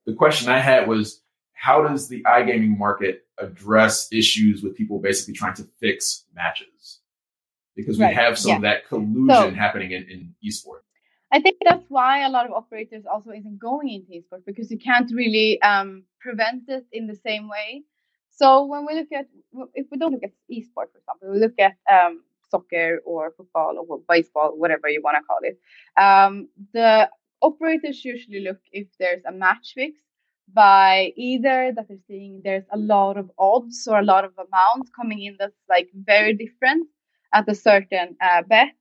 the 0.06 0.14
question 0.14 0.48
I 0.48 0.58
had 0.58 0.88
was 0.88 1.22
how 1.52 1.86
does 1.86 2.08
the 2.08 2.22
iGaming 2.22 2.78
market 2.78 3.26
address 3.36 4.10
issues 4.10 4.62
with 4.62 4.74
people 4.74 4.98
basically 4.98 5.34
trying 5.34 5.54
to 5.54 5.64
fix 5.78 6.24
matches? 6.34 7.00
because 7.80 7.98
we 7.98 8.04
right. 8.04 8.14
have 8.14 8.38
some 8.38 8.50
yeah. 8.50 8.56
of 8.56 8.62
that 8.62 8.88
collusion 8.88 9.28
so, 9.28 9.50
happening 9.50 9.92
in, 9.92 10.02
in 10.04 10.34
esports. 10.44 10.82
I 11.32 11.40
think 11.40 11.58
that's 11.64 11.84
why 11.88 12.24
a 12.26 12.30
lot 12.30 12.46
of 12.46 12.52
operators 12.52 13.04
also 13.10 13.30
isn't 13.30 13.58
going 13.58 13.88
into 13.88 14.12
esports 14.12 14.44
because 14.44 14.70
you 14.70 14.78
can't 14.78 15.10
really 15.14 15.60
um, 15.62 16.04
prevent 16.20 16.64
it 16.68 16.86
in 16.92 17.06
the 17.06 17.14
same 17.14 17.48
way. 17.48 17.84
So 18.30 18.64
when 18.64 18.86
we 18.86 18.94
look 18.94 19.12
at, 19.12 19.26
if 19.74 19.86
we 19.90 19.98
don't 19.98 20.12
look 20.12 20.24
at 20.24 20.32
esports, 20.50 20.92
for 20.92 20.98
example, 20.98 21.30
we 21.32 21.38
look 21.38 21.54
at 21.58 21.76
um, 21.92 22.22
soccer 22.50 23.00
or 23.04 23.32
football 23.36 23.74
or 23.88 24.00
baseball, 24.08 24.54
whatever 24.56 24.88
you 24.88 25.00
want 25.02 25.16
to 25.18 25.22
call 25.22 25.38
it. 25.42 25.58
Um, 26.00 26.48
the 26.72 27.08
operators 27.42 28.04
usually 28.04 28.40
look 28.40 28.58
if 28.72 28.88
there's 28.98 29.22
a 29.26 29.32
match 29.32 29.72
fix 29.74 30.00
by 30.52 31.12
either 31.16 31.72
that 31.74 31.86
they're 31.88 32.06
seeing 32.08 32.40
there's 32.42 32.64
a 32.72 32.76
lot 32.76 33.16
of 33.16 33.30
odds 33.38 33.86
or 33.88 34.00
a 34.00 34.04
lot 34.04 34.24
of 34.24 34.32
amounts 34.36 34.90
coming 34.94 35.22
in 35.22 35.36
that's 35.38 35.62
like 35.68 35.88
very 35.94 36.34
different 36.34 36.88
at 37.32 37.48
a 37.48 37.54
certain 37.54 38.16
uh, 38.20 38.42
bet. 38.42 38.74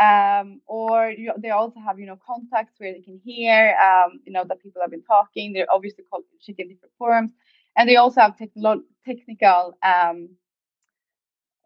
Um, 0.00 0.60
or 0.66 1.10
you, 1.10 1.32
they 1.38 1.50
also 1.50 1.80
have, 1.80 1.98
you 1.98 2.06
know, 2.06 2.18
contacts 2.26 2.74
where 2.78 2.92
they 2.92 3.00
can 3.00 3.20
hear, 3.24 3.76
um, 3.82 4.20
you 4.24 4.32
know, 4.32 4.44
that 4.48 4.62
people 4.62 4.80
have 4.80 4.90
been 4.90 5.02
talking. 5.02 5.52
They're 5.52 5.70
obviously 5.72 6.04
called 6.10 6.24
checking 6.40 6.68
different 6.68 6.94
forums, 6.98 7.32
and 7.76 7.88
they 7.88 7.96
also 7.96 8.20
have 8.20 8.36
technical 8.38 9.74
um, 9.82 10.28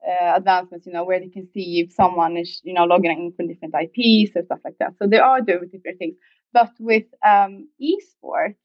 uh, 0.06 0.34
advancements, 0.36 0.86
you 0.86 0.92
know, 0.92 1.04
where 1.04 1.20
they 1.20 1.28
can 1.28 1.48
see 1.52 1.80
if 1.80 1.92
someone 1.92 2.36
is, 2.36 2.60
you 2.64 2.74
know, 2.74 2.84
logging 2.84 3.10
in 3.10 3.32
from 3.36 3.48
different 3.48 3.74
IPs 3.74 4.32
or 4.36 4.42
stuff 4.44 4.60
like 4.64 4.78
that. 4.78 4.94
So 4.98 5.06
they 5.06 5.18
are 5.18 5.40
doing 5.40 5.68
different 5.70 5.98
things. 5.98 6.16
But 6.52 6.70
with 6.78 7.04
um, 7.24 7.68
esports, 7.80 8.56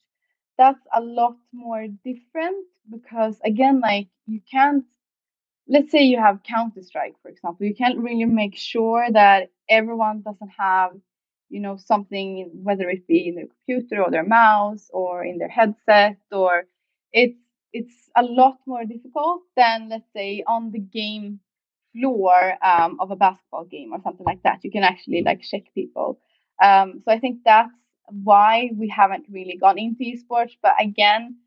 that's 0.58 0.82
a 0.94 1.02
lot 1.02 1.36
more 1.54 1.88
different 2.04 2.66
because 2.90 3.40
again, 3.44 3.80
like 3.82 4.08
you 4.26 4.42
can't. 4.52 4.86
Let's 5.68 5.92
say 5.92 6.04
you 6.04 6.18
have 6.20 6.44
Counter 6.44 6.82
Strike, 6.82 7.16
for 7.22 7.30
example. 7.30 7.66
You 7.66 7.76
can't 7.76 8.00
really 8.00 8.26
make 8.26 8.56
sure 8.58 9.08
that 9.12 9.52
everyone 9.70 10.22
doesn't 10.22 10.52
have, 10.58 10.92
you 11.50 11.60
know, 11.60 11.78
something, 11.78 12.50
whether 12.64 12.90
it 12.90 13.08
be 13.08 13.28
in 13.28 13.36
their 13.36 13.48
computer 13.48 14.04
or 14.04 14.12
their 14.12 14.26
mouse 14.26 14.90
or 14.94 15.26
in 15.26 15.38
their 15.38 15.50
headset, 15.50 16.18
or 16.32 16.64
it's 17.12 17.38
it's 17.74 18.10
a 18.16 18.24
lot 18.24 18.58
more 18.66 18.86
difficult 18.86 19.44
than 19.58 19.90
let's 19.90 20.12
say 20.16 20.44
on 20.48 20.72
the 20.72 20.80
game 20.80 21.40
floor 21.94 22.54
um, 22.64 22.98
of 23.00 23.12
a 23.12 23.16
basketball 23.16 23.66
game 23.66 23.92
or 23.94 24.00
something 24.04 24.26
like 24.26 24.44
that. 24.44 24.60
You 24.64 24.72
can 24.72 24.84
actually 24.84 25.24
like 25.24 25.42
check 25.42 25.64
people. 25.74 26.20
Um, 26.64 27.02
so 27.04 27.12
I 27.12 27.20
think 27.20 27.40
that's 27.46 27.74
why 28.10 28.72
we 28.76 28.88
haven't 28.90 29.26
really 29.30 29.58
gone 29.58 29.78
into 29.78 30.04
esports. 30.04 30.54
But 30.62 30.74
again, 30.80 31.38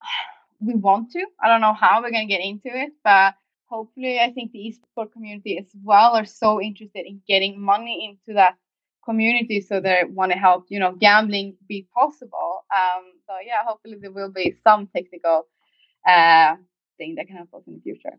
we 0.60 0.74
want 0.74 1.12
to. 1.12 1.24
I 1.42 1.48
don't 1.48 1.60
know 1.60 1.74
how 1.74 2.02
we're 2.02 2.10
gonna 2.10 2.26
get 2.26 2.40
into 2.40 2.68
it, 2.68 2.92
but 3.04 3.34
hopefully, 3.74 4.20
I 4.20 4.30
think 4.30 4.52
the 4.52 4.64
esports 4.68 5.12
community 5.12 5.58
as 5.58 5.70
well 5.82 6.14
are 6.14 6.24
so 6.24 6.60
interested 6.60 7.06
in 7.06 7.20
getting 7.26 7.60
money 7.60 7.96
into 8.08 8.36
that 8.36 8.54
community 9.04 9.60
so 9.60 9.80
they 9.80 10.00
want 10.08 10.32
to 10.32 10.38
help 10.38 10.64
you 10.70 10.78
know 10.78 10.92
gambling 10.92 11.54
be 11.68 11.86
possible. 11.94 12.64
Um 12.74 13.04
so 13.26 13.34
yeah 13.44 13.62
hopefully 13.66 13.98
there 14.00 14.10
will 14.10 14.32
be 14.32 14.56
some 14.66 14.86
technical 14.96 15.46
uh 16.08 16.56
thing 16.96 17.16
that 17.16 17.26
can 17.26 17.36
help 17.36 17.52
us 17.54 17.66
in 17.66 17.74
the 17.74 17.80
future. 17.80 18.16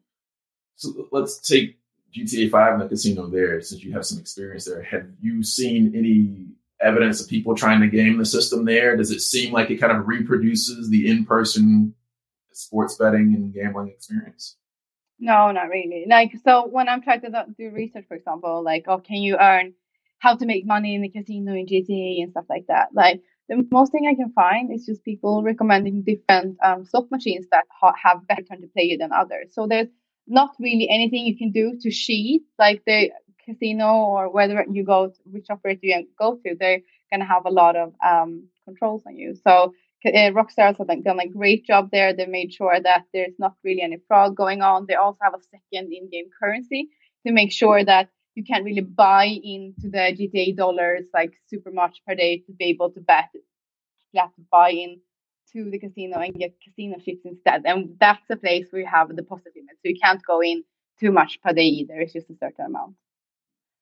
So 0.75 1.07
let's 1.11 1.39
take 1.39 1.79
gta 2.15 2.51
5 2.51 2.73
and 2.73 2.81
the 2.83 2.87
casino 2.87 3.27
there 3.27 3.61
since 3.61 3.83
you 3.83 3.93
have 3.93 4.05
some 4.05 4.19
experience 4.19 4.65
there. 4.65 4.83
Have 4.83 5.07
you 5.19 5.41
seen 5.41 5.93
any 5.95 6.45
evidence 6.79 7.19
of 7.19 7.27
people 7.27 7.55
trying 7.55 7.81
to 7.81 7.87
game 7.87 8.17
the 8.17 8.25
system 8.25 8.63
there? 8.65 8.95
Does 8.95 9.09
it 9.09 9.21
seem 9.21 9.51
like 9.51 9.71
it 9.71 9.77
kind 9.77 9.97
of 9.97 10.07
reproduces 10.07 10.89
the 10.89 11.09
in-person 11.09 11.95
sports 12.51 12.95
betting 12.95 13.33
and 13.35 13.53
gambling 13.53 13.89
experience 13.89 14.55
no 15.25 15.51
not 15.51 15.69
really 15.69 16.05
like 16.07 16.31
so 16.43 16.67
when 16.67 16.87
i'm 16.89 17.01
trying 17.01 17.21
to 17.21 17.29
do 17.57 17.69
research 17.71 18.05
for 18.07 18.15
example 18.15 18.63
like 18.63 18.85
oh 18.87 18.99
can 18.99 19.17
you 19.17 19.37
earn 19.39 19.73
how 20.19 20.35
to 20.35 20.45
make 20.45 20.65
money 20.65 20.95
in 20.95 21.01
the 21.01 21.09
casino 21.09 21.53
in 21.53 21.67
GTA 21.67 22.23
and 22.23 22.31
stuff 22.31 22.45
like 22.49 22.65
that. 22.67 22.89
Like 22.93 23.21
the 23.49 23.67
most 23.71 23.91
thing 23.91 24.07
I 24.09 24.15
can 24.15 24.31
find 24.33 24.73
is 24.73 24.85
just 24.85 25.03
people 25.03 25.43
recommending 25.43 26.01
different 26.03 26.57
um, 26.63 26.85
slot 26.85 27.11
machines 27.11 27.45
that 27.51 27.65
ha- 27.69 27.93
have 28.01 28.27
better 28.27 28.41
turn 28.41 28.61
to 28.61 28.67
play 28.67 28.97
than 28.99 29.11
others. 29.11 29.49
So 29.53 29.67
there's 29.67 29.89
not 30.27 30.55
really 30.59 30.89
anything 30.89 31.25
you 31.25 31.37
can 31.37 31.51
do 31.51 31.77
to 31.81 31.91
cheat. 31.91 32.41
Like 32.57 32.83
the 32.87 33.11
casino 33.45 33.93
or 33.93 34.31
whether 34.31 34.65
you 34.71 34.83
go 34.83 35.09
to, 35.09 35.19
which 35.25 35.47
operator 35.49 35.81
you 35.83 36.07
go 36.17 36.39
to, 36.43 36.55
they're 36.59 36.81
gonna 37.11 37.25
have 37.25 37.45
a 37.45 37.51
lot 37.51 37.75
of 37.75 37.93
um, 38.03 38.47
controls 38.65 39.03
on 39.05 39.15
you. 39.15 39.35
So 39.47 39.73
uh, 40.05 40.31
Rockstar 40.31 40.75
has 40.77 41.03
done 41.03 41.19
a 41.19 41.27
great 41.27 41.65
job 41.65 41.89
there. 41.91 42.13
They 42.13 42.25
made 42.25 42.53
sure 42.53 42.79
that 42.79 43.05
there's 43.13 43.37
not 43.39 43.55
really 43.63 43.81
any 43.81 43.97
fraud 44.07 44.35
going 44.35 44.61
on. 44.61 44.85
They 44.87 44.95
also 44.95 45.19
have 45.21 45.33
a 45.33 45.41
second 45.43 45.91
in-game 45.93 46.29
currency 46.39 46.89
to 47.25 47.33
make 47.33 47.51
sure 47.51 47.83
that 47.83 48.09
you 48.35 48.43
can't 48.43 48.65
really 48.65 48.81
buy 48.81 49.25
into 49.25 49.89
the 49.89 50.13
GTA 50.17 50.55
dollars 50.55 51.05
like 51.13 51.33
super 51.47 51.71
much 51.71 52.01
per 52.05 52.15
day 52.15 52.39
to 52.39 52.51
be 52.51 52.65
able 52.65 52.91
to 52.91 52.99
bet. 52.99 53.29
You 54.11 54.21
have 54.21 54.35
to 54.35 54.41
buy 54.51 54.71
in 54.71 54.99
to 55.53 55.69
the 55.69 55.79
casino 55.79 56.19
and 56.19 56.33
get 56.35 56.55
casino 56.63 56.97
chips 56.99 57.21
instead. 57.25 57.63
And 57.65 57.95
that's 57.99 58.21
the 58.27 58.35
place 58.35 58.67
where 58.69 58.81
you 58.81 58.87
have 58.87 59.07
the 59.07 59.15
deposit 59.15 59.53
limit. 59.55 59.75
So 59.75 59.89
you 59.89 59.99
can't 60.01 60.21
go 60.25 60.41
in 60.41 60.63
too 60.99 61.11
much 61.11 61.41
per 61.41 61.53
day 61.53 61.65
either. 61.65 61.99
It's 61.99 62.13
just 62.13 62.29
a 62.29 62.35
certain 62.35 62.65
amount. 62.65 62.95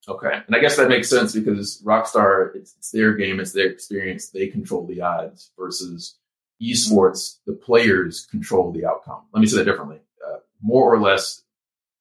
Okay. 0.08 0.40
And 0.46 0.54
I 0.54 0.58
guess 0.58 0.76
that 0.76 0.88
makes 0.88 1.08
sense 1.08 1.34
because 1.34 1.82
Rockstar, 1.82 2.54
it's, 2.54 2.74
it's 2.76 2.90
their 2.90 3.14
game, 3.14 3.40
it's 3.40 3.52
their 3.52 3.68
experience. 3.68 4.28
They 4.28 4.48
control 4.48 4.86
the 4.86 5.00
odds 5.00 5.50
versus 5.58 6.16
esports, 6.62 7.38
the 7.46 7.54
players 7.54 8.26
control 8.30 8.70
the 8.70 8.84
outcome. 8.84 9.22
Let 9.32 9.40
me 9.40 9.46
say 9.46 9.58
that 9.58 9.64
differently. 9.64 10.00
Uh, 10.26 10.38
more 10.60 10.92
or 10.92 11.00
less, 11.00 11.42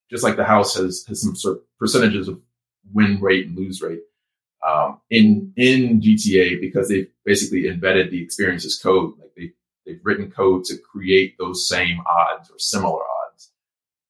just 0.09 0.23
like 0.23 0.35
the 0.35 0.43
house 0.43 0.75
has 0.75 1.05
has 1.07 1.21
some 1.21 1.35
sort 1.35 1.57
of 1.57 1.63
percentages 1.79 2.27
of 2.27 2.39
win 2.93 3.19
rate 3.21 3.47
and 3.47 3.57
lose 3.57 3.81
rate 3.81 4.01
um, 4.67 4.99
in 5.09 5.53
in 5.55 6.01
GTA 6.01 6.59
because 6.59 6.89
they've 6.89 7.09
basically 7.25 7.67
embedded 7.67 8.11
the 8.11 8.21
experience 8.21 8.63
experiences 8.65 8.79
code. 8.79 9.13
Like 9.19 9.31
they 9.35 9.51
they've 9.85 10.01
written 10.03 10.31
code 10.31 10.65
to 10.65 10.77
create 10.77 11.37
those 11.37 11.67
same 11.67 11.99
odds 12.01 12.49
or 12.49 12.59
similar 12.59 13.01
odds. 13.01 13.51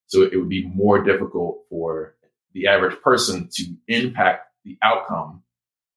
So 0.08 0.24
it 0.24 0.36
would 0.36 0.50
be 0.50 0.68
more 0.68 1.04
difficult 1.04 1.64
for 1.70 2.16
the 2.54 2.68
average 2.68 3.00
person 3.02 3.50
to 3.54 3.76
impact 3.88 4.48
the 4.64 4.78
outcome 4.84 5.44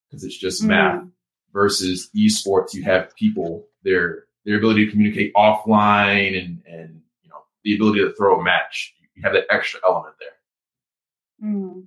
because 0.08 0.24
it's 0.24 0.36
just 0.36 0.62
mm. 0.62 0.68
math 0.68 1.04
versus 1.52 2.10
esports. 2.16 2.74
You 2.74 2.84
have 2.84 3.14
people 3.16 3.66
their 3.82 4.24
their 4.44 4.58
ability 4.58 4.86
to 4.86 4.90
communicate 4.90 5.34
offline 5.34 6.38
and 6.38 6.62
and 6.66 7.00
you 7.22 7.30
know 7.30 7.44
the 7.64 7.74
ability 7.74 8.00
to 8.00 8.12
throw 8.14 8.40
a 8.40 8.44
match 8.44 8.94
you 9.16 9.22
have 9.22 9.32
that 9.32 9.46
extra 9.50 9.80
element 9.86 10.14
there. 10.20 11.50
Mm, 11.50 11.86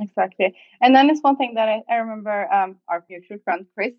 exactly. 0.00 0.54
And 0.80 0.94
then 0.94 1.06
there's 1.06 1.20
one 1.20 1.36
thing 1.36 1.54
that 1.54 1.68
I, 1.68 1.82
I 1.90 1.96
remember 1.96 2.52
um, 2.52 2.76
our 2.88 3.04
mutual 3.08 3.38
friend 3.44 3.66
Chris, 3.74 3.92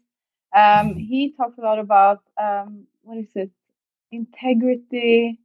um, 0.55 0.61
mm-hmm. 0.61 0.99
he 0.99 1.33
talked 1.35 1.59
a 1.59 1.61
lot 1.61 1.79
about 1.79 2.21
um, 2.41 2.85
what 3.03 3.17
is 3.17 3.29
it? 3.35 3.51
Integrity 4.11 5.39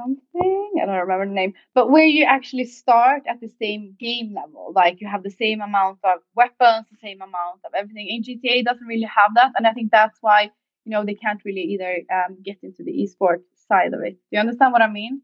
something. 0.00 0.72
I 0.82 0.86
don't 0.86 0.96
remember 0.96 1.26
the 1.26 1.32
name, 1.32 1.54
but 1.74 1.90
where 1.90 2.06
you 2.06 2.24
actually 2.24 2.64
start 2.64 3.22
at 3.28 3.40
the 3.40 3.50
same 3.60 3.96
game 3.98 4.34
level, 4.34 4.72
like 4.74 5.00
you 5.00 5.08
have 5.08 5.22
the 5.22 5.30
same 5.30 5.60
amount 5.60 5.98
of 6.04 6.20
weapons, 6.34 6.86
the 6.90 6.98
same 7.02 7.20
amount 7.20 7.60
of 7.64 7.72
everything. 7.76 8.08
In 8.08 8.22
GTA 8.22 8.64
doesn't 8.64 8.86
really 8.86 9.08
have 9.14 9.32
that, 9.34 9.52
and 9.56 9.66
I 9.66 9.72
think 9.72 9.90
that's 9.90 10.18
why 10.20 10.50
you 10.84 10.90
know 10.92 11.04
they 11.04 11.14
can't 11.14 11.44
really 11.44 11.62
either 11.62 12.00
um, 12.12 12.38
get 12.42 12.58
into 12.62 12.82
the 12.82 12.92
esports 12.92 13.44
side 13.68 13.94
of 13.94 14.00
it. 14.00 14.12
Do 14.12 14.32
you 14.32 14.40
understand 14.40 14.72
what 14.72 14.82
I 14.82 14.90
mean? 14.90 15.22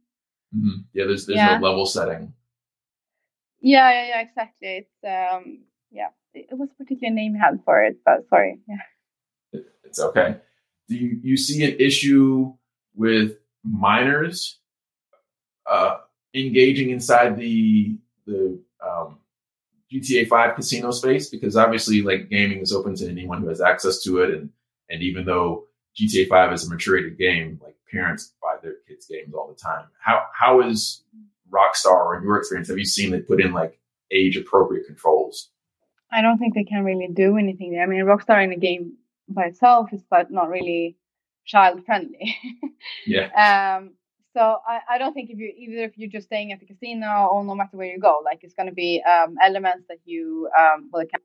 Mm-hmm. 0.55 0.81
Yeah, 0.93 1.05
there's 1.07 1.27
there's 1.27 1.37
yeah. 1.37 1.59
no 1.59 1.69
level 1.69 1.87
setting. 1.87 2.33
Yeah, 3.61 3.91
yeah, 3.91 4.07
yeah, 4.09 4.21
exactly. 4.21 4.69
It's 4.69 5.05
um, 5.05 5.65
yeah, 5.91 6.09
it, 6.35 6.47
was 6.53 6.71
a 6.71 6.75
particular 6.83 7.13
name 7.13 7.35
you 7.35 7.41
had 7.41 7.61
for 7.65 7.83
it, 7.83 7.99
but 8.05 8.29
sorry, 8.29 8.61
yeah. 8.69 9.61
it's 9.85 10.01
okay. 10.01 10.37
Do 10.89 10.97
you 10.97 11.19
you 11.23 11.37
see 11.37 11.65
an 11.65 11.77
issue 11.81 12.53
with 12.95 13.39
minors 13.65 14.61
uh, 15.69 15.99
engaging 16.35 16.91
inside 16.91 17.37
the 17.37 17.99
the 18.27 18.61
um, 18.85 19.19
GTA 19.93 20.29
Five 20.29 20.57
casino 20.57 20.91
space? 20.91 21.29
Because 21.29 21.57
obviously, 21.57 22.03
like 22.03 22.29
gaming 22.29 22.61
is 22.61 22.73
open 22.73 22.95
to 22.97 23.09
anyone 23.09 23.43
who 23.43 23.49
has 23.49 23.61
access 23.61 24.03
to 24.03 24.19
it, 24.23 24.35
and 24.35 24.51
and 24.91 25.03
even 25.03 25.25
though 25.25 25.65
GTA 25.99 26.29
Five 26.29 26.53
is 26.53 26.71
a 26.71 26.75
maturated 26.75 27.19
game, 27.19 27.61
like 27.63 27.77
parents 27.91 28.35
buy 28.43 28.57
their 28.63 28.77
kids 28.87 29.07
games 29.07 29.35
all 29.35 29.49
the 29.49 29.55
time. 29.55 29.87
How 30.01 30.23
how 30.33 30.61
is 30.61 31.03
Rockstar, 31.51 31.93
or 31.93 32.17
in 32.17 32.25
your 32.25 32.37
experience, 32.37 32.69
have 32.69 32.79
you 32.79 32.85
seen 32.85 33.11
they 33.11 33.21
put 33.21 33.41
in 33.41 33.53
like 33.53 33.79
age 34.11 34.37
appropriate 34.37 34.87
controls? 34.87 35.51
I 36.13 36.23
don't 36.23 36.39
think 36.39 36.55
they 36.55 36.65
can 36.65 36.85
really 36.85 37.09
do 37.13 37.37
anything 37.37 37.73
there. 37.73 37.83
I 37.83 37.87
mean, 37.87 38.05
Rockstar 38.05 38.43
in 38.43 38.53
a 38.53 38.57
game 38.57 38.97
by 39.29 39.47
itself 39.47 39.93
is 39.93 40.03
but 40.09 40.31
not 40.31 40.49
really 40.49 40.97
child 41.45 41.85
friendly. 41.85 42.37
yeah. 43.07 43.77
Um. 43.79 43.93
So 44.37 44.59
I, 44.69 44.81
I 44.91 44.99
don't 44.99 45.15
think 45.15 45.31
if 45.31 45.39
you 45.39 45.53
either 45.57 45.85
if 45.85 45.97
you're 45.97 46.11
just 46.11 46.27
staying 46.27 46.53
at 46.53 46.61
the 46.61 46.67
casino 46.67 47.29
or 47.33 47.43
no 47.45 47.55
matter 47.55 47.77
where 47.77 47.87
you 47.87 47.99
go, 47.99 48.21
like 48.25 48.41
it's 48.43 48.55
going 48.55 48.69
to 48.69 48.75
be 48.75 49.03
um, 49.03 49.37
elements 49.43 49.87
that 49.89 49.99
you 50.05 50.49
um, 50.59 50.91
will 50.93 51.01
account 51.01 51.23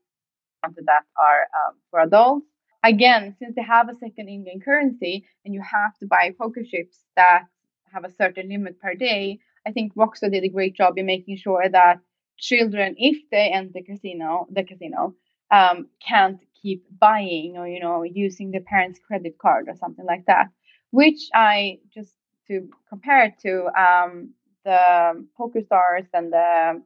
that 0.86 1.02
are 1.20 1.42
um, 1.58 1.74
for 1.90 2.00
adults 2.00 2.46
again, 2.82 3.34
since 3.38 3.54
they 3.54 3.62
have 3.62 3.88
a 3.88 3.94
second 3.94 4.28
in-game 4.28 4.60
currency 4.60 5.26
and 5.44 5.54
you 5.54 5.62
have 5.62 5.96
to 5.98 6.06
buy 6.06 6.34
poker 6.38 6.62
chips 6.64 6.98
that 7.16 7.44
have 7.92 8.04
a 8.04 8.10
certain 8.10 8.48
limit 8.48 8.80
per 8.80 8.94
day, 8.94 9.38
I 9.66 9.72
think 9.72 9.94
Rockstar 9.94 10.32
did 10.32 10.44
a 10.44 10.48
great 10.48 10.74
job 10.74 10.98
in 10.98 11.06
making 11.06 11.36
sure 11.36 11.68
that 11.68 12.00
children, 12.38 12.94
if 12.98 13.16
they 13.30 13.50
enter 13.52 13.72
the 13.74 13.82
casino, 13.82 14.46
the 14.50 14.64
casino, 14.64 15.14
um, 15.50 15.88
can't 16.06 16.40
keep 16.60 16.84
buying 16.98 17.56
or 17.58 17.68
you 17.68 17.80
know 17.80 18.02
using 18.02 18.50
the 18.50 18.60
parents' 18.60 19.00
credit 19.06 19.36
card 19.38 19.66
or 19.68 19.76
something 19.76 20.06
like 20.06 20.24
that. 20.26 20.46
Which 20.90 21.28
I 21.34 21.78
just 21.94 22.14
to 22.48 22.68
compare 22.88 23.24
it 23.24 23.34
to 23.42 23.66
um, 23.78 24.30
the 24.64 25.26
PokerStars 25.38 26.06
and 26.12 26.32
the, 26.32 26.82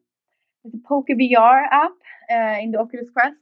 the 0.65 0.81
Poker 0.87 1.15
VR 1.15 1.65
app 1.71 1.93
uh, 2.31 2.61
in 2.61 2.71
the 2.73 2.79
Oculus 2.79 3.09
Quest 3.13 3.37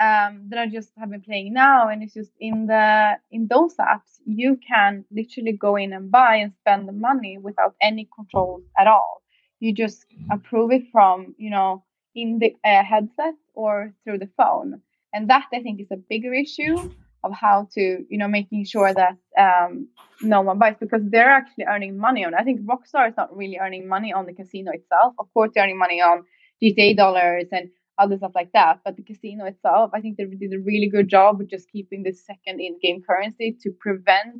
um, 0.00 0.46
that 0.48 0.58
I 0.58 0.66
just 0.66 0.90
have 0.98 1.10
been 1.10 1.22
playing 1.22 1.52
now, 1.52 1.88
and 1.88 2.02
it's 2.02 2.14
just 2.14 2.32
in 2.40 2.66
the 2.66 3.16
in 3.30 3.46
those 3.48 3.76
apps 3.76 4.18
you 4.26 4.58
can 4.66 5.04
literally 5.10 5.52
go 5.52 5.76
in 5.76 5.92
and 5.92 6.10
buy 6.10 6.36
and 6.36 6.52
spend 6.60 6.88
the 6.88 6.92
money 6.92 7.38
without 7.38 7.74
any 7.80 8.08
controls 8.14 8.62
at 8.78 8.86
all. 8.86 9.22
You 9.60 9.72
just 9.72 10.04
mm-hmm. 10.08 10.32
approve 10.32 10.72
it 10.72 10.82
from 10.90 11.34
you 11.38 11.50
know 11.50 11.84
in 12.14 12.38
the 12.40 12.54
uh, 12.64 12.82
headset 12.82 13.34
or 13.54 13.94
through 14.02 14.18
the 14.18 14.30
phone, 14.36 14.80
and 15.12 15.30
that 15.30 15.46
I 15.52 15.60
think 15.60 15.80
is 15.80 15.90
a 15.92 15.96
bigger 15.96 16.34
issue 16.34 16.90
of 17.24 17.32
how 17.32 17.68
to 17.74 18.04
you 18.08 18.18
know 18.18 18.28
making 18.28 18.64
sure 18.64 18.92
that 18.92 19.16
um, 19.38 19.88
no 20.20 20.40
one 20.42 20.58
buys 20.58 20.76
because 20.78 21.02
they're 21.10 21.30
actually 21.30 21.64
earning 21.64 21.98
money 21.98 22.24
on. 22.24 22.34
It. 22.34 22.40
I 22.40 22.44
think 22.44 22.60
Rockstar 22.62 23.08
is 23.08 23.16
not 23.16 23.34
really 23.36 23.58
earning 23.58 23.88
money 23.88 24.12
on 24.12 24.26
the 24.26 24.34
casino 24.34 24.72
itself. 24.72 25.14
Of 25.18 25.26
course, 25.32 25.50
they're 25.54 25.64
earning 25.64 25.78
money 25.78 26.00
on 26.00 26.24
GTA 26.62 26.96
dollars 26.96 27.46
and 27.50 27.70
other 27.98 28.16
stuff 28.16 28.32
like 28.34 28.52
that. 28.52 28.80
But 28.84 28.96
the 28.96 29.02
casino 29.02 29.44
itself, 29.46 29.90
I 29.94 30.00
think 30.00 30.16
they 30.16 30.24
did 30.24 30.52
a 30.52 30.60
really 30.60 30.88
good 30.88 31.08
job 31.08 31.38
with 31.38 31.48
just 31.50 31.70
keeping 31.70 32.02
the 32.02 32.12
second 32.12 32.60
in-game 32.60 33.02
currency 33.08 33.56
to 33.62 33.70
prevent 33.70 34.36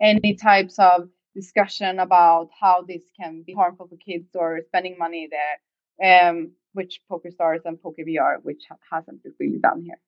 any 0.00 0.34
types 0.34 0.78
of 0.78 1.08
discussion 1.34 1.98
about 1.98 2.48
how 2.58 2.84
this 2.86 3.02
can 3.18 3.42
be 3.46 3.52
harmful 3.52 3.88
for 3.88 3.96
kids 3.96 4.28
or 4.34 4.60
spending 4.66 4.96
money 4.98 5.28
there, 5.30 6.28
um, 6.28 6.52
which 6.72 7.00
PokerStars 7.10 7.60
and 7.64 7.78
PokerVR, 7.78 8.42
which 8.42 8.64
hasn't 8.90 9.22
been 9.22 9.34
really 9.38 9.58
done 9.58 9.82
here. 9.82 10.00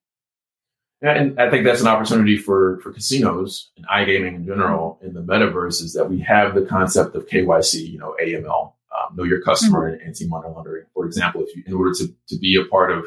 And 1.01 1.39
I 1.41 1.49
think 1.49 1.65
that's 1.65 1.81
an 1.81 1.87
opportunity 1.87 2.37
for 2.37 2.81
for 2.83 2.93
casinos 2.93 3.71
and 3.77 3.87
iGaming 3.87 4.35
in 4.35 4.47
general 4.47 4.99
in 5.01 5.15
the 5.15 5.23
metaverse 5.23 5.81
is 5.81 5.93
that 5.93 6.11
we 6.11 6.21
have 6.21 6.55
the 6.55 6.63
concept 6.63 7.15
of 7.15 7.27
KYC, 7.27 7.89
you 7.89 7.99
know, 7.99 8.17
AML, 8.21 8.73
um, 8.99 9.17
know 9.17 9.23
your 9.23 9.41
customer 9.41 9.87
mm-hmm. 9.87 10.01
and 10.01 10.09
anti-money 10.09 10.49
laundering. 10.49 10.87
For 10.95 11.07
example, 11.07 11.43
if 11.43 11.55
you, 11.55 11.63
in 11.67 11.75
order 11.75 11.93
to, 11.95 12.09
to 12.29 12.39
be 12.39 12.61
a 12.61 12.69
part 12.69 12.91
of 12.91 13.07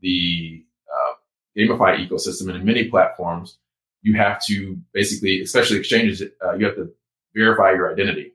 the 0.00 0.64
uh, 0.88 1.14
GamiFi 1.58 2.08
ecosystem 2.08 2.48
and 2.48 2.56
in 2.58 2.64
many 2.64 2.88
platforms, 2.88 3.58
you 4.02 4.14
have 4.16 4.40
to 4.46 4.78
basically, 4.92 5.40
especially 5.40 5.78
exchanges, 5.78 6.22
uh, 6.44 6.54
you 6.54 6.66
have 6.66 6.76
to 6.76 6.92
verify 7.34 7.72
your 7.72 7.90
identity, 7.90 8.32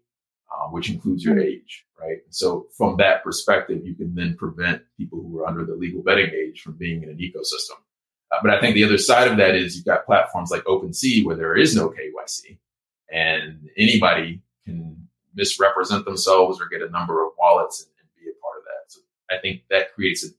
uh, 0.51 0.67
which 0.67 0.89
includes 0.89 1.23
your 1.23 1.35
mm-hmm. 1.35 1.47
age, 1.47 1.85
right? 2.01 2.17
So 2.31 2.67
from 2.75 2.97
that 2.97 3.23
perspective, 3.23 3.85
you 3.85 3.95
can 3.95 4.13
then 4.13 4.35
prevent 4.35 4.81
people 4.97 5.21
who 5.21 5.39
are 5.39 5.47
under 5.47 5.63
the 5.63 5.75
legal 5.75 6.03
betting 6.03 6.31
age 6.35 6.61
from 6.61 6.73
being 6.73 7.03
in 7.03 7.09
an 7.09 7.17
ecosystem. 7.17 7.77
Uh, 8.31 8.37
but 8.41 8.51
I 8.51 8.59
think 8.59 8.75
the 8.75 8.83
other 8.83 8.97
side 8.97 9.27
of 9.27 9.37
that 9.37 9.55
is 9.55 9.75
you've 9.75 9.85
got 9.85 10.05
platforms 10.05 10.51
like 10.51 10.63
OpenSea 10.63 11.25
where 11.25 11.35
there 11.35 11.57
is 11.57 11.75
no 11.75 11.89
KYC 11.89 12.57
and 13.11 13.69
anybody 13.77 14.41
can 14.65 15.07
misrepresent 15.33 16.05
themselves 16.05 16.61
or 16.61 16.67
get 16.67 16.81
a 16.81 16.91
number 16.91 17.25
of 17.25 17.31
wallets 17.37 17.81
and, 17.83 17.91
and 17.99 18.07
be 18.15 18.29
a 18.29 18.35
part 18.41 18.57
of 18.57 18.63
that. 18.65 18.91
So 18.91 18.99
I 19.31 19.39
think 19.41 19.63
that 19.69 19.93
creates 19.95 20.23
an 20.23 20.33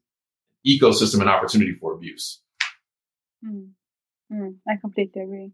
ecosystem 0.66 1.20
and 1.20 1.28
opportunity 1.28 1.74
for 1.74 1.94
abuse. 1.94 2.40
Mm. 3.44 3.70
Mm, 4.32 4.56
I 4.68 4.76
completely 4.76 5.22
agree. 5.22 5.52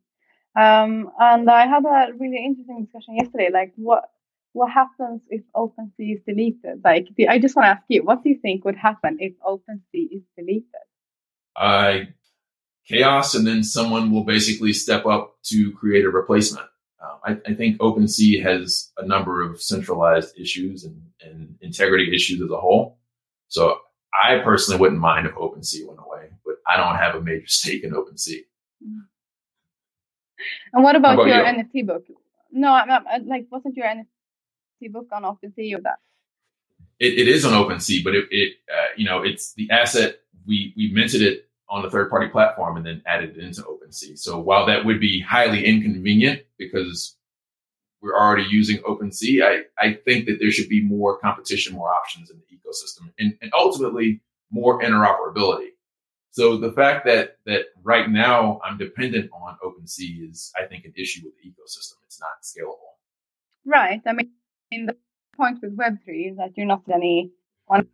Um, 0.57 1.11
and 1.19 1.51
I 1.51 1.67
had 1.67 1.85
a 1.85 2.13
really 2.19 2.45
interesting 2.45 2.85
discussion 2.85 3.17
yesterday. 3.17 3.51
Like, 3.53 3.73
what 3.77 4.05
what 4.53 4.71
happens 4.71 5.21
if 5.29 5.43
OpenSea 5.55 6.15
is 6.15 6.21
deleted? 6.27 6.81
Like, 6.83 7.09
I 7.29 7.39
just 7.39 7.55
want 7.55 7.67
to 7.67 7.71
ask 7.71 7.83
you, 7.89 8.03
what 8.03 8.23
do 8.23 8.31
you 8.31 8.39
think 8.41 8.65
would 8.65 8.77
happen 8.77 9.19
if 9.21 9.35
OpenSea 9.47 10.09
is 10.11 10.23
deleted? 10.37 10.65
Uh, 11.55 11.99
chaos, 12.87 13.35
and 13.35 13.47
then 13.47 13.63
someone 13.63 14.11
will 14.11 14.25
basically 14.25 14.73
step 14.73 15.07
up 15.07 15.37
to 15.45 15.73
create 15.73 16.05
a 16.05 16.11
replacement. 16.11 16.67
Um, 17.03 17.19
I, 17.25 17.51
I, 17.51 17.55
think 17.55 17.79
OpenSea 17.79 18.43
has 18.43 18.91
a 18.97 19.07
number 19.07 19.43
of 19.43 19.61
centralized 19.61 20.39
issues 20.39 20.85
and, 20.85 21.03
and, 21.21 21.57
integrity 21.61 22.15
issues 22.15 22.41
as 22.41 22.51
a 22.51 22.57
whole. 22.57 22.99
So 23.49 23.77
I 24.15 24.39
personally 24.39 24.81
wouldn't 24.81 25.01
mind 25.01 25.27
if 25.27 25.35
OpenSea 25.35 25.87
went 25.87 26.01
away, 26.01 26.31
but 26.45 26.57
I 26.67 26.77
don't 26.79 26.97
have 26.97 27.15
a 27.15 27.21
major 27.21 27.47
stake 27.49 27.85
in 27.85 27.91
OpenSea. 27.93 28.41
And 30.73 30.85
what 30.85 30.97
about, 30.97 31.15
about 31.15 31.27
your 31.27 31.45
you? 31.45 31.65
NFT 31.65 31.87
book? 31.87 32.05
No, 32.51 32.73
I'm, 32.73 32.91
I, 32.91 33.19
like 33.25 33.47
wasn't 33.51 33.77
your 33.77 33.87
NFT 33.87 34.93
book 34.93 35.09
on 35.13 35.23
OpenSea 35.23 35.77
or 35.77 35.83
that? 35.83 35.99
It, 36.99 37.19
it 37.19 37.29
is 37.29 37.45
on 37.45 37.53
OpenSea, 37.53 38.03
but 38.03 38.15
it, 38.15 38.25
it 38.31 38.55
uh, 38.73 38.87
you 38.97 39.05
know 39.05 39.23
it's 39.23 39.53
the 39.55 39.69
asset 39.71 40.21
we 40.47 40.73
we 40.77 40.93
minted 40.93 41.23
it 41.23 41.47
on 41.69 41.85
a 41.85 41.91
third 41.91 42.11
party 42.11 42.29
platform 42.29 42.77
and 42.77 42.87
then 42.87 43.03
added 43.07 43.37
it 43.37 43.45
into 43.45 43.63
OpenSea. 43.63 44.19
So 44.19 44.39
while 44.39 44.67
that 44.67 44.85
would 44.85 45.01
be 45.01 45.21
highly 45.21 45.65
inconvenient 45.65 46.43
because 46.59 47.17
we're 48.01 48.17
already 48.17 48.47
using 48.49 48.79
OpenSea, 48.79 49.43
I, 49.43 49.85
I 49.85 49.95
think 50.05 50.27
that 50.27 50.39
there 50.41 50.51
should 50.51 50.69
be 50.69 50.83
more 50.83 51.19
competition, 51.19 51.75
more 51.75 51.93
options 51.93 52.31
in 52.31 52.39
the 52.39 52.57
ecosystem 52.57 53.13
and, 53.19 53.37
and 53.43 53.51
ultimately 53.55 54.23
more 54.51 54.81
interoperability. 54.81 55.71
So 56.31 56.59
the 56.59 56.71
fact 56.71 57.07
that 57.07 57.39
that 57.47 57.63
right 57.83 58.11
now 58.11 58.61
I'm 58.63 58.77
dependent 58.77 59.31
on 59.33 59.57
OpenSea 59.65 60.31
is, 60.31 60.53
I 60.57 60.67
think, 60.67 60.85
an 60.85 60.93
issue 60.97 61.23
with 61.25 61.33
the 61.43 61.49
ecosystem. 61.49 61.95
It's 62.05 62.21
not 62.21 62.43
scalable. 62.43 62.93
Right. 63.65 64.03
I 64.07 64.13
mean, 64.13 64.87
the 64.87 64.97
point 65.37 65.59
with 65.63 65.77
Web3 65.77 66.33
is 66.33 66.37
that 66.37 66.53
you're 66.57 66.67
not 66.67 66.83
any 66.93 67.33
one 67.65 67.89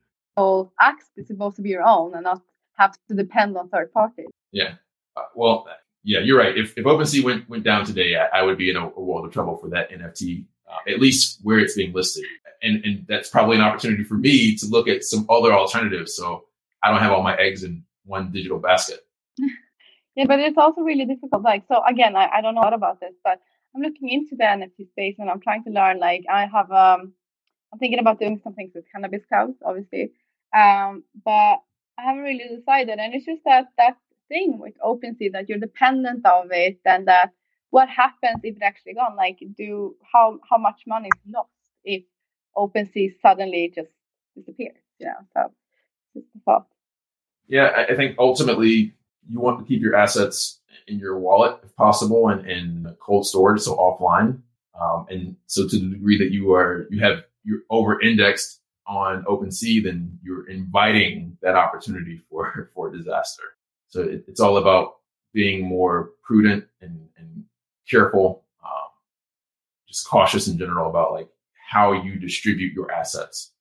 axe 0.81 1.11
is 1.16 1.27
supposed 1.29 1.57
to 1.57 1.62
be 1.62 1.70
your 1.70 1.83
own 1.83 2.14
and 2.14 2.25
not 2.25 2.43
have 2.77 2.97
to 3.09 3.14
depend 3.14 3.57
on 3.57 3.68
third 3.68 3.93
parties. 3.93 4.29
Yeah. 4.51 4.75
Uh, 5.16 5.23
well, 5.35 5.66
yeah, 6.05 6.20
you're 6.20 6.39
right. 6.39 6.57
If, 6.57 6.77
if 6.77 6.85
OpenSea 6.85 7.23
went, 7.23 7.49
went 7.49 7.64
down 7.64 7.85
today, 7.85 8.16
I, 8.16 8.41
I 8.41 8.43
would 8.43 8.59
be 8.59 8.70
in 8.70 8.77
a, 8.77 8.89
a, 8.89 9.01
world 9.01 9.25
of 9.25 9.33
trouble 9.33 9.57
for 9.57 9.68
that 9.70 9.91
NFT, 9.91 10.45
uh, 10.68 10.91
at 10.91 11.01
least 11.01 11.39
where 11.43 11.59
it's 11.59 11.77
being 11.77 11.93
listed. 11.93 12.25
And, 12.62 12.85
and 12.85 13.07
that's 13.09 13.29
probably 13.29 13.57
an 13.57 13.62
opportunity 13.62 14.05
for 14.05 14.14
me 14.14 14.57
to 14.57 14.66
look 14.66 14.89
at 14.89 15.05
some 15.05 15.27
other 15.29 15.53
alternatives. 15.53 16.14
So 16.14 16.45
I 16.83 16.91
don't 16.91 17.01
have 17.01 17.12
all 17.12 17.23
my 17.23 17.37
eggs 17.37 17.62
in 17.62 17.85
one 18.05 18.33
digital 18.33 18.59
basket. 18.59 19.01
yeah, 20.16 20.27
but 20.27 20.41
it's 20.41 20.59
also 20.59 20.81
really 20.81 21.05
difficult. 21.05 21.43
Like, 21.43 21.64
so 21.68 21.83
again, 21.85 22.16
I, 22.16 22.29
I 22.35 22.41
don't 22.41 22.55
know 22.55 22.61
a 22.61 22.62
lot 22.62 22.75
about 22.75 23.01
this, 23.01 23.14
but 23.25 23.41
I'm 23.75 23.83
looking 23.83 24.09
into 24.09 24.37
the 24.37 24.45
NFT 24.45 24.91
space 24.91 25.16
and 25.18 25.31
I'm 25.31 25.41
trying 25.41 25.64
to 25.64 25.70
learn. 25.70 25.99
Like, 25.99 26.25
I 26.31 26.47
have, 26.47 26.70
um, 26.70 27.12
I'm 27.73 27.79
thinking 27.79 27.99
about 27.99 28.18
doing 28.18 28.41
some 28.43 28.55
things 28.55 28.73
with 28.75 28.85
cannabis 28.93 29.23
cows, 29.33 29.55
obviously. 29.64 30.12
Um, 30.55 31.05
but 31.25 31.61
I 31.99 32.03
haven't 32.03 32.22
really 32.22 32.57
decided. 32.57 32.99
And 32.99 33.14
it's 33.14 33.26
just 33.26 33.43
that 33.45 33.66
that 33.78 33.97
thing 34.28 34.59
with 34.59 34.74
OpenSea 34.84 35.32
that 35.32 35.49
you're 35.49 35.59
dependent 35.59 36.24
of 36.26 36.47
it 36.51 36.80
and 36.84 37.07
that 37.09 37.30
what 37.70 37.88
happens 37.88 38.40
if 38.43 38.57
it 38.57 38.62
actually 38.62 38.95
gone? 38.95 39.16
Like 39.16 39.38
do 39.57 39.97
how 40.12 40.38
how 40.49 40.59
much 40.59 40.82
money 40.86 41.09
is 41.09 41.32
lost 41.32 41.51
if 41.84 42.05
OpenSea 42.57 43.14
suddenly 43.20 43.72
just 43.74 43.90
disappears, 44.36 44.76
you 44.99 45.07
know? 45.07 45.12
So 45.34 45.53
just 46.14 46.26
thought. 46.45 46.66
Yeah, 47.49 47.84
I 47.88 47.95
think 47.95 48.16
ultimately 48.18 48.95
you 49.28 49.40
want 49.40 49.59
to 49.61 49.64
keep 49.64 49.80
your 49.80 49.97
assets 49.97 50.61
in 50.86 50.99
your 50.99 51.18
wallet 51.18 51.61
if 51.64 51.74
possible 51.76 52.28
and 52.28 52.49
in 52.49 52.97
cold 53.01 53.26
storage, 53.26 53.61
so 53.62 53.76
offline. 53.76 54.40
Um, 54.80 55.07
and 55.11 55.36
so 55.47 55.68
to 55.68 55.78
the 55.78 55.86
degree 55.86 56.18
that 56.18 56.32
you 56.32 56.53
are 56.55 56.86
you 56.90 57.03
have 57.03 57.24
you're 57.45 57.61
over 57.70 58.01
indexed 58.01 58.61
on 58.87 59.24
OpenSea, 59.24 59.85
then 59.85 60.18
you're 60.22 60.49
inviting 60.49 61.37
that 61.43 61.55
opportunity 61.55 62.20
for, 62.28 62.70
for 62.74 62.91
disaster. 62.91 63.43
So 63.89 64.03
it, 64.03 64.24
it's 64.28 64.41
all 64.41 64.57
about 64.57 64.97
being 65.33 65.66
more 65.66 66.11
prudent 66.22 66.64
and, 66.80 67.09
and 67.16 67.45
careful, 67.89 68.45
um, 68.64 68.89
just 69.89 70.07
cautious 70.07 70.49
in 70.49 70.59
general 70.59 70.89
about 70.89 71.12
like 71.12 71.28
how 71.70 71.93
you 71.93 72.16
distribute 72.16 72.74
your 72.74 72.91
assets. 72.91 73.53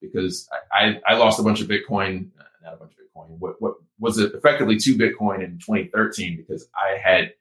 Because 0.00 0.48
I, 0.72 1.00
I, 1.06 1.14
I 1.14 1.16
lost 1.16 1.40
a 1.40 1.42
bunch 1.42 1.60
of 1.60 1.68
Bitcoin, 1.68 2.28
not 2.62 2.74
a 2.74 2.76
bunch 2.76 2.92
of 2.92 2.98
Bitcoin, 2.98 3.38
what, 3.38 3.60
what 3.60 3.74
was 3.98 4.18
it 4.18 4.34
effectively 4.34 4.76
two 4.76 4.96
Bitcoin 4.96 5.42
in 5.42 5.58
2013 5.58 6.36
because 6.36 6.68
I 6.74 6.98
had 6.98 7.32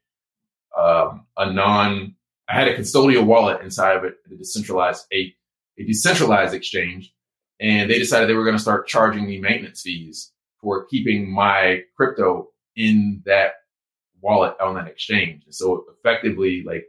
um, 0.77 1.25
a 1.37 1.51
non, 1.51 2.15
I 2.47 2.53
had 2.53 2.67
a 2.67 2.77
custodial 2.77 3.25
wallet 3.25 3.61
inside 3.61 3.97
of 3.97 4.03
it, 4.03 4.17
a 4.31 4.35
decentralized, 4.35 5.05
a, 5.13 5.33
a 5.77 5.83
decentralized 5.83 6.53
exchange 6.53 7.13
and 7.59 7.89
they 7.89 7.99
decided 7.99 8.27
they 8.27 8.33
were 8.33 8.43
going 8.43 8.57
to 8.57 8.61
start 8.61 8.87
charging 8.87 9.25
me 9.25 9.39
maintenance 9.39 9.81
fees 9.81 10.31
for 10.61 10.85
keeping 10.85 11.31
my 11.31 11.83
crypto 11.95 12.49
in 12.75 13.21
that 13.25 13.53
wallet 14.21 14.55
on 14.59 14.75
that 14.75 14.87
exchange. 14.87 15.43
And 15.45 15.55
so 15.55 15.85
effectively, 15.97 16.63
like 16.63 16.85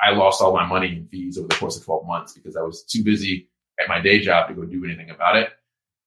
I 0.00 0.10
lost 0.12 0.42
all 0.42 0.52
my 0.52 0.66
money 0.66 0.88
in 0.88 1.08
fees 1.08 1.38
over 1.38 1.48
the 1.48 1.54
course 1.54 1.76
of 1.76 1.84
12 1.84 2.06
months 2.06 2.32
because 2.34 2.56
I 2.56 2.62
was 2.62 2.82
too 2.82 3.02
busy 3.02 3.48
at 3.80 3.88
my 3.88 4.00
day 4.00 4.20
job 4.20 4.48
to 4.48 4.54
go 4.54 4.64
do 4.64 4.84
anything 4.84 5.10
about 5.10 5.36
it. 5.36 5.50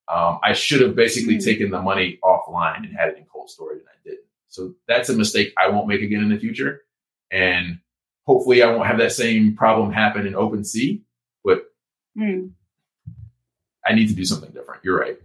Um, 0.08 0.40
I 0.44 0.54
should 0.54 0.82
have 0.82 0.96
basically 0.96 1.36
mm-hmm. 1.36 1.46
taken 1.46 1.72
the 1.72 1.82
money 1.82 2.20
offline 2.24 2.78
and 2.78 2.96
had 2.96 3.10
it 3.10 3.18
in 3.18 3.26
cold 3.26 3.50
storage, 3.50 3.80
and 3.80 3.88
I 3.88 3.98
didn't. 4.04 4.26
So 4.48 4.74
that's 4.88 5.10
a 5.10 5.16
mistake 5.16 5.54
I 5.62 5.70
won't 5.70 5.88
make 5.88 6.02
again 6.02 6.24
in 6.24 6.30
the 6.30 6.40
future. 6.40 6.82
And 7.30 7.80
hopefully, 8.26 8.64
I 8.64 8.72
won't 8.72 8.88
have 8.88 8.98
that 8.98 9.12
same 9.12 9.56
problem 9.56 9.92
happen 9.92 10.26
in 10.26 10.34
OpenSea. 10.34 11.02
But 11.44 11.66
mm 12.18 12.52
I 13.90 13.94
need 13.96 14.08
to 14.08 14.14
do 14.14 14.24
something 14.24 14.52
different. 14.52 14.84
You're 14.84 15.00
right. 15.00 15.18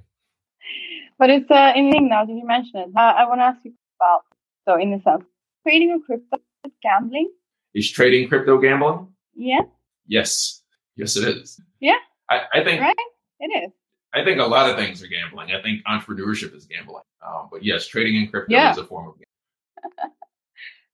But 1.19 1.29
it's 1.31 1.51
uh, 1.51 1.73
interesting 1.77 2.09
now 2.09 2.25
that 2.25 2.33
you 2.33 2.47
mention 2.47 2.77
it. 2.81 2.89
Uh, 2.97 3.01
I 3.01 3.29
want 3.29 3.41
to 3.41 3.45
ask 3.45 3.59
you 3.63 3.73
about, 4.01 4.23
so 4.67 4.81
in 4.81 4.93
a 4.95 5.03
sense, 5.03 5.25
trading 5.63 5.91
or 5.93 6.01
crypto 6.01 6.39
gambling? 6.83 7.31
Is 7.75 7.91
trading 7.91 8.29
crypto 8.29 8.59
gambling? 8.59 9.09
Yeah. 9.35 9.61
Yes. 10.07 10.63
Yes, 10.97 11.17
it 11.17 11.29
is. 11.29 11.61
Yeah. 11.81 11.97
I, 12.31 12.41
I 12.55 12.65
think. 12.65 12.81
Right? 12.81 12.97
It 13.41 13.65
is. 13.65 13.71
I 14.15 14.25
think 14.25 14.41
a 14.41 14.45
lot 14.45 14.71
of 14.71 14.77
things 14.77 15.03
are 15.03 15.09
gambling. 15.09 15.51
I 15.53 15.61
think 15.61 15.85
entrepreneurship 15.87 16.55
is 16.57 16.65
gambling. 16.67 17.03
Um, 17.27 17.49
but 17.53 17.65
yes, 17.65 17.87
trading 17.87 18.17
in 18.17 18.29
crypto 18.29 18.53
Yeah. 18.55 18.71
is 18.73 18.79
a 18.79 18.85
form 18.85 19.09
of 19.09 19.15
gambling. 19.15 20.13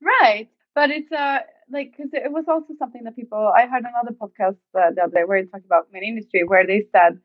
Right. 0.03 0.49
But 0.75 0.91
it's 0.91 1.13
uh 1.13 1.41
like 1.71 1.93
because 1.95 2.11
it 2.15 2.33
was 2.33 2.45
also 2.49 2.73
something 2.79 3.05
that 3.05 3.15
people 3.17 3.53
I 3.55 3.67
heard 3.67 3.85
another 3.85 4.17
podcast 4.17 4.57
uh, 4.75 4.91
the 4.95 5.03
other 5.03 5.13
day 5.15 5.25
where 5.25 5.37
it 5.39 5.53
talked 5.53 5.67
about 5.67 5.89
main 5.93 6.05
industry 6.05 6.43
where 6.45 6.67
they 6.67 6.87
said 6.91 7.21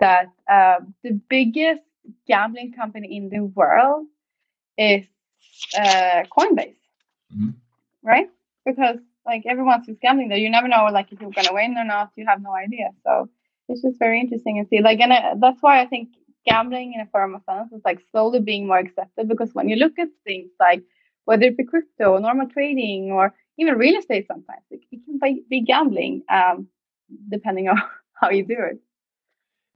that 0.00 0.26
uh, 0.50 0.80
the 1.02 1.20
biggest 1.28 1.82
gambling 2.26 2.72
company 2.72 3.16
in 3.16 3.28
the 3.30 3.44
world 3.44 4.06
is 4.78 5.04
uh, 5.78 6.24
Coinbase, 6.36 6.76
Mhm. 7.34 7.54
right? 8.02 8.28
Because 8.64 8.98
like 9.26 9.44
everyone's 9.46 9.86
just 9.86 10.00
gambling 10.00 10.28
there, 10.28 10.38
you 10.38 10.50
never 10.50 10.68
know 10.68 10.88
like 10.92 11.12
if 11.12 11.20
you're 11.20 11.30
gonna 11.30 11.52
win 11.52 11.76
or 11.78 11.84
not. 11.84 12.10
You 12.16 12.26
have 12.26 12.42
no 12.42 12.54
idea. 12.54 12.90
So 13.04 13.28
it's 13.68 13.82
just 13.82 13.98
very 13.98 14.20
interesting 14.20 14.62
to 14.62 14.68
see. 14.68 14.80
Like, 14.82 15.00
and 15.00 15.12
I, 15.12 15.34
that's 15.38 15.62
why 15.62 15.80
I 15.80 15.86
think 15.86 16.10
gambling 16.46 16.94
in 16.94 17.00
a 17.00 17.06
form 17.06 17.34
of 17.34 17.42
sense 17.44 17.72
is 17.72 17.82
like 17.84 18.00
slowly 18.10 18.40
being 18.40 18.66
more 18.66 18.78
accepted 18.78 19.28
because 19.28 19.54
when 19.54 19.68
you 19.68 19.76
look 19.76 19.98
at 19.98 20.08
things 20.24 20.50
like 20.58 20.82
whether 21.26 21.44
it 21.44 21.56
be 21.56 21.64
crypto, 21.64 22.18
normal 22.18 22.48
trading, 22.48 23.12
or 23.12 23.34
even 23.58 23.76
real 23.76 23.98
estate, 23.98 24.26
sometimes 24.26 24.62
it, 24.70 24.80
it 24.90 25.04
can 25.04 25.18
be, 25.22 25.44
be 25.48 25.60
gambling, 25.60 26.22
um, 26.30 26.66
depending 27.30 27.68
on 27.70 27.80
how 28.14 28.30
you 28.30 28.44
do 28.44 28.56
it. 28.58 28.80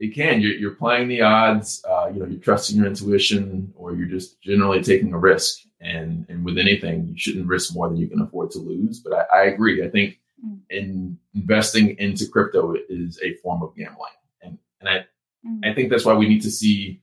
It 0.01 0.15
can. 0.15 0.41
You're, 0.41 0.55
you're 0.55 0.75
playing 0.75 1.09
the 1.09 1.23
odds. 1.23 1.83
Uh, 1.89 2.11
you 2.13 2.21
know, 2.21 2.27
you're 2.27 2.41
trusting 2.41 2.77
your 2.77 2.87
intuition, 2.87 3.73
or 3.77 3.95
you're 3.95 4.09
just 4.09 4.41
generally 4.43 4.83
taking 4.83 5.13
a 5.13 5.19
risk. 5.19 5.61
And 5.81 6.27
and 6.29 6.45
with 6.45 6.59
anything, 6.59 7.09
you 7.09 7.15
shouldn't 7.17 7.47
risk 7.47 7.75
more 7.75 7.89
than 7.89 7.99
you 7.99 8.09
can 8.09 8.21
afford 8.21 8.51
to 8.53 8.59
lose. 8.59 9.01
But 9.01 9.13
I, 9.33 9.41
I 9.41 9.43
agree. 9.47 9.85
I 9.85 9.91
think 9.91 10.19
Mm. 10.45 10.59
in 10.69 11.19
investing 11.35 11.97
into 11.99 12.27
crypto 12.29 12.75
is 12.89 13.21
a 13.23 13.35
form 13.37 13.63
of 13.63 13.75
gambling, 13.77 14.11
and 14.43 14.59
and 14.81 14.89
I 14.89 15.07
Mm. 15.47 15.61
I 15.65 15.73
think 15.75 15.91
that's 15.91 16.05
why 16.05 16.15
we 16.15 16.29
need 16.29 16.43
to 16.43 16.51
see. 16.51 17.01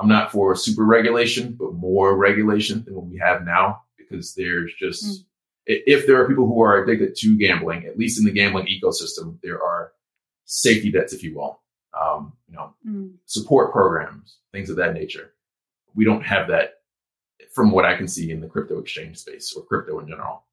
I'm 0.00 0.08
not 0.08 0.32
for 0.32 0.56
super 0.56 0.84
regulation, 0.84 1.52
but 1.58 1.74
more 1.74 2.16
regulation 2.16 2.82
than 2.84 2.94
what 2.96 3.06
we 3.06 3.16
have 3.18 3.44
now, 3.44 3.82
because 3.96 4.34
there's 4.34 4.74
just 4.74 5.04
Mm. 5.04 5.24
if 5.66 6.06
there 6.06 6.20
are 6.20 6.26
people 6.28 6.46
who 6.46 6.60
are 6.62 6.82
addicted 6.82 7.14
to 7.20 7.38
gambling, 7.38 7.86
at 7.86 7.96
least 7.96 8.18
in 8.18 8.24
the 8.24 8.32
gambling 8.32 8.66
ecosystem, 8.66 9.38
there 9.42 9.62
are 9.62 9.92
safety 10.44 10.90
nets, 10.90 11.12
if 11.12 11.22
you 11.22 11.36
will. 11.36 11.60
You 12.54 12.60
know, 12.60 12.74
Mm. 12.86 13.14
support 13.24 13.72
programs, 13.72 14.38
things 14.52 14.70
of 14.70 14.76
that 14.76 14.94
nature. 14.94 15.34
We 15.96 16.04
don't 16.04 16.22
have 16.22 16.46
that 16.48 16.74
from 17.52 17.72
what 17.72 17.84
I 17.84 17.96
can 17.96 18.06
see 18.06 18.30
in 18.30 18.40
the 18.40 18.46
crypto 18.46 18.78
exchange 18.78 19.16
space 19.18 19.52
or 19.56 19.64
crypto 19.64 19.98
in 19.98 20.06
general. 20.06 20.44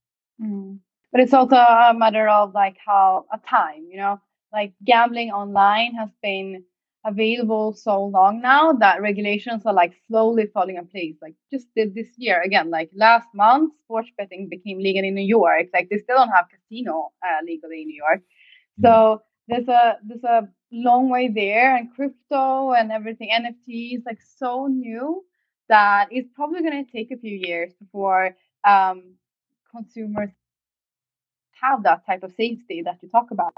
Mm. 0.41 0.79
But 1.11 1.21
it's 1.21 1.33
also 1.33 1.57
a 1.57 1.93
matter 1.95 2.27
of 2.27 2.55
like 2.55 2.77
how 2.83 3.25
a 3.31 3.37
time, 3.47 3.85
you 3.91 3.97
know, 3.97 4.19
like 4.51 4.73
gambling 4.83 5.29
online 5.29 5.93
has 5.93 6.09
been 6.23 6.63
available 7.05 7.73
so 7.73 8.05
long 8.05 8.41
now 8.41 8.73
that 8.73 9.01
regulations 9.01 9.63
are 9.67 9.73
like 9.73 9.93
slowly 10.07 10.47
falling 10.47 10.77
in 10.77 10.87
place. 10.87 11.17
Like 11.21 11.35
just 11.51 11.67
this 11.75 12.09
year 12.17 12.41
again, 12.41 12.71
like 12.71 12.89
last 12.95 13.27
month, 13.35 13.73
sports 13.83 14.09
betting 14.17 14.49
became 14.49 14.79
legal 14.79 15.03
in 15.03 15.13
New 15.13 15.29
York. 15.39 15.67
Like 15.73 15.89
they 15.89 15.99
still 15.99 16.17
don't 16.17 16.29
have 16.29 16.45
casino 16.49 17.11
uh, 17.23 17.41
legally 17.45 17.81
in 17.83 17.87
New 17.89 18.01
York. 18.07 18.21
So 18.81 19.21
there's 19.47 19.67
a 19.67 19.97
there's 20.07 20.23
a 20.23 20.47
long 20.71 21.09
way 21.09 21.27
there, 21.27 21.75
and 21.75 21.93
crypto 21.93 22.71
and 22.73 22.91
everything 22.91 23.29
NFT 23.31 23.97
is 23.97 24.03
like 24.05 24.19
so 24.37 24.67
new 24.67 25.23
that 25.69 26.07
it's 26.11 26.29
probably 26.35 26.61
going 26.61 26.85
to 26.85 26.91
take 26.91 27.11
a 27.11 27.17
few 27.17 27.35
years 27.35 27.71
before 27.79 28.35
um, 28.67 29.15
consumers 29.73 30.29
have 31.61 31.83
that 31.83 32.05
type 32.05 32.23
of 32.23 32.31
safety 32.31 32.81
that 32.83 32.97
you 33.01 33.09
talk 33.09 33.31
about. 33.31 33.53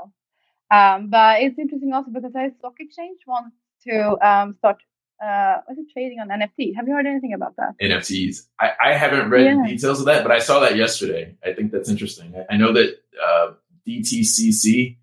Um, 0.71 1.09
but 1.09 1.41
it's 1.41 1.57
interesting 1.57 1.93
also 1.93 2.11
because 2.11 2.33
the 2.33 2.51
stock 2.59 2.73
exchange 2.79 3.19
wants 3.27 3.55
to 3.87 4.17
um, 4.27 4.55
start 4.57 4.77
uh, 5.23 5.61
was 5.69 5.77
it 5.77 5.85
trading 5.93 6.19
on 6.19 6.27
NFT? 6.27 6.75
Have 6.75 6.87
you 6.87 6.93
heard 6.95 7.05
anything 7.05 7.33
about 7.33 7.55
that? 7.55 7.75
NFTs. 7.81 8.47
I, 8.59 8.71
I 8.83 8.93
haven't 8.93 9.29
read 9.29 9.45
Yeah. 9.45 9.61
the 9.63 9.69
details 9.69 9.99
of 9.99 10.07
that, 10.07 10.23
but 10.23 10.31
I 10.33 10.39
saw 10.39 10.59
that 10.61 10.75
yesterday. 10.75 11.35
I 11.45 11.53
think 11.53 11.71
that's 11.71 11.87
interesting. 11.89 12.33
I, 12.35 12.55
I 12.55 12.57
know 12.57 12.73
that 12.73 12.97
uh, 13.25 13.51
DTCC, 13.87 14.97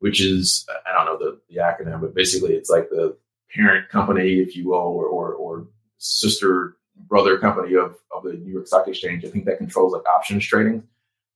which 0.00 0.20
is 0.20 0.66
I 0.86 0.92
don't 0.92 1.06
know 1.06 1.18
the, 1.18 1.40
the 1.48 1.60
acronym, 1.60 2.00
but 2.00 2.14
basically 2.14 2.54
it's 2.54 2.70
like 2.70 2.88
the 2.90 3.16
parent 3.54 3.88
company, 3.88 4.40
if 4.40 4.56
you 4.56 4.68
will, 4.68 4.74
or 4.76 5.06
or, 5.06 5.32
or 5.34 5.66
sister 5.98 6.76
brother 6.96 7.38
company 7.38 7.74
of, 7.74 7.96
of 8.14 8.22
the 8.22 8.34
New 8.34 8.52
York 8.52 8.66
Stock 8.66 8.86
Exchange. 8.88 9.24
I 9.24 9.28
think 9.28 9.44
that 9.46 9.58
controls 9.58 9.92
like 9.92 10.06
options 10.06 10.44
trading. 10.46 10.82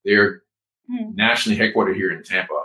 They're 0.05 0.43
Hmm. 0.91 1.15
nationally 1.15 1.59
headquartered 1.59 1.97
here 1.97 2.11
in 2.13 2.23
Tampa. 2.23 2.63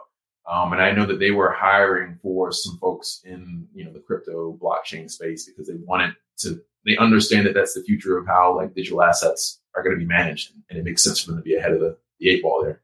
Um, 0.50 0.72
and 0.72 0.82
I 0.82 0.92
know 0.94 1.06
that 1.06 1.20
they 1.20 1.32
were 1.32 1.52
hiring 1.52 2.18
for 2.22 2.54
some 2.54 2.78
folks 2.78 3.22
in 3.26 3.68
you 3.74 3.84
know 3.84 3.92
the 3.92 4.00
crypto 4.00 4.58
blockchain 4.62 5.12
space 5.12 5.46
because 5.46 5.68
they 5.68 5.76
wanted 5.76 6.16
to. 6.40 6.62
They 6.86 6.96
understand 6.98 7.46
that 7.48 7.54
that's 7.54 7.74
the 7.74 7.84
future 7.84 8.18
of 8.18 8.26
how 8.26 8.56
like 8.56 8.74
digital 8.76 9.02
assets 9.04 9.60
are 9.76 9.84
going 9.84 9.94
to 9.96 10.00
be 10.00 10.06
managed, 10.06 10.54
and 10.70 10.80
it 10.80 10.86
makes 10.86 11.04
sense 11.04 11.20
for 11.22 11.32
them 11.32 11.40
to 11.40 11.44
be 11.44 11.56
ahead 11.56 11.74
of 11.74 11.82
the, 11.82 11.98
the 12.20 12.30
eight 12.30 12.42
ball 12.44 12.62
there. 12.64 12.82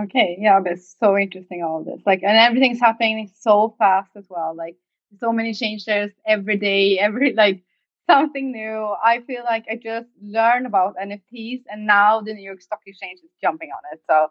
Okay, 0.00 0.36
yeah, 0.38 0.60
but 0.60 0.72
it's 0.72 0.96
so 1.00 1.16
interesting 1.16 1.62
all 1.62 1.82
this. 1.82 2.00
Like, 2.06 2.22
and 2.22 2.36
everything's 2.36 2.78
happening 2.78 3.30
so 3.40 3.74
fast 3.78 4.10
as 4.16 4.26
well. 4.28 4.54
Like, 4.56 4.76
so 5.18 5.32
many 5.32 5.54
changes 5.54 6.12
every 6.26 6.56
day, 6.56 6.98
every 7.00 7.34
like 7.34 7.62
something 8.08 8.52
new. 8.52 8.94
I 9.04 9.20
feel 9.26 9.44
like 9.44 9.64
I 9.70 9.76
just 9.76 10.08
learned 10.22 10.66
about 10.66 10.96
NFTs, 10.96 11.62
and 11.68 11.86
now 11.86 12.20
the 12.20 12.34
New 12.34 12.44
York 12.44 12.60
Stock 12.60 12.80
Exchange 12.86 13.20
is 13.24 13.30
jumping 13.42 13.70
on 13.70 13.80
it. 13.92 14.00
So 14.08 14.28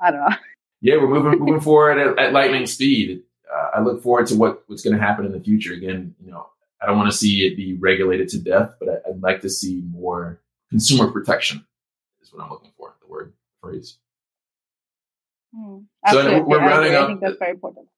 I 0.00 0.10
don't 0.10 0.20
know. 0.20 0.36
Yeah, 0.80 0.96
we're 0.96 1.08
moving 1.08 1.38
moving 1.44 1.60
forward 1.60 1.98
at, 1.98 2.18
at 2.18 2.32
lightning 2.32 2.66
speed. 2.66 3.22
Uh, 3.52 3.78
I 3.78 3.80
look 3.80 4.02
forward 4.02 4.26
to 4.28 4.36
what 4.36 4.64
what's 4.66 4.82
going 4.82 4.96
to 4.96 5.02
happen 5.02 5.26
in 5.26 5.32
the 5.32 5.40
future. 5.40 5.74
Again, 5.74 6.14
you 6.24 6.30
know, 6.30 6.46
I 6.80 6.86
don't 6.86 6.96
want 6.96 7.10
to 7.10 7.16
see 7.16 7.46
it 7.46 7.56
be 7.56 7.74
regulated 7.74 8.28
to 8.28 8.38
death, 8.38 8.74
but 8.80 8.88
I, 8.88 9.10
I'd 9.10 9.22
like 9.22 9.40
to 9.42 9.50
see 9.50 9.82
more 9.90 10.40
consumer 10.70 11.10
protection. 11.10 11.66
Is 12.22 12.32
what 12.32 12.44
I'm 12.44 12.50
looking 12.50 12.72
for. 12.76 12.94
The 13.00 13.08
word 13.08 13.32
phrase. 13.60 13.98
Hmm. 15.54 15.78
So 16.10 16.42
we're 16.42 16.60
I 16.60 16.66
rounding 16.66 16.92
agree. 16.92 16.96
I 16.96 17.06
think 17.06 17.20
that's 17.20 17.38
very 17.38 17.52
important. 17.52 17.88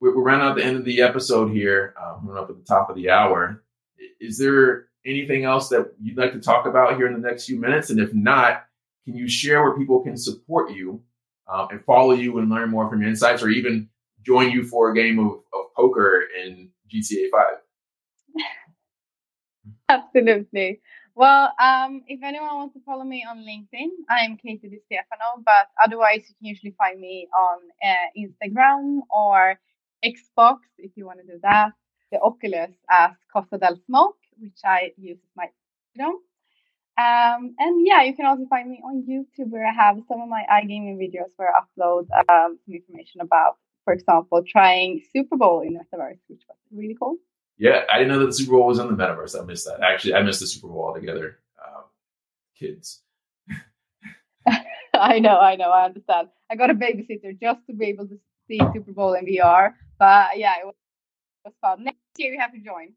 we're, 0.00 0.16
we're 0.16 0.22
rounding 0.22 0.48
out 0.48 0.56
the 0.56 0.64
end 0.64 0.76
of 0.76 0.84
the 0.84 1.02
episode 1.02 1.50
here. 1.52 1.94
Um, 2.00 2.26
we're 2.26 2.38
up 2.38 2.50
at 2.50 2.56
the 2.56 2.64
top 2.64 2.88
of 2.90 2.96
the 2.96 3.10
hour. 3.10 3.62
Is 4.20 4.38
there 4.38 4.86
anything 5.04 5.44
else 5.44 5.68
that 5.70 5.92
you'd 6.00 6.18
like 6.18 6.32
to 6.32 6.40
talk 6.40 6.66
about 6.66 6.96
here 6.96 7.06
in 7.06 7.20
the 7.20 7.26
next 7.26 7.46
few 7.46 7.58
minutes? 7.58 7.90
And 7.90 7.98
if 7.98 8.14
not, 8.14 8.64
can 9.04 9.16
you 9.16 9.28
share 9.28 9.62
where 9.62 9.76
people 9.76 10.00
can 10.00 10.16
support 10.16 10.70
you 10.72 11.02
um, 11.52 11.68
and 11.70 11.84
follow 11.84 12.12
you 12.12 12.38
and 12.38 12.50
learn 12.50 12.70
more 12.70 12.88
from 12.88 13.00
your 13.00 13.08
insights, 13.08 13.42
or 13.42 13.48
even 13.48 13.88
join 14.22 14.50
you 14.50 14.64
for 14.64 14.90
a 14.90 14.94
game 14.94 15.18
of, 15.18 15.32
of 15.52 15.74
poker 15.74 16.24
in 16.44 16.70
GTA 16.92 17.30
Five? 17.32 18.44
Absolutely. 19.88 20.80
Well, 21.18 21.52
um, 21.58 22.02
if 22.06 22.22
anyone 22.22 22.54
wants 22.54 22.74
to 22.74 22.80
follow 22.86 23.02
me 23.02 23.26
on 23.28 23.38
LinkedIn, 23.38 23.88
I'm 24.08 24.36
Catie 24.36 24.68
Di 24.68 24.78
Stefano, 24.86 25.42
but 25.44 25.66
otherwise 25.84 26.18
you 26.28 26.34
can 26.38 26.46
usually 26.46 26.76
find 26.78 27.00
me 27.00 27.26
on 27.36 27.58
uh, 27.82 28.06
Instagram 28.16 29.00
or 29.10 29.58
Xbox 30.04 30.58
if 30.78 30.92
you 30.94 31.06
want 31.06 31.18
to 31.18 31.26
do 31.26 31.40
that. 31.42 31.72
The 32.12 32.20
Oculus 32.20 32.70
as 32.88 33.10
Costa 33.32 33.58
del 33.58 33.80
Smoke, 33.86 34.14
which 34.38 34.60
I 34.64 34.92
use 34.96 35.18
as 35.18 35.32
my 35.34 35.46
Instagram. 35.46 36.18
Um, 36.96 37.56
and 37.58 37.84
yeah, 37.84 38.04
you 38.04 38.14
can 38.14 38.26
also 38.26 38.46
find 38.48 38.70
me 38.70 38.80
on 38.84 39.02
YouTube 39.02 39.50
where 39.50 39.66
I 39.66 39.72
have 39.72 39.96
some 40.06 40.20
of 40.20 40.28
my 40.28 40.44
iGaming 40.48 40.98
videos 40.98 41.32
where 41.34 41.50
I 41.52 41.62
upload 41.62 42.06
um, 42.30 42.60
some 42.64 42.74
information 42.76 43.22
about, 43.22 43.56
for 43.84 43.92
example, 43.92 44.44
trying 44.46 45.02
Super 45.12 45.36
Bowl 45.36 45.62
in 45.62 45.74
Metaverse, 45.74 46.20
which 46.28 46.42
was 46.48 46.58
really 46.70 46.94
cool. 46.96 47.16
Yeah, 47.58 47.82
I 47.92 47.98
didn't 47.98 48.12
know 48.12 48.20
that 48.20 48.26
the 48.26 48.32
Super 48.32 48.52
Bowl 48.52 48.66
was 48.66 48.78
in 48.78 48.86
the 48.86 48.94
metaverse. 48.94 49.40
I 49.40 49.44
missed 49.44 49.66
that. 49.66 49.80
Actually, 49.80 50.14
I 50.14 50.22
missed 50.22 50.40
the 50.40 50.46
Super 50.46 50.68
Bowl 50.68 50.84
altogether. 50.84 51.38
Um, 51.62 51.84
kids. 52.56 53.02
I 54.94 55.18
know, 55.18 55.38
I 55.38 55.56
know, 55.56 55.70
I 55.70 55.86
understand. 55.86 56.28
I 56.50 56.56
got 56.56 56.70
a 56.70 56.74
babysitter 56.74 57.38
just 57.38 57.60
to 57.66 57.74
be 57.74 57.86
able 57.86 58.06
to 58.06 58.18
see 58.46 58.60
Super 58.72 58.92
Bowl 58.92 59.14
in 59.14 59.26
VR. 59.26 59.72
But 59.98 60.38
yeah, 60.38 60.54
it 60.60 60.66
was, 60.66 60.74
it 61.44 61.48
was 61.48 61.54
fun. 61.60 61.84
Next 61.84 61.98
year 62.16 62.32
you 62.32 62.40
have 62.40 62.52
to 62.52 62.60
join. 62.60 62.92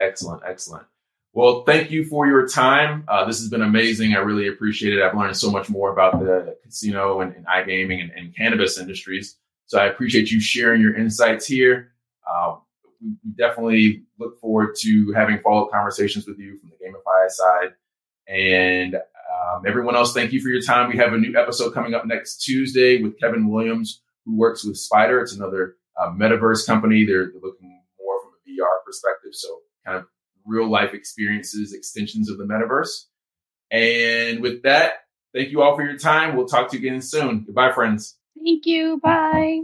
Excellent, 0.00 0.42
excellent. 0.46 0.86
Well, 1.32 1.62
thank 1.64 1.90
you 1.90 2.04
for 2.06 2.26
your 2.26 2.48
time. 2.48 3.04
Uh, 3.06 3.24
this 3.24 3.38
has 3.38 3.48
been 3.48 3.62
amazing. 3.62 4.14
I 4.14 4.18
really 4.18 4.48
appreciate 4.48 4.94
it. 4.94 5.02
I've 5.02 5.16
learned 5.16 5.36
so 5.36 5.50
much 5.50 5.68
more 5.68 5.92
about 5.92 6.18
the 6.18 6.56
casino 6.64 7.20
and, 7.20 7.36
and 7.36 7.46
iGaming 7.46 8.00
and, 8.00 8.10
and 8.12 8.34
cannabis 8.34 8.78
industries. 8.78 9.36
So 9.66 9.78
I 9.78 9.86
appreciate 9.86 10.30
you 10.32 10.40
sharing 10.40 10.80
your 10.80 10.96
insights 10.96 11.46
here. 11.46 11.92
Uh, 12.28 12.56
we 13.02 13.32
definitely 13.36 14.02
look 14.18 14.40
forward 14.40 14.74
to 14.80 15.12
having 15.12 15.38
follow 15.38 15.66
up 15.66 15.72
conversations 15.72 16.26
with 16.26 16.38
you 16.38 16.58
from 16.58 16.70
the 16.70 16.76
GamiFi 16.76 17.30
side. 17.30 17.74
And 18.28 18.94
um, 18.94 19.64
everyone 19.66 19.96
else, 19.96 20.12
thank 20.12 20.32
you 20.32 20.40
for 20.40 20.48
your 20.48 20.62
time. 20.62 20.90
We 20.90 20.96
have 20.98 21.12
a 21.12 21.18
new 21.18 21.36
episode 21.36 21.72
coming 21.72 21.94
up 21.94 22.06
next 22.06 22.42
Tuesday 22.42 23.02
with 23.02 23.18
Kevin 23.18 23.48
Williams, 23.48 24.02
who 24.24 24.36
works 24.36 24.64
with 24.64 24.76
Spider. 24.76 25.20
It's 25.20 25.34
another 25.34 25.76
uh, 25.98 26.10
metaverse 26.10 26.66
company. 26.66 27.04
They're, 27.04 27.30
they're 27.32 27.42
looking 27.42 27.82
more 27.98 28.20
from 28.22 28.30
a 28.30 28.50
VR 28.50 28.84
perspective. 28.84 29.32
So 29.32 29.48
kind 29.84 29.98
of 29.98 30.06
real 30.44 30.68
life 30.68 30.94
experiences, 30.94 31.72
extensions 31.72 32.30
of 32.30 32.38
the 32.38 32.44
metaverse. 32.44 33.06
And 33.70 34.40
with 34.40 34.62
that, 34.62 35.04
thank 35.34 35.50
you 35.50 35.62
all 35.62 35.76
for 35.76 35.84
your 35.84 35.98
time. 35.98 36.36
We'll 36.36 36.46
talk 36.46 36.70
to 36.70 36.78
you 36.78 36.88
again 36.88 37.00
soon. 37.00 37.44
Goodbye, 37.44 37.72
friends. 37.72 38.16
Thank 38.36 38.66
you. 38.66 38.98
Bye. 39.02 39.60